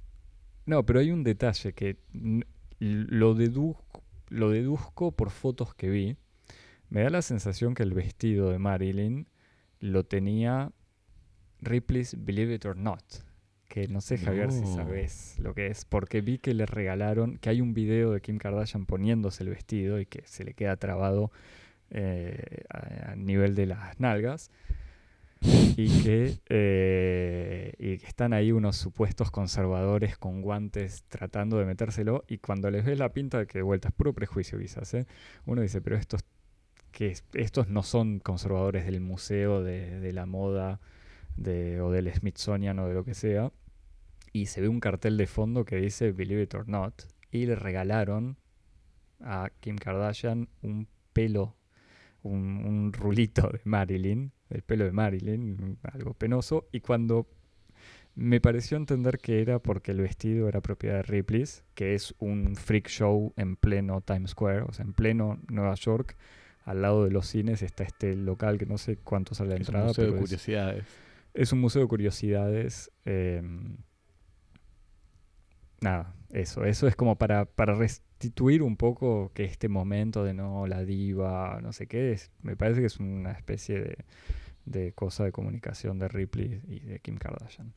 No, 0.65 0.85
pero 0.85 0.99
hay 0.99 1.11
un 1.11 1.23
detalle 1.23 1.73
que 1.73 1.97
lo, 2.79 3.33
deduzco, 3.35 4.03
lo 4.29 4.49
deduzco 4.51 5.11
por 5.11 5.29
fotos 5.29 5.73
que 5.73 5.89
vi. 5.89 6.17
Me 6.89 7.01
da 7.03 7.09
la 7.09 7.21
sensación 7.21 7.73
que 7.73 7.83
el 7.83 7.93
vestido 7.93 8.49
de 8.49 8.59
Marilyn 8.59 9.27
lo 9.79 10.05
tenía 10.05 10.71
Ripley's 11.61 12.15
Believe 12.17 12.55
It 12.55 12.65
or 12.65 12.77
Not. 12.77 13.01
Que 13.67 13.87
no 13.87 13.99
sé, 13.99 14.17
Javier, 14.17 14.51
si 14.51 14.65
sabes 14.65 15.37
lo 15.39 15.53
que 15.53 15.67
es. 15.67 15.83
Porque 15.85 16.21
vi 16.21 16.37
que 16.37 16.53
le 16.53 16.65
regalaron, 16.65 17.37
que 17.37 17.49
hay 17.49 17.59
un 17.59 17.73
video 17.73 18.11
de 18.11 18.21
Kim 18.21 18.37
Kardashian 18.37 18.85
poniéndose 18.85 19.43
el 19.43 19.49
vestido 19.49 19.99
y 19.99 20.05
que 20.05 20.23
se 20.25 20.45
le 20.45 20.53
queda 20.53 20.77
trabado 20.77 21.31
eh, 21.91 22.63
a, 22.69 23.15
nivel 23.15 23.55
de 23.55 23.65
las 23.67 23.99
nalgas. 23.99 24.51
Y 25.41 26.01
que, 26.01 26.33
eh, 26.49 27.73
y 27.77 27.97
que 27.99 28.07
están 28.07 28.33
ahí 28.33 28.51
unos 28.51 28.75
supuestos 28.75 29.29
conservadores 29.29 30.17
con 30.17 30.41
guantes 30.41 31.03
tratando 31.09 31.59
de 31.59 31.65
metérselo. 31.65 32.23
Y 32.27 32.39
cuando 32.39 32.71
les 32.71 32.83
ves 32.83 32.97
la 32.97 33.13
pinta, 33.13 33.45
que 33.45 33.59
de 33.59 33.63
vuelta 33.63 33.89
es 33.89 33.93
puro 33.93 34.13
prejuicio 34.13 34.57
quizás, 34.59 34.93
¿eh? 34.95 35.05
uno 35.45 35.61
dice, 35.61 35.79
pero 35.81 35.95
estos, 35.95 36.21
que 36.91 37.09
es- 37.11 37.23
estos 37.33 37.67
no 37.69 37.83
son 37.83 38.19
conservadores 38.19 38.85
del 38.85 38.99
museo 38.99 39.63
de, 39.63 39.99
de 39.99 40.11
la 40.13 40.25
moda 40.25 40.79
de, 41.35 41.81
o 41.81 41.91
del 41.91 42.11
Smithsonian 42.11 42.79
o 42.79 42.87
de 42.87 42.95
lo 42.95 43.03
que 43.03 43.13
sea. 43.13 43.51
Y 44.33 44.47
se 44.47 44.61
ve 44.61 44.67
un 44.67 44.79
cartel 44.79 45.17
de 45.17 45.27
fondo 45.27 45.65
que 45.65 45.75
dice 45.77 46.11
Believe 46.11 46.43
It 46.43 46.55
or 46.55 46.67
Not. 46.67 47.03
Y 47.31 47.45
le 47.45 47.55
regalaron 47.55 48.37
a 49.21 49.49
Kim 49.59 49.77
Kardashian 49.77 50.49
un 50.63 50.87
pelo, 51.13 51.55
un, 52.27 52.65
un 52.65 52.93
rulito 52.93 53.49
de 53.49 53.61
Marilyn, 53.65 54.31
el 54.49 54.61
pelo 54.61 54.85
de 54.85 54.91
Marilyn, 54.91 55.77
algo 55.83 56.13
penoso. 56.13 56.67
Y 56.71 56.79
cuando 56.81 57.27
me 58.15 58.41
pareció 58.41 58.77
entender 58.77 59.19
que 59.19 59.41
era 59.41 59.59
porque 59.59 59.91
el 59.91 60.01
vestido 60.01 60.47
era 60.47 60.61
propiedad 60.61 60.95
de 60.97 61.03
Ripley's, 61.03 61.63
que 61.75 61.93
es 61.95 62.15
un 62.19 62.55
freak 62.55 62.87
show 62.87 63.33
en 63.37 63.55
pleno 63.55 64.01
Times 64.01 64.31
Square, 64.31 64.61
o 64.63 64.73
sea, 64.73 64.85
en 64.85 64.93
pleno 64.93 65.39
Nueva 65.49 65.75
York. 65.75 66.17
Al 66.65 66.81
lado 66.81 67.05
de 67.05 67.11
los 67.11 67.27
cines 67.27 67.61
está 67.61 67.83
este 67.83 68.15
local 68.15 68.57
que 68.57 68.65
no 68.65 68.77
sé 68.77 68.97
cuánto 68.97 69.33
sale 69.35 69.51
la 69.51 69.55
Es 69.55 69.61
un 69.61 69.75
entrada, 69.75 69.87
museo 69.87 70.05
de 70.05 70.11
es- 70.11 70.19
curiosidades. 70.19 70.85
es 71.33 71.53
un 71.53 71.59
museo 71.61 71.81
de 71.83 71.87
curiosidades. 71.87 72.91
em, 73.05 73.77
nada, 75.81 76.13
eso. 76.31 76.65
Eso 76.65 76.87
es 76.87 76.95
como 76.95 77.17
para, 77.17 77.45
para 77.45 77.75
restituir 78.17 78.63
un 78.63 78.77
poco 78.77 79.31
que 79.35 79.43
este 79.43 79.69
momento 79.69 80.23
de 80.23 80.33
no, 80.33 80.65
la 80.65 80.83
diva, 80.83 81.59
no 81.61 81.71
sé 81.71 81.85
qué, 81.85 82.13
es, 82.13 82.31
me 82.41 82.55
parece 82.55 82.79
que 82.79 82.87
es 82.87 82.99
una 82.99 83.31
especie 83.31 83.79
de, 83.79 83.97
de 84.65 84.91
cosa 84.93 85.23
de 85.23 85.31
comunicación 85.31 85.99
de 85.99 86.07
Ripley 86.07 86.61
y 86.67 86.79
de 86.79 86.99
Kim 86.99 87.17
Kardashian. 87.17 87.73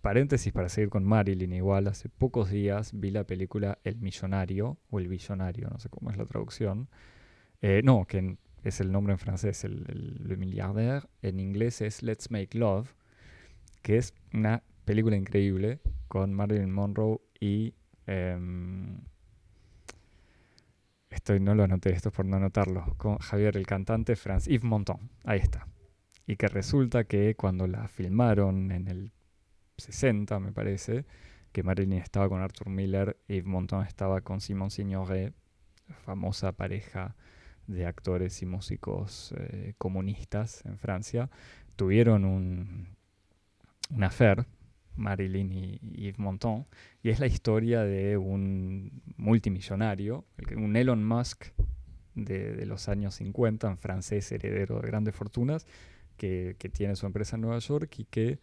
Paréntesis 0.00 0.52
para 0.54 0.70
seguir 0.70 0.88
con 0.88 1.04
Marilyn, 1.04 1.52
igual, 1.52 1.86
hace 1.86 2.08
pocos 2.08 2.50
días 2.50 2.92
vi 2.94 3.10
la 3.10 3.24
película 3.24 3.78
El 3.84 3.98
Millonario, 3.98 4.78
o 4.90 4.98
El 4.98 5.08
Billonario, 5.08 5.68
no 5.68 5.78
sé 5.78 5.90
cómo 5.90 6.10
es 6.10 6.16
la 6.16 6.24
traducción. 6.24 6.88
Eh, 7.60 7.82
no, 7.84 8.06
que 8.06 8.38
es 8.64 8.80
el 8.80 8.90
nombre 8.90 9.12
en 9.12 9.18
francés, 9.18 9.64
el, 9.64 9.84
el, 10.30 10.38
Milliardaire. 10.38 11.06
En 11.20 11.38
inglés 11.38 11.82
es 11.82 12.02
Let's 12.02 12.30
Make 12.30 12.58
Love, 12.58 12.94
que 13.82 13.98
es 13.98 14.14
una 14.32 14.62
película 14.86 15.14
increíble 15.14 15.78
con 16.08 16.32
Marilyn 16.32 16.72
Monroe 16.72 17.20
y 17.38 17.74
em, 18.06 19.02
Estoy, 21.12 21.40
no 21.40 21.54
lo 21.54 21.64
anoté, 21.64 21.90
esto 21.90 22.08
es 22.08 22.14
por 22.14 22.24
no 22.24 22.36
anotarlo. 22.36 22.94
Con 22.96 23.18
Javier, 23.18 23.56
el 23.56 23.66
cantante 23.66 24.16
Franz 24.16 24.46
Yves 24.46 24.64
Montand. 24.64 25.10
Ahí 25.24 25.38
está. 25.38 25.66
Y 26.26 26.36
que 26.36 26.48
resulta 26.48 27.04
que 27.04 27.34
cuando 27.34 27.66
la 27.66 27.86
filmaron 27.88 28.72
en 28.72 28.88
el 28.88 29.12
60, 29.76 30.40
me 30.40 30.52
parece, 30.52 31.04
que 31.52 31.62
Marilyn 31.62 31.98
estaba 31.98 32.28
con 32.28 32.40
Arthur 32.40 32.70
Miller 32.70 33.18
Yves 33.28 33.44
Montand 33.44 33.86
estaba 33.86 34.22
con 34.22 34.40
Simon 34.40 34.70
Signoret, 34.70 35.34
famosa 36.04 36.52
pareja 36.52 37.14
de 37.66 37.86
actores 37.86 38.40
y 38.42 38.46
músicos 38.46 39.34
eh, 39.36 39.74
comunistas 39.78 40.64
en 40.64 40.78
Francia, 40.78 41.30
tuvieron 41.76 42.24
un, 42.24 42.88
un 43.90 44.04
affair, 44.04 44.46
Marilyn 44.96 45.52
y, 45.52 45.78
Yves 45.80 46.18
Montand, 46.18 46.66
y 47.02 47.10
es 47.10 47.20
la 47.20 47.26
historia 47.26 47.82
de 47.82 48.16
un 48.16 49.02
multimillonario, 49.16 50.24
un 50.56 50.76
Elon 50.76 51.04
Musk 51.04 51.46
de, 52.14 52.64
los 52.66 52.88
años 52.88 53.14
50, 53.16 53.68
un 53.68 53.78
francés 53.78 54.30
heredero 54.32 54.80
de 54.80 54.88
grandes 54.88 55.14
fortunas, 55.14 55.66
que, 56.16 56.56
que, 56.58 56.68
tiene 56.68 56.94
su 56.94 57.06
empresa 57.06 57.36
en 57.36 57.42
Nueva 57.42 57.58
York 57.58 57.98
y 57.98 58.04
que 58.04 58.38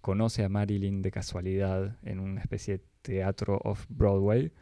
conoce 0.00 0.44
a 0.44 0.48
Marilyn 0.48 1.02
de 1.02 1.10
casualidad 1.10 1.96
en 2.02 2.20
una 2.20 2.40
especie 2.40 2.78
de 2.78 2.84
teatro 3.02 3.60
off-Broadway 3.64 4.52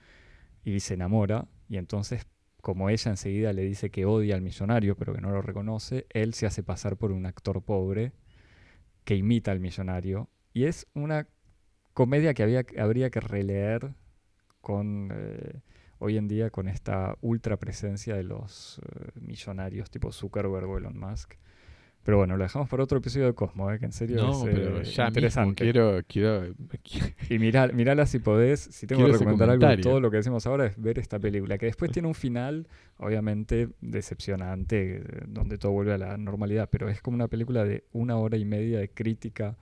y 0.65 0.81
se 0.81 0.95
enamora, 0.95 1.49
y 1.69 1.77
entonces 1.77 2.27
como 2.67 2.91
ella 2.91 3.13
enseguida 3.13 3.53
le 3.53 3.63
dice 3.63 3.91
que 3.91 4.07
odia 4.07 4.35
al 4.35 4.43
millonario, 4.43 4.97
pero 4.97 5.15
que 5.15 5.21
no 5.21 5.31
lo 5.31 5.41
reconoce, 5.41 6.07
él 6.11 6.35
se 6.35 6.47
hace 6.47 6.65
pasar 6.65 6.97
por 6.97 7.13
un 7.13 7.25
actor 7.25 7.63
pobre 7.63 8.11
que 9.05 9.15
imita 9.15 9.53
al 9.53 9.61
millonario. 9.61 10.29
Y 10.57 10.65
es 10.65 10.87
una 10.95 11.27
comedia 11.93 12.33
que 12.33 12.43
había, 12.43 12.65
habría 12.79 13.11
que 13.11 13.21
releer 13.21 13.93
con 14.63 15.11
eh, 15.13 15.61
hoy 15.99 16.17
en 16.17 16.29
día 16.29 16.49
con 16.49 16.67
esta 16.67 17.19
ultra 17.21 17.59
presencia 17.59 18.15
de 18.17 18.23
los 18.23 18.79
eh, 18.79 19.11
millonarios 19.21 19.91
tipo 19.91 20.11
Zuckerberg 20.13 20.67
o 20.67 20.79
Elon 20.79 20.99
Musk. 20.99 21.35
Pero 22.05 22.17
bueno, 22.17 22.39
lo 22.39 22.45
dejamos 22.45 22.71
para 22.71 22.83
otro 22.83 22.97
episodio 22.97 23.27
de 23.27 23.35
Cosmo, 23.35 23.71
¿eh? 23.71 23.79
que 23.79 23.85
en 23.85 23.93
serio 23.93 24.17
no, 24.17 24.49
es 24.49 24.55
pero 24.55 24.81
eh, 24.81 24.85
ya 24.85 25.09
interesante. 25.09 25.63
Mismo 25.63 26.01
quiero, 26.09 26.55
quiero, 26.83 27.15
Y 27.29 27.39
mirá, 27.39 27.69
mirala 27.69 28.07
si 28.07 28.19
podés. 28.19 28.61
Si 28.61 28.87
tengo 28.87 29.05
que 29.05 29.13
recomendar 29.13 29.51
algo 29.51 29.67
de 29.67 29.77
todo 29.77 30.01
lo 30.01 30.11
que 30.11 30.17
decimos 30.17 30.47
ahora 30.47 30.65
es 30.65 30.81
ver 30.81 30.99
esta 30.99 31.19
película, 31.19 31.59
que 31.59 31.67
después 31.67 31.91
tiene 31.91 32.09
un 32.09 32.15
final, 32.15 32.67
obviamente, 32.97 33.69
decepcionante, 33.83 35.03
donde 35.27 35.59
todo 35.59 35.73
vuelve 35.73 35.93
a 35.93 35.99
la 35.99 36.17
normalidad, 36.17 36.71
pero 36.73 36.89
es 36.89 37.03
como 37.03 37.17
una 37.17 37.29
película 37.29 37.63
de 37.65 37.85
una 37.93 38.17
hora 38.17 38.39
y 38.39 38.47
media 38.47 38.79
de 38.79 38.89
crítica 38.89 39.59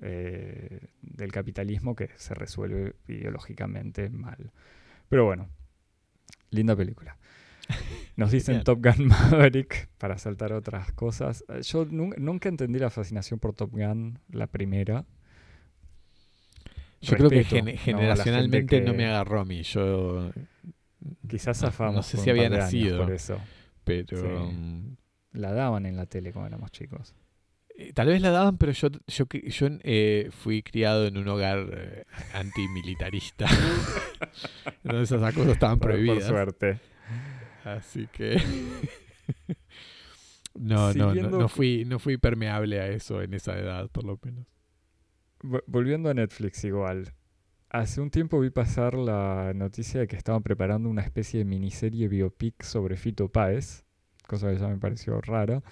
eh, 0.00 0.88
del 1.02 1.32
capitalismo 1.32 1.94
que 1.96 2.10
se 2.16 2.34
resuelve 2.34 2.94
ideológicamente 3.08 4.10
mal. 4.10 4.52
Pero 5.08 5.24
bueno, 5.24 5.48
linda 6.50 6.76
película. 6.76 7.16
Nos 8.16 8.30
dicen. 8.30 8.62
Top 8.64 8.80
Gun 8.84 9.08
Maverick 9.08 9.88
para 9.98 10.16
saltar 10.18 10.52
otras 10.52 10.92
cosas. 10.92 11.44
Eh, 11.48 11.62
Yo 11.62 11.84
nun- 11.86 12.14
nunca 12.18 12.48
entendí 12.48 12.78
la 12.78 12.90
fascinación 12.90 13.38
por 13.38 13.54
Top 13.54 13.70
Gun, 13.72 14.18
la 14.30 14.46
primera. 14.46 15.04
Yo 17.00 17.16
creo 17.16 17.30
que 17.30 17.44
generacionalmente 17.44 18.80
no 18.80 18.92
que- 18.92 18.96
me 18.98 19.06
agarró 19.06 19.40
a 19.40 19.44
mí. 19.44 19.62
Yo 19.62 20.32
Quizás 21.28 21.58
zafamos. 21.58 21.94
no 21.94 22.02
sé 22.02 22.16
por 22.16 22.24
si 22.24 22.30
había 22.30 22.48
nacido. 22.48 22.98
por 23.04 23.12
eso. 23.12 23.38
pero 23.84 24.16
Sí. 24.18 24.54
mm, 24.54 24.96
La 25.32 25.52
daban 25.52 25.86
en 25.86 25.96
la 25.96 26.06
tele 26.06 26.32
cuando 26.32 26.48
éramos 26.48 26.72
chicos. 26.72 27.14
Eh, 27.78 27.92
tal 27.94 28.08
vez 28.08 28.20
la 28.20 28.30
daban, 28.30 28.58
pero 28.58 28.72
yo 28.72 28.88
yo 29.06 29.24
yo 29.30 29.68
eh, 29.82 30.28
fui 30.32 30.62
criado 30.62 31.06
en 31.06 31.16
un 31.16 31.28
hogar 31.28 31.66
eh, 31.72 32.04
antimilitarista. 32.34 33.46
Entonces 34.84 35.16
esas 35.18 35.34
cosas 35.34 35.52
estaban 35.52 35.78
Por, 35.78 35.92
por 36.04 36.22
suerte. 36.22 36.80
Así 37.64 38.06
que 38.12 38.36
no, 40.54 40.92
no, 40.94 41.14
no, 41.14 41.30
no 41.30 41.48
fui 41.48 41.84
no 41.84 41.98
fui 41.98 42.16
permeable 42.16 42.80
a 42.80 42.88
eso 42.88 43.22
en 43.22 43.34
esa 43.34 43.58
edad, 43.58 43.88
por 43.90 44.04
lo 44.04 44.18
menos. 44.22 44.46
Vo- 45.42 45.62
Volviendo 45.66 46.10
a 46.10 46.14
Netflix 46.14 46.64
igual. 46.64 47.12
Hace 47.70 48.00
un 48.00 48.10
tiempo 48.10 48.40
vi 48.40 48.50
pasar 48.50 48.94
la 48.94 49.52
noticia 49.54 50.00
de 50.00 50.08
que 50.08 50.16
estaban 50.16 50.42
preparando 50.42 50.88
una 50.88 51.02
especie 51.02 51.38
de 51.38 51.44
miniserie 51.44 52.08
biopic 52.08 52.62
sobre 52.62 52.96
Fito 52.96 53.28
Páez, 53.28 53.84
cosa 54.26 54.50
que 54.50 54.58
ya 54.58 54.68
me 54.68 54.78
pareció 54.78 55.20
rara, 55.20 55.62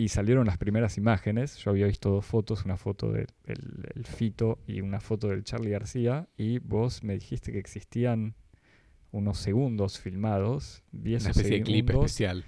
y 0.00 0.08
salieron 0.08 0.46
las 0.46 0.56
primeras 0.56 0.96
imágenes. 0.96 1.56
Yo 1.58 1.70
había 1.70 1.86
visto 1.86 2.08
dos 2.10 2.24
fotos, 2.24 2.64
una 2.64 2.76
foto 2.78 3.12
del 3.12 3.26
el- 3.44 3.84
el 3.94 4.06
Fito 4.06 4.58
y 4.66 4.80
una 4.80 4.98
foto 5.00 5.28
del 5.28 5.44
Charlie 5.44 5.70
García, 5.70 6.26
y 6.38 6.58
vos 6.58 7.02
me 7.04 7.14
dijiste 7.14 7.52
que 7.52 7.58
existían 7.58 8.34
unos 9.12 9.36
segundos 9.38 9.98
filmados. 9.98 10.82
Una 11.24 11.30
especie 11.32 11.50
de 11.50 11.56
clip 11.64 11.86
especial. 12.06 12.44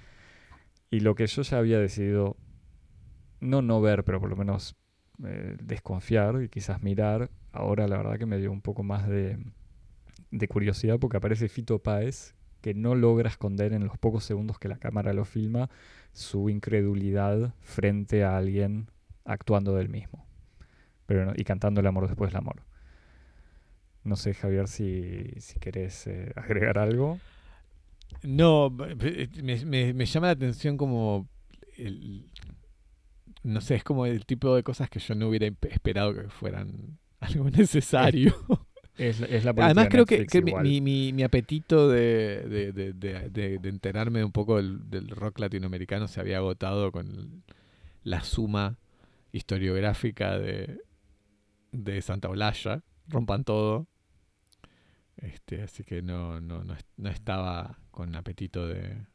Y 0.91 1.01
lo 1.01 1.15
que 1.15 1.27
yo 1.27 1.43
ya 1.43 1.59
había 1.59 1.79
decidido, 1.79 2.37
no 3.41 3.61
no 3.61 3.81
ver, 3.81 4.05
pero 4.05 4.19
por 4.21 4.31
lo 4.31 4.37
menos 4.37 4.75
eh, 5.25 5.57
desconfiar 5.63 6.43
y 6.43 6.49
quizás 6.49 6.83
mirar, 6.83 7.31
ahora 7.53 7.87
la 7.87 7.99
verdad 7.99 8.19
que 8.19 8.27
me 8.27 8.39
dio 8.39 8.51
un 8.51 8.63
poco 8.63 8.83
más 8.83 9.07
de, 9.09 9.39
de 10.31 10.49
curiosidad 10.49 10.99
porque 10.99 11.19
aparece 11.19 11.49
Fito 11.49 11.81
Páez, 11.81 12.35
que 12.63 12.73
no 12.75 12.95
logra 12.95 13.29
esconder 13.29 13.73
en 13.75 13.85
los 13.85 13.99
pocos 13.99 14.25
segundos 14.25 14.59
que 14.59 14.69
la 14.69 14.79
cámara 14.79 15.13
lo 15.13 15.25
filma 15.27 15.69
su 16.15 16.49
incredulidad 16.49 17.55
frente 17.61 18.25
a 18.25 18.37
alguien 18.39 18.89
actuando 19.25 19.75
del 19.75 19.89
mismo. 19.91 20.27
Pero 21.07 21.27
no- 21.27 21.33
y 21.37 21.45
cantando 21.45 21.81
el 21.81 21.87
amor 21.87 22.07
después 22.07 22.31
del 22.31 22.39
amor. 22.39 22.63
No 24.05 24.17
sé, 24.17 24.35
Javier, 24.35 24.67
si, 24.69 25.27
si 25.39 25.59
querés 25.61 26.07
eh, 26.07 26.33
agregar 26.37 26.79
algo. 26.79 27.19
No, 28.23 28.71
me, 28.71 28.95
me- 29.65 29.95
me 29.95 30.07
llama 30.07 30.27
la 30.29 30.33
atención 30.33 30.77
como 30.77 31.29
el- 31.77 32.31
no 33.43 33.61
sé, 33.61 33.75
es 33.77 33.85
como 33.85 34.07
el 34.07 34.25
tipo 34.27 34.55
de 34.55 34.63
cosas 34.63 34.89
que 34.89 35.01
yo 35.01 35.15
no 35.15 35.29
hubiera 35.29 35.47
esperado 35.47 36.15
que 36.15 36.29
fueran 36.29 36.99
algo 37.21 37.51
necesario. 37.51 38.35
Es, 38.99 39.21
es 39.23 39.45
la 39.45 39.55
Además 39.57 39.85
de 39.85 39.89
creo 39.89 40.05
que, 40.07 40.27
que 40.27 40.43
mi, 40.43 40.81
mi- 40.81 41.13
mi- 41.13 41.23
apetito 41.23 41.89
de, 41.89 42.43
de- 42.49 42.73
de- 42.73 42.93
de- 42.93 43.31
de- 43.31 43.59
de 43.59 43.69
enterarme 43.69 44.23
un 44.23 44.33
poco 44.33 44.57
del, 44.59 44.91
del 44.91 45.09
rock 45.09 45.39
latinoamericano 45.39 46.09
se 46.09 46.21
había 46.21 46.37
agotado 46.39 46.93
con 46.93 47.43
la 48.05 48.23
suma 48.23 48.77
historiográfica 49.33 50.39
de, 50.39 50.81
de 51.73 52.03
Santa 52.03 52.29
Olalla, 52.29 52.83
rompan 53.09 53.45
todo. 53.45 53.87
Este, 55.17 55.63
así 55.63 55.85
que 55.85 56.03
no, 56.03 56.41
no, 56.41 56.65
no, 56.65 56.77
no 56.97 57.09
estaba 57.09 57.79
con 57.91 58.15
apetito 58.17 58.67
de, 58.67 59.07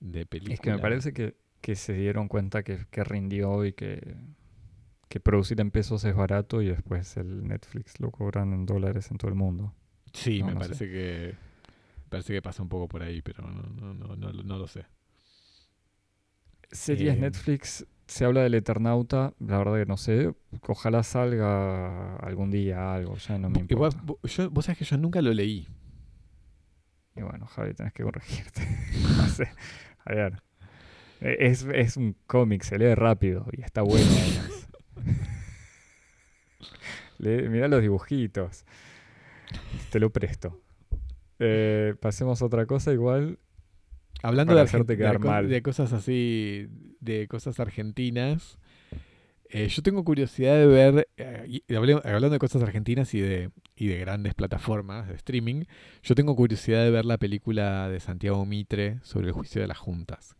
de 0.00 0.26
película. 0.26 0.54
Es 0.54 0.60
que 0.60 0.70
me 0.70 0.78
parece 0.78 1.12
que, 1.12 1.36
que 1.60 1.76
se 1.76 1.94
dieron 1.94 2.28
cuenta 2.28 2.62
que, 2.62 2.86
que 2.90 3.04
rindió 3.04 3.64
y 3.64 3.72
que, 3.72 4.16
que 5.08 5.20
producir 5.20 5.60
en 5.60 5.70
pesos 5.70 6.04
es 6.04 6.14
barato 6.14 6.62
y 6.62 6.68
después 6.68 7.16
el 7.16 7.46
Netflix 7.48 8.00
lo 8.00 8.10
cobran 8.10 8.52
en 8.52 8.66
dólares 8.66 9.10
en 9.10 9.18
todo 9.18 9.28
el 9.30 9.36
mundo. 9.36 9.74
Sí, 10.12 10.42
no, 10.42 10.44
me 10.44 10.54
no 10.54 10.62
sé. 10.62 10.76
parece 10.76 10.88
que 10.90 11.36
parece 12.10 12.34
que 12.34 12.42
pasa 12.42 12.62
un 12.62 12.68
poco 12.70 12.88
por 12.88 13.02
ahí, 13.02 13.22
pero 13.22 13.44
no, 13.50 13.62
no, 13.62 13.94
no, 13.94 14.16
no, 14.16 14.32
no 14.32 14.58
lo 14.58 14.68
sé. 14.68 14.86
Series 16.72 17.16
Eh, 17.16 17.18
Netflix, 17.18 17.86
se 18.06 18.24
habla 18.26 18.42
del 18.42 18.54
Eternauta, 18.54 19.32
la 19.38 19.58
verdad 19.58 19.76
que 19.76 19.86
no 19.86 19.96
sé. 19.96 20.34
Ojalá 20.68 21.02
salga 21.02 22.16
algún 22.16 22.50
día 22.50 22.94
algo, 22.94 23.16
ya 23.16 23.38
no 23.38 23.48
me 23.50 23.60
Igual, 23.68 23.92
importa. 23.92 24.04
yo, 24.22 24.50
vos 24.50 24.64
sabés 24.64 24.78
que 24.78 24.84
yo 24.86 24.96
nunca 24.98 25.20
lo 25.22 25.32
leí. 25.32 25.66
Y 27.16 27.22
bueno, 27.22 27.46
Javi, 27.46 27.74
tenés 27.74 27.92
que 27.92 28.02
corregirte. 28.02 28.62
no 29.16 29.28
sé. 29.28 29.48
A 30.04 30.12
ver. 30.14 30.42
Eh, 31.20 31.36
Es, 31.40 31.64
es 31.74 31.96
un 31.96 32.16
cómic, 32.26 32.62
se 32.64 32.78
lee 32.78 32.94
rápido 32.94 33.46
y 33.52 33.62
está 33.62 33.82
bueno 33.82 34.18
Lee- 37.18 37.48
mirá 37.48 37.68
los 37.68 37.82
dibujitos. 37.82 38.64
Te 39.90 40.00
lo 40.00 40.10
presto. 40.10 40.60
Eh, 41.38 41.94
pasemos 42.00 42.42
a 42.42 42.46
otra 42.46 42.66
cosa 42.66 42.92
igual. 42.92 43.38
Hablando 44.22 44.52
Para 44.52 44.60
de, 44.60 44.64
hacerte 44.68 44.84
argen- 44.84 44.86
de 44.86 44.96
quedar 44.96 45.20
co- 45.20 45.28
mal. 45.28 45.48
de 45.48 45.62
cosas 45.62 45.92
así, 45.92 46.68
de 47.00 47.28
cosas 47.28 47.60
argentinas, 47.60 48.58
eh, 49.50 49.68
yo 49.68 49.82
tengo 49.82 50.02
curiosidad 50.04 50.54
de 50.56 50.66
ver, 50.66 51.08
eh, 51.18 51.44
y- 51.46 51.64
y 51.68 51.74
hablé- 51.74 52.00
hablando 52.04 52.30
de 52.30 52.38
cosas 52.38 52.62
argentinas 52.62 53.12
y 53.14 53.20
de, 53.20 53.50
y 53.76 53.88
de 53.88 53.98
grandes 53.98 54.34
plataformas 54.34 55.08
de 55.08 55.14
streaming, 55.14 55.64
yo 56.02 56.14
tengo 56.14 56.34
curiosidad 56.36 56.82
de 56.84 56.90
ver 56.90 57.04
la 57.04 57.18
película 57.18 57.88
de 57.90 58.00
Santiago 58.00 58.46
Mitre 58.46 58.98
sobre 59.02 59.26
el 59.26 59.32
juicio 59.32 59.60
de 59.60 59.68
las 59.68 59.78
juntas, 59.78 60.36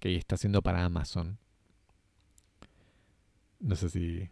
que 0.00 0.16
está 0.16 0.36
haciendo 0.36 0.62
para 0.62 0.84
Amazon. 0.84 1.38
No 3.60 3.74
sé 3.76 3.88
si 3.88 4.28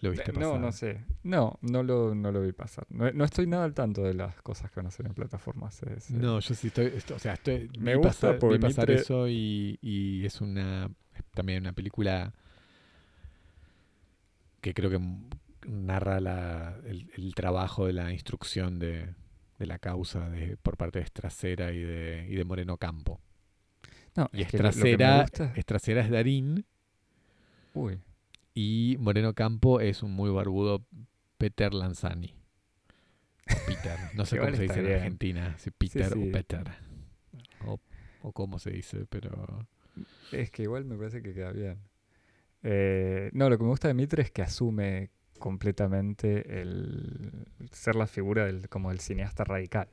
lo 0.00 0.10
viste 0.10 0.30
Eh, 0.30 0.34
No, 0.34 0.40
pasar. 0.52 0.60
no 0.60 0.72
sé. 0.72 1.04
No, 1.22 1.58
no 1.62 1.82
lo, 1.82 2.14
no 2.14 2.32
lo 2.32 2.40
vi 2.42 2.52
pasar. 2.52 2.86
No, 2.90 3.10
no 3.12 3.24
estoy 3.24 3.46
nada 3.46 3.64
al 3.64 3.74
tanto 3.74 4.02
de 4.02 4.14
las 4.14 4.40
cosas 4.42 4.70
que 4.70 4.76
van 4.80 4.86
a 4.86 4.88
hacer 4.88 5.06
en 5.06 5.14
plataformas. 5.14 5.82
es, 5.84 6.10
eh, 6.10 6.14
No, 6.14 6.40
yo 6.40 6.54
sí 6.54 6.68
estoy, 6.68 6.86
esto- 6.86 7.14
o 7.14 7.18
sea, 7.18 7.34
estoy, 7.34 7.70
Me 7.78 7.94
gusta 7.94 8.10
pasar, 8.10 8.38
porque 8.38 8.58
pasar 8.58 8.88
Mitre- 8.88 9.00
eso 9.00 9.28
y, 9.28 9.78
y 9.82 10.24
es 10.26 10.40
una, 10.40 10.90
también 11.34 11.62
una 11.62 11.72
película 11.72 12.32
que 14.60 14.74
creo 14.74 14.90
que 14.90 15.00
narra 15.68 16.20
la, 16.20 16.76
el, 16.86 17.10
el 17.16 17.34
trabajo 17.34 17.86
de 17.86 17.92
la 17.94 18.12
instrucción 18.12 18.78
de, 18.78 19.14
de 19.58 19.66
la 19.66 19.78
causa 19.78 20.28
de, 20.30 20.56
por 20.56 20.76
parte 20.76 20.98
de 20.98 21.04
Estracera 21.04 21.72
y 21.72 21.80
de, 21.80 22.26
y 22.30 22.34
de 22.34 22.44
Moreno 22.44 22.76
Campo. 22.78 23.20
No, 24.16 24.28
Y 24.32 24.42
es 24.42 24.46
Estracera, 24.54 25.22
gusta- 25.22 25.52
Estracera 25.56 26.00
es 26.02 26.10
Darín 26.10 26.64
Uy, 27.74 27.98
y 28.54 28.96
Moreno 29.00 29.34
Campo 29.34 29.80
es 29.80 30.02
un 30.02 30.12
muy 30.12 30.30
barbudo 30.30 30.84
Peter 31.38 31.74
Lanzani. 31.74 32.34
Peter, 33.66 33.98
no 34.14 34.24
sé 34.26 34.38
cómo 34.38 34.54
se 34.54 34.62
dice 34.62 34.80
en. 34.80 34.94
Argentina, 34.94 35.58
si 35.58 35.70
Peter 35.70 36.12
sí. 36.12 36.28
o 36.28 36.32
Peter. 36.32 36.64
O, 37.66 37.80
o 38.22 38.32
cómo 38.32 38.58
se 38.58 38.70
dice, 38.70 39.06
pero... 39.08 39.66
es 40.32 40.50
que 40.50 40.62
igual 40.62 40.84
me 40.84 40.96
parece 40.96 41.22
que 41.22 41.34
queda 41.34 41.52
bien. 41.52 41.78
Eh, 42.62 43.30
no, 43.34 43.50
lo 43.50 43.58
que 43.58 43.64
me 43.64 43.70
gusta 43.70 43.88
de 43.88 43.94
Mitre 43.94 44.22
es 44.22 44.30
que 44.30 44.42
asume 44.42 45.10
completamente 45.38 46.62
el 46.62 47.46
ser 47.72 47.96
la 47.96 48.06
figura 48.06 48.46
del, 48.46 48.68
como 48.68 48.88
del 48.90 49.00
cineasta 49.00 49.44
radical. 49.44 49.88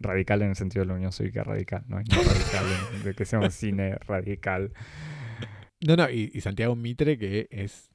Radical 0.00 0.42
en 0.42 0.50
el 0.50 0.56
sentido 0.56 0.82
de 0.82 0.88
la 0.88 0.94
Unión 0.94 1.12
Cívica 1.12 1.44
Radical, 1.44 1.84
¿no? 1.86 1.98
No 1.98 2.02
radical 2.22 2.64
en- 2.96 3.04
de 3.04 3.14
que 3.14 3.24
sea 3.24 3.38
un 3.38 3.50
cine 3.52 3.94
radical. 4.08 4.72
No, 5.86 5.96
no, 5.96 6.08
y, 6.10 6.30
y 6.32 6.40
Santiago 6.40 6.74
Mitre 6.76 7.18
que 7.18 7.46
es 7.50 7.90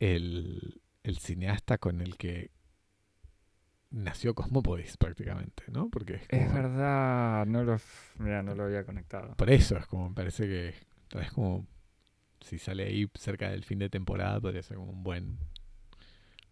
el, 0.00 0.80
el 1.02 1.18
cineasta 1.18 1.78
con 1.78 2.00
el 2.00 2.16
que 2.16 2.50
nació 3.90 4.34
Cosmópolis 4.34 4.96
prácticamente, 4.96 5.64
¿no? 5.70 5.90
Porque 5.90 6.14
es, 6.14 6.22
Es 6.28 6.52
verdad, 6.52 7.46
no 7.46 7.62
lo, 7.64 7.78
mira, 8.18 8.42
no 8.42 8.54
lo 8.54 8.64
había 8.64 8.84
conectado. 8.84 9.34
Por 9.36 9.50
eso 9.50 9.76
es 9.76 9.86
como, 9.86 10.08
me 10.10 10.14
parece 10.14 10.46
que 10.46 10.74
es 11.20 11.32
como 11.32 11.66
si 12.40 12.58
sale 12.58 12.84
ahí 12.84 13.08
cerca 13.14 13.50
del 13.50 13.64
fin 13.64 13.78
de 13.78 13.90
temporada 13.90 14.40
podría 14.40 14.62
ser 14.62 14.76
como 14.78 14.90
un 14.92 15.02
buen, 15.02 15.38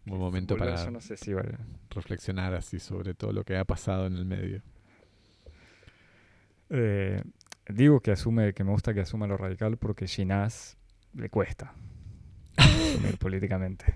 buen 0.05 0.19
momento 0.21 0.55
Volver, 0.55 0.69
para 0.69 0.85
Yo 0.85 0.91
no 0.91 1.01
sé 1.01 1.17
si 1.17 1.33
vale. 1.33 1.57
reflexionar 1.89 2.53
así 2.53 2.79
sobre 2.79 3.13
todo 3.13 3.33
lo 3.33 3.43
que 3.43 3.57
ha 3.57 3.65
pasado 3.65 4.07
en 4.07 4.15
el 4.15 4.25
medio. 4.25 4.61
Eh, 6.69 7.21
digo 7.71 7.99
que 8.01 8.11
asume, 8.11 8.53
que 8.53 8.63
me 8.63 8.71
gusta 8.71 8.93
que 8.93 9.01
asuma 9.01 9.27
lo 9.27 9.37
radical 9.37 9.77
porque 9.77 10.07
Ginás 10.07 10.77
le 11.13 11.29
cuesta 11.29 11.73
asumir 12.57 13.17
políticamente. 13.19 13.93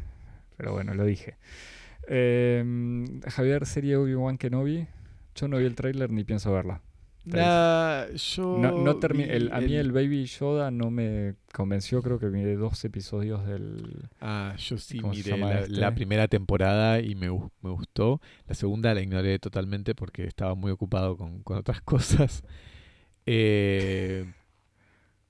Pero 0.58 0.74
bueno, 0.74 0.94
lo 0.94 1.04
dije. 1.06 1.38
Eh, 2.08 2.64
Javier, 3.28 3.66
serie 3.66 3.98
Obi-Wan 3.98 4.38
Kenobi. 4.38 4.88
Yo 5.36 5.48
no 5.48 5.58
vi 5.58 5.66
el 5.66 5.76
tráiler 5.76 6.12
ni 6.12 6.24
pienso 6.24 6.54
verla. 6.54 6.82
Nah, 7.26 8.06
yo 8.14 8.56
No, 8.60 8.72
no 8.72 8.92
el- 9.02 9.52
a 9.52 9.60
mí 9.60 9.74
el 9.74 9.92
Baby 9.92 10.26
Yoda 10.26 10.70
no 10.70 10.92
me 10.92 11.34
convenció. 11.54 12.04
Creo 12.04 12.20
que 12.20 12.28
miré 12.28 12.56
dos 12.56 12.86
episodios 12.86 13.46
del... 13.48 14.10
Ah, 14.22 14.54
yo 14.60 14.78
sí 14.78 15.00
¿Cómo 15.00 15.14
se 15.16 15.24
miré 15.34 15.38
la, 15.40 15.60
este? 15.62 15.72
la 15.74 15.96
primera 15.96 16.28
temporada 16.28 17.00
y 17.00 17.16
me, 17.16 17.30
me 17.62 17.70
gustó. 17.72 18.22
La 18.48 18.54
segunda 18.54 18.94
la 18.94 19.02
ignoré 19.02 19.40
totalmente 19.40 19.96
porque 19.96 20.26
estaba 20.26 20.54
muy 20.54 20.72
ocupado 20.72 21.18
con, 21.18 21.42
con 21.42 21.58
otras 21.58 21.82
cosas. 21.82 22.44
Eh, 23.26 24.26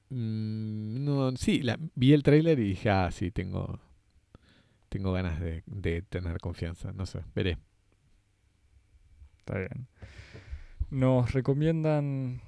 mm, 0.09 1.03
no, 1.05 1.35
sí, 1.37 1.61
la, 1.61 1.79
vi 1.95 2.13
el 2.13 2.23
tráiler 2.23 2.59
y 2.59 2.69
dije, 2.69 2.89
ah, 2.89 3.09
sí, 3.11 3.31
tengo, 3.31 3.79
tengo 4.89 5.13
ganas 5.13 5.39
de, 5.39 5.63
de 5.65 6.01
tener 6.01 6.39
confianza. 6.39 6.91
No 6.93 7.05
sé, 7.05 7.21
veré. 7.33 7.57
Está 9.39 9.57
bien. 9.59 9.87
Nos 10.89 11.33
recomiendan... 11.33 12.41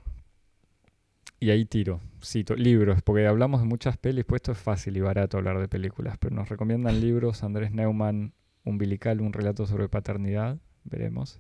Y 1.40 1.52
ahí 1.52 1.66
tiro, 1.66 2.02
cito, 2.24 2.56
libros, 2.56 3.04
porque 3.04 3.28
hablamos 3.28 3.62
de 3.62 3.68
muchas 3.68 3.96
pelis, 3.96 4.26
pues 4.26 4.40
esto 4.40 4.54
es 4.54 4.58
fácil 4.58 4.98
y 4.98 5.02
barato 5.02 5.38
hablar 5.38 5.60
de 5.60 5.68
películas, 5.68 6.18
pero 6.18 6.36
nos 6.36 6.50
recomiendan 6.50 7.00
libros, 7.02 7.44
Andrés 7.44 7.72
Neumann, 7.72 8.34
Umbilical, 8.64 9.22
un 9.22 9.34
relato 9.34 9.68
sobre 9.68 9.88
paternidad, 9.88 10.58
veremos. 10.84 11.40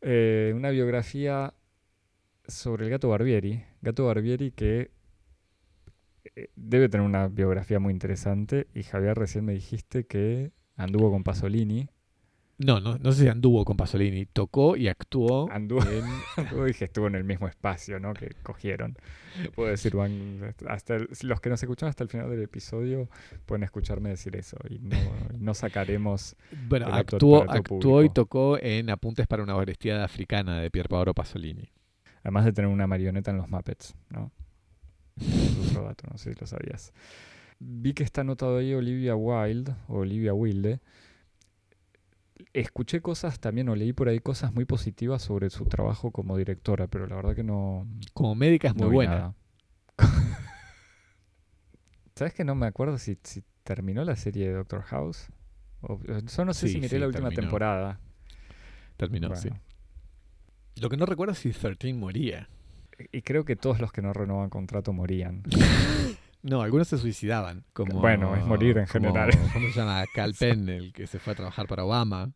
Eh, 0.00 0.52
una 0.56 0.70
biografía 0.70 1.54
sobre 2.48 2.84
el 2.84 2.90
gato 2.90 3.08
Barbieri, 3.08 3.64
gato 3.82 4.06
Barbieri 4.06 4.50
que 4.52 4.90
eh, 6.34 6.48
debe 6.56 6.88
tener 6.88 7.06
una 7.06 7.28
biografía 7.28 7.78
muy 7.78 7.92
interesante, 7.92 8.66
y 8.74 8.82
Javier 8.82 9.16
recién 9.18 9.44
me 9.44 9.52
dijiste 9.52 10.06
que 10.06 10.52
anduvo 10.76 11.10
con 11.10 11.22
Pasolini, 11.24 11.88
No, 12.58 12.80
no, 12.80 12.96
no 12.98 13.12
sé 13.12 13.22
si 13.24 13.28
anduvo 13.28 13.64
con 13.66 13.76
Pasolini. 13.76 14.24
Tocó 14.26 14.76
y 14.76 14.88
actuó 14.88 15.50
Anduvo. 15.50 15.82
en... 15.82 16.04
Anduvo, 16.36 16.64
dije, 16.64 16.86
estuvo 16.86 17.06
en 17.06 17.14
el 17.14 17.24
mismo 17.24 17.46
espacio, 17.48 18.00
¿no? 18.00 18.14
Que 18.14 18.30
cogieron. 18.42 18.96
Puedo 19.54 19.68
decir, 19.70 19.94
van, 19.94 20.54
hasta 20.66 20.96
el- 20.96 21.08
los 21.22 21.40
que 21.42 21.50
nos 21.50 21.62
escuchan 21.62 21.90
hasta 21.90 22.02
el 22.02 22.08
final 22.10 22.30
del 22.30 22.42
episodio 22.42 23.10
pueden 23.44 23.62
escucharme 23.62 24.08
decir 24.08 24.36
eso 24.36 24.56
y 24.70 24.78
no, 24.78 24.96
y 25.34 25.38
no 25.38 25.52
sacaremos. 25.52 26.34
Bueno, 26.66 26.86
actuó, 26.90 27.44
actuó 27.48 28.02
y 28.02 28.08
tocó 28.10 28.58
en 28.58 28.88
Apuntes 28.88 29.26
para 29.26 29.42
una 29.42 29.54
Orestiada 29.56 30.04
Africana 30.04 30.58
de 30.60 30.70
Pier 30.70 30.88
Paolo 30.88 31.12
Pasolini. 31.12 31.70
Además 32.26 32.44
de 32.44 32.52
tener 32.52 32.68
una 32.68 32.88
marioneta 32.88 33.30
en 33.30 33.36
los 33.36 33.48
Muppets, 33.48 33.94
¿no? 34.10 34.32
Otro 35.68 35.84
dato, 35.84 36.08
no 36.10 36.18
sé 36.18 36.34
si 36.34 36.40
lo 36.40 36.44
sabías. 36.48 36.92
Vi 37.60 37.94
que 37.94 38.02
está 38.02 38.22
anotado 38.22 38.58
ahí 38.58 38.74
Olivia 38.74 39.14
Wilde, 39.14 39.76
o 39.86 39.98
Olivia 39.98 40.34
Wilde. 40.34 40.80
Escuché 42.52 43.00
cosas 43.00 43.38
también, 43.38 43.68
o 43.68 43.76
leí 43.76 43.92
por 43.92 44.08
ahí 44.08 44.18
cosas 44.18 44.52
muy 44.52 44.64
positivas 44.64 45.22
sobre 45.22 45.50
su 45.50 45.66
trabajo 45.66 46.10
como 46.10 46.36
directora, 46.36 46.88
pero 46.88 47.06
la 47.06 47.14
verdad 47.14 47.36
que 47.36 47.44
no, 47.44 47.86
Como 48.14 48.34
médica 48.34 48.66
es 48.66 48.74
muy 48.74 48.88
no 48.88 48.90
buena. 48.90 49.34
¿Sabes 52.14 52.34
que 52.34 52.44
no 52.44 52.54
me 52.54 52.66
acuerdo 52.66 52.98
si, 52.98 53.18
si 53.22 53.44
terminó 53.62 54.04
la 54.04 54.16
serie 54.16 54.48
de 54.48 54.54
Doctor 54.54 54.82
House? 54.82 55.28
O, 55.82 56.00
yo 56.02 56.44
no 56.44 56.54
sé 56.54 56.66
Sí, 56.66 56.74
si 56.74 56.80
miré 56.80 56.88
sí, 56.88 56.98
la 56.98 57.06
última 57.06 57.28
terminó. 57.30 57.40
temporada. 57.42 58.00
Terminó, 58.96 59.28
Bueno, 59.28 59.42
sí. 59.42 59.50
Lo 60.80 60.88
que 60.88 60.96
no 60.96 61.06
recuerdo 61.06 61.32
es 61.32 61.38
si 61.38 61.50
13 61.52 61.94
moría. 61.94 62.48
Y 63.12 63.22
creo 63.22 63.44
que 63.44 63.56
todos 63.56 63.80
los 63.80 63.92
que 63.92 64.02
no 64.02 64.12
renovan 64.12 64.50
contrato 64.50 64.92
morían. 64.92 65.42
No, 66.42 66.62
algunos 66.62 66.86
se 66.86 66.96
suicidaban. 66.98 67.64
Como, 67.72 67.98
Bueno, 67.98 68.36
es 68.36 68.44
morir 68.46 68.78
en 68.78 68.86
como- 68.86 68.92
general. 69.08 69.30
¿Cómo 69.52 69.66
se 69.68 69.80
llama? 69.80 70.04
Cal 70.14 70.32
Penn, 70.38 70.68
el 70.68 70.92
que 70.92 71.08
se 71.08 71.18
fue 71.18 71.32
a 71.32 71.36
trabajar 71.36 71.66
para 71.66 71.84
Obama. 71.84 72.30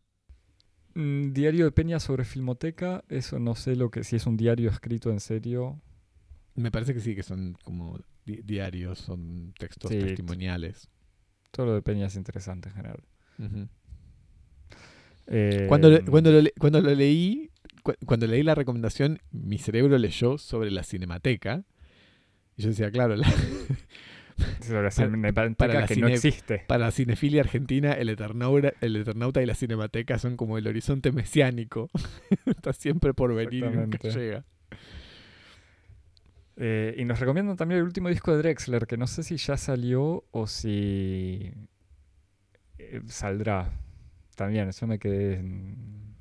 Mm, 0.95 1.31
Diario 1.31 1.63
de 1.63 1.71
Peña 1.71 1.97
sobre 2.01 2.25
Filmoteca, 2.25 3.05
eso 3.07 3.39
no 3.39 3.55
sé 3.55 3.77
lo 3.77 3.89
que 3.89 4.03
si 4.03 4.17
es 4.17 4.25
un 4.25 4.35
diario 4.35 4.69
escrito 4.69 5.11
en 5.11 5.21
serio. 5.21 5.79
Me 6.55 6.71
parece 6.71 6.93
que 6.93 6.99
sí, 6.99 7.15
que 7.15 7.23
son 7.23 7.55
como 7.63 7.99
di- 8.25 8.41
diarios, 8.43 8.99
son 8.99 9.53
textos 9.57 9.89
Sí, 9.89 9.99
testimoniales. 9.99 10.89
Todo 11.51 11.67
lo 11.67 11.73
de 11.75 11.81
Peña 11.81 12.07
es 12.07 12.15
interesante 12.17 12.67
en 12.67 12.75
general. 12.75 12.99
Eh, 15.27 15.65
Cuando, 15.67 15.89
lo- 15.89 16.03
cuando, 16.05 16.31
lo, 16.31 16.49
cuando 16.59 16.81
lo 16.81 16.93
leí, 16.93 17.49
cu- 17.83 17.93
cuando 18.05 18.27
leí 18.27 18.43
la 18.43 18.55
recomendación, 18.55 19.19
mi 19.31 19.57
cerebro 19.57 19.97
leyó 19.97 20.37
sobre 20.37 20.71
la 20.71 20.83
cinemateca. 20.83 21.63
Y 22.57 22.63
yo 22.63 22.69
decía, 22.69 22.91
claro, 22.91 23.15
la- 23.15 23.27
sobre 24.61 24.83
la 24.83 24.91
para- 25.55 25.73
la 25.81 25.87
que 25.87 25.95
no 25.95 26.07
cine- 26.07 26.15
existe. 26.15 26.63
para 26.67 26.85
la 26.85 26.91
cinefilia 26.91 27.41
argentina, 27.41 27.93
el 27.93 28.09
eternauta, 28.09 28.73
el 28.81 28.95
eternauta 28.95 29.41
y 29.41 29.45
la 29.45 29.55
cinemateca 29.55 30.17
son 30.19 30.35
como 30.37 30.57
el 30.57 30.67
horizonte 30.67 31.11
mesiánico. 31.11 31.89
Está 32.45 32.73
siempre 32.73 33.13
por 33.13 33.33
venir 33.35 33.63
y 33.63 33.77
nunca 33.77 33.97
llega. 34.09 34.43
Eh, 36.57 36.95
y 36.97 37.05
nos 37.05 37.19
recomiendan 37.19 37.55
también 37.57 37.79
el 37.79 37.85
último 37.85 38.09
disco 38.09 38.31
de 38.31 38.37
Drexler, 38.39 38.85
que 38.85 38.97
no 38.97 39.07
sé 39.07 39.23
si 39.23 39.37
ya 39.37 39.57
salió 39.57 40.25
o 40.31 40.47
si 40.47 41.51
eh, 42.77 43.01
saldrá. 43.07 43.71
También, 44.41 44.67
eso 44.69 44.87
me 44.87 44.97
quedé 44.97 45.35
en- 45.35 46.15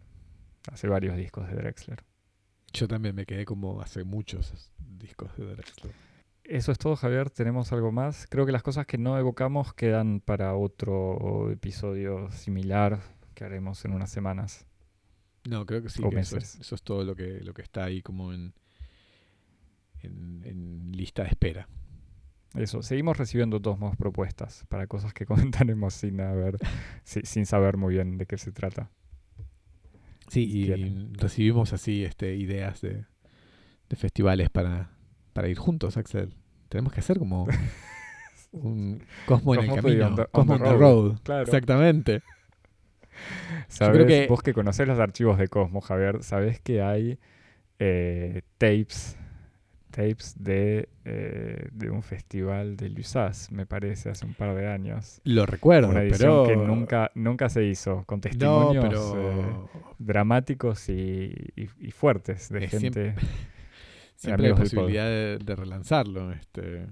hace 0.70 0.86
varios 0.88 1.16
discos 1.16 1.48
de 1.48 1.54
Drexler. 1.54 2.04
Yo 2.72 2.86
también 2.86 3.14
me 3.14 3.24
quedé 3.24 3.46
como 3.46 3.80
hace 3.80 4.04
muchos 4.04 4.70
discos 4.78 5.34
de 5.38 5.46
Drexler. 5.46 5.94
Eso 6.44 6.70
es 6.72 6.78
todo, 6.78 6.96
Javier. 6.96 7.30
¿Tenemos 7.30 7.72
algo 7.72 7.92
más? 7.92 8.26
Creo 8.28 8.44
que 8.44 8.52
las 8.52 8.62
cosas 8.62 8.84
que 8.86 8.98
no 8.98 9.18
evocamos 9.18 9.72
quedan 9.72 10.20
para 10.20 10.54
otro 10.54 11.50
episodio 11.50 12.30
similar 12.32 13.00
que 13.34 13.44
haremos 13.44 13.84
en 13.86 13.92
unas 13.92 14.10
semanas. 14.10 14.66
No, 15.48 15.64
creo 15.64 15.82
que 15.82 15.88
sí, 15.88 16.02
que 16.02 16.08
eso, 16.08 16.18
es, 16.18 16.32
meses. 16.44 16.60
eso 16.60 16.74
es 16.74 16.82
todo 16.82 17.04
lo 17.04 17.16
que, 17.16 17.40
lo 17.40 17.54
que 17.54 17.62
está 17.62 17.84
ahí 17.84 18.02
como 18.02 18.34
en, 18.34 18.52
en, 20.02 20.42
en 20.44 20.92
lista 20.92 21.22
de 21.22 21.30
espera. 21.30 21.68
Eso, 22.56 22.82
seguimos 22.82 23.16
recibiendo 23.16 23.58
de 23.58 23.62
todos 23.62 23.78
modos 23.78 23.96
propuestas 23.96 24.64
para 24.68 24.86
cosas 24.86 25.12
que 25.12 25.24
comentaremos 25.26 25.94
sin, 25.94 26.20
haber, 26.20 26.56
si- 27.04 27.22
sin 27.22 27.46
saber 27.46 27.76
muy 27.76 27.94
bien 27.94 28.18
de 28.18 28.26
qué 28.26 28.38
se 28.38 28.52
trata. 28.52 28.90
Sí, 30.28 30.46
Si 30.46 30.62
y 30.62 30.66
quieren. 30.66 31.14
recibimos 31.14 31.72
así 31.72 32.04
este, 32.04 32.34
ideas 32.36 32.80
de, 32.80 33.04
de 33.88 33.96
festivales 33.96 34.48
para, 34.50 34.90
para 35.32 35.48
ir 35.48 35.58
juntos, 35.58 35.96
Axel. 35.96 36.34
Tenemos 36.68 36.92
que 36.92 37.00
hacer 37.00 37.18
como 37.18 37.46
un 38.52 39.02
Cosmo 39.26 39.54
en 39.54 39.60
el 39.70 39.74
camino. 39.74 40.06
on 40.08 40.14
the- 40.16 40.22
on 40.22 40.28
Cosmo 40.32 40.54
on 40.54 40.58
the 40.62 40.70
road. 40.72 40.78
road. 40.80 41.18
Claro. 41.22 41.42
Exactamente. 41.42 42.22
¿Sabes? 43.68 44.06
que- 44.06 44.26
Vos 44.28 44.42
que 44.42 44.54
conocés 44.54 44.86
los 44.88 44.98
archivos 44.98 45.38
de 45.38 45.48
Cosmo, 45.48 45.80
Javier, 45.80 46.22
sabés 46.22 46.60
que 46.60 46.80
hay 46.82 47.18
eh, 47.78 48.42
tapes, 48.58 49.16
tapes 49.90 50.34
de, 50.38 50.88
eh, 51.04 51.68
de 51.72 51.90
un 51.90 52.02
festival 52.02 52.76
de 52.76 52.88
Lusas, 52.88 53.50
me 53.52 53.66
parece, 53.66 54.10
hace 54.10 54.24
un 54.24 54.34
par 54.34 54.54
de 54.54 54.66
años. 54.68 55.20
Lo 55.24 55.46
recuerdo, 55.46 55.88
Una 55.88 56.02
edición 56.02 56.44
pero... 56.46 56.46
que 56.46 56.56
nunca, 56.56 57.10
nunca 57.14 57.48
se 57.48 57.64
hizo, 57.64 58.04
con 58.06 58.18
No, 58.18 58.20
testimonios 58.22 58.84
pero... 58.88 59.40
eh, 59.40 59.56
dramáticos 59.98 60.88
y, 60.88 61.34
y- 61.56 61.68
y 61.78 61.90
fuertes 61.90 62.48
de 62.48 62.64
Es 62.64 62.70
gente. 62.70 63.14
Siempre 64.16 64.46
hay 64.46 64.52
del 64.54 64.60
posibilidad 64.62 65.04
de, 65.06 65.38
de 65.44 65.56
relanzarlo 65.56 66.32
este, 66.32 66.86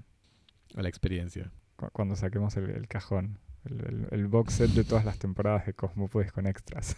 a 0.74 0.82
la 0.82 0.88
experiencia. 0.88 1.50
cu- 1.76 1.90
cuando 1.92 2.16
saquemos 2.16 2.56
el, 2.56 2.70
el 2.70 2.88
cajón. 2.88 3.38
El, 3.64 3.80
el- 3.86 4.08
el 4.12 4.26
box 4.28 4.54
set 4.54 4.70
de 4.70 4.84
todas 4.84 5.04
las 5.04 5.18
temporadas 5.18 5.66
de 5.66 5.74
Cosmopolis 5.74 6.32
con 6.32 6.46
extras. 6.46 6.96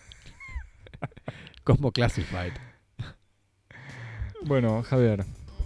Cosmo 1.65 1.93
Classified. 1.93 2.53
Bueno, 4.43 4.83
Javier, 4.83 5.25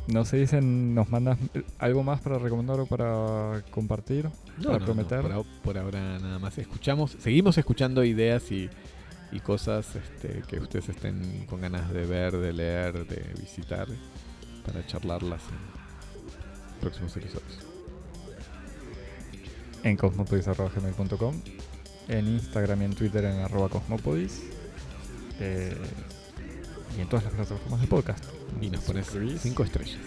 nos 0.09 0.31
dicen, 0.33 0.95
nos 0.95 1.09
mandas 1.11 1.39
algo 1.79 2.03
más 2.03 2.21
para 2.21 2.39
recomendar 2.39 2.79
o 2.81 2.87
para 2.87 3.63
compartir, 3.71 4.29
para 4.63 4.79
prometer. 4.85 5.23
por, 5.23 5.33
ahora- 5.33 5.49
por 5.63 5.79
ahora 5.79 6.19
nada 6.19 6.39
más. 6.39 6.59
Escuchamos, 6.59 7.17
seguimos 7.21 7.57
escuchando 7.59 8.05
ideas 8.05 8.51
y, 8.53 8.69
y 9.33 9.41
cosas 9.41 9.97
este, 9.97 10.43
que 10.47 10.59
ustedes 10.61 10.89
estén 10.91 11.47
con 11.49 11.61
ganas 11.63 11.93
de 11.93 12.05
ver, 12.07 12.37
de 12.37 12.53
leer, 12.53 13.07
de 13.07 13.33
visitar, 13.41 13.89
para 14.67 14.87
charlarlas 14.87 15.43
en 15.49 16.81
próximos 16.81 17.17
episodios. 17.17 17.59
en 19.83 19.97
cosmopodis.gmail.com, 19.97 21.35
en 22.09 22.27
Instagram 22.29 22.83
y 22.83 22.85
en 22.87 22.95
Twitter 22.95 23.25
en 23.25 23.41
arroba 23.41 23.69
cosmopodis, 23.69 24.43
eh, 25.41 25.75
y 26.97 27.01
en 27.01 27.09
todas 27.09 27.25
las 27.25 27.35
plataformas 27.35 27.81
de 27.81 27.87
podcast. 27.87 28.25
Y 28.61 28.71
nos 28.71 28.83
pones 28.85 29.07
Suscribís, 29.07 29.41
cinco 29.41 29.63
estrellas. 29.65 29.99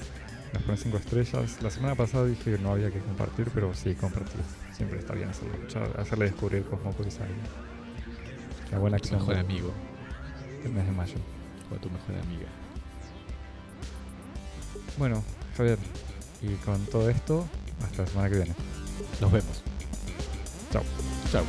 Nos 0.54 0.64
pones 0.64 0.82
cinco 0.82 0.98
estrellas. 0.98 1.62
La 1.62 1.70
semana 1.70 1.96
pasada 1.96 2.26
dije 2.26 2.56
que 2.56 2.58
no 2.58 2.72
había 2.72 2.90
que 2.92 3.00
compartir, 3.00 3.50
pero 3.54 3.74
sí, 3.74 3.94
compartir. 3.96 4.40
Siempre 4.76 5.00
está 5.00 5.14
bien 5.14 5.30
hacerlo. 5.30 5.54
Hacerle 5.98 6.26
descubrir 6.26 6.64
Cosmopodis 6.66 7.20
a 7.20 7.24
alguien. 7.24 7.42
La 8.72 8.80
buena 8.80 8.98
Tu 8.98 9.04
acción 9.04 9.20
mejor 9.20 9.36
del- 9.36 9.46
amigo 9.46 9.74
del 10.64 10.74
mes 10.74 10.86
de 10.86 10.92
mayo. 10.92 11.16
o 11.72 11.76
a 11.76 11.78
tu 11.80 11.90
mejor 11.90 12.16
amiga. 12.24 12.48
Bueno, 14.98 15.24
Javier, 15.56 15.78
y 16.42 16.54
con 16.66 16.84
todo 16.86 17.10
esto, 17.10 17.46
hasta 17.84 18.04
la 18.04 18.08
semana 18.08 18.30
que 18.30 18.36
viene. 18.38 18.56
Nos 19.22 19.32
vemos. 19.32 19.64
Chao. 20.72 20.84
Chao. 21.32 21.44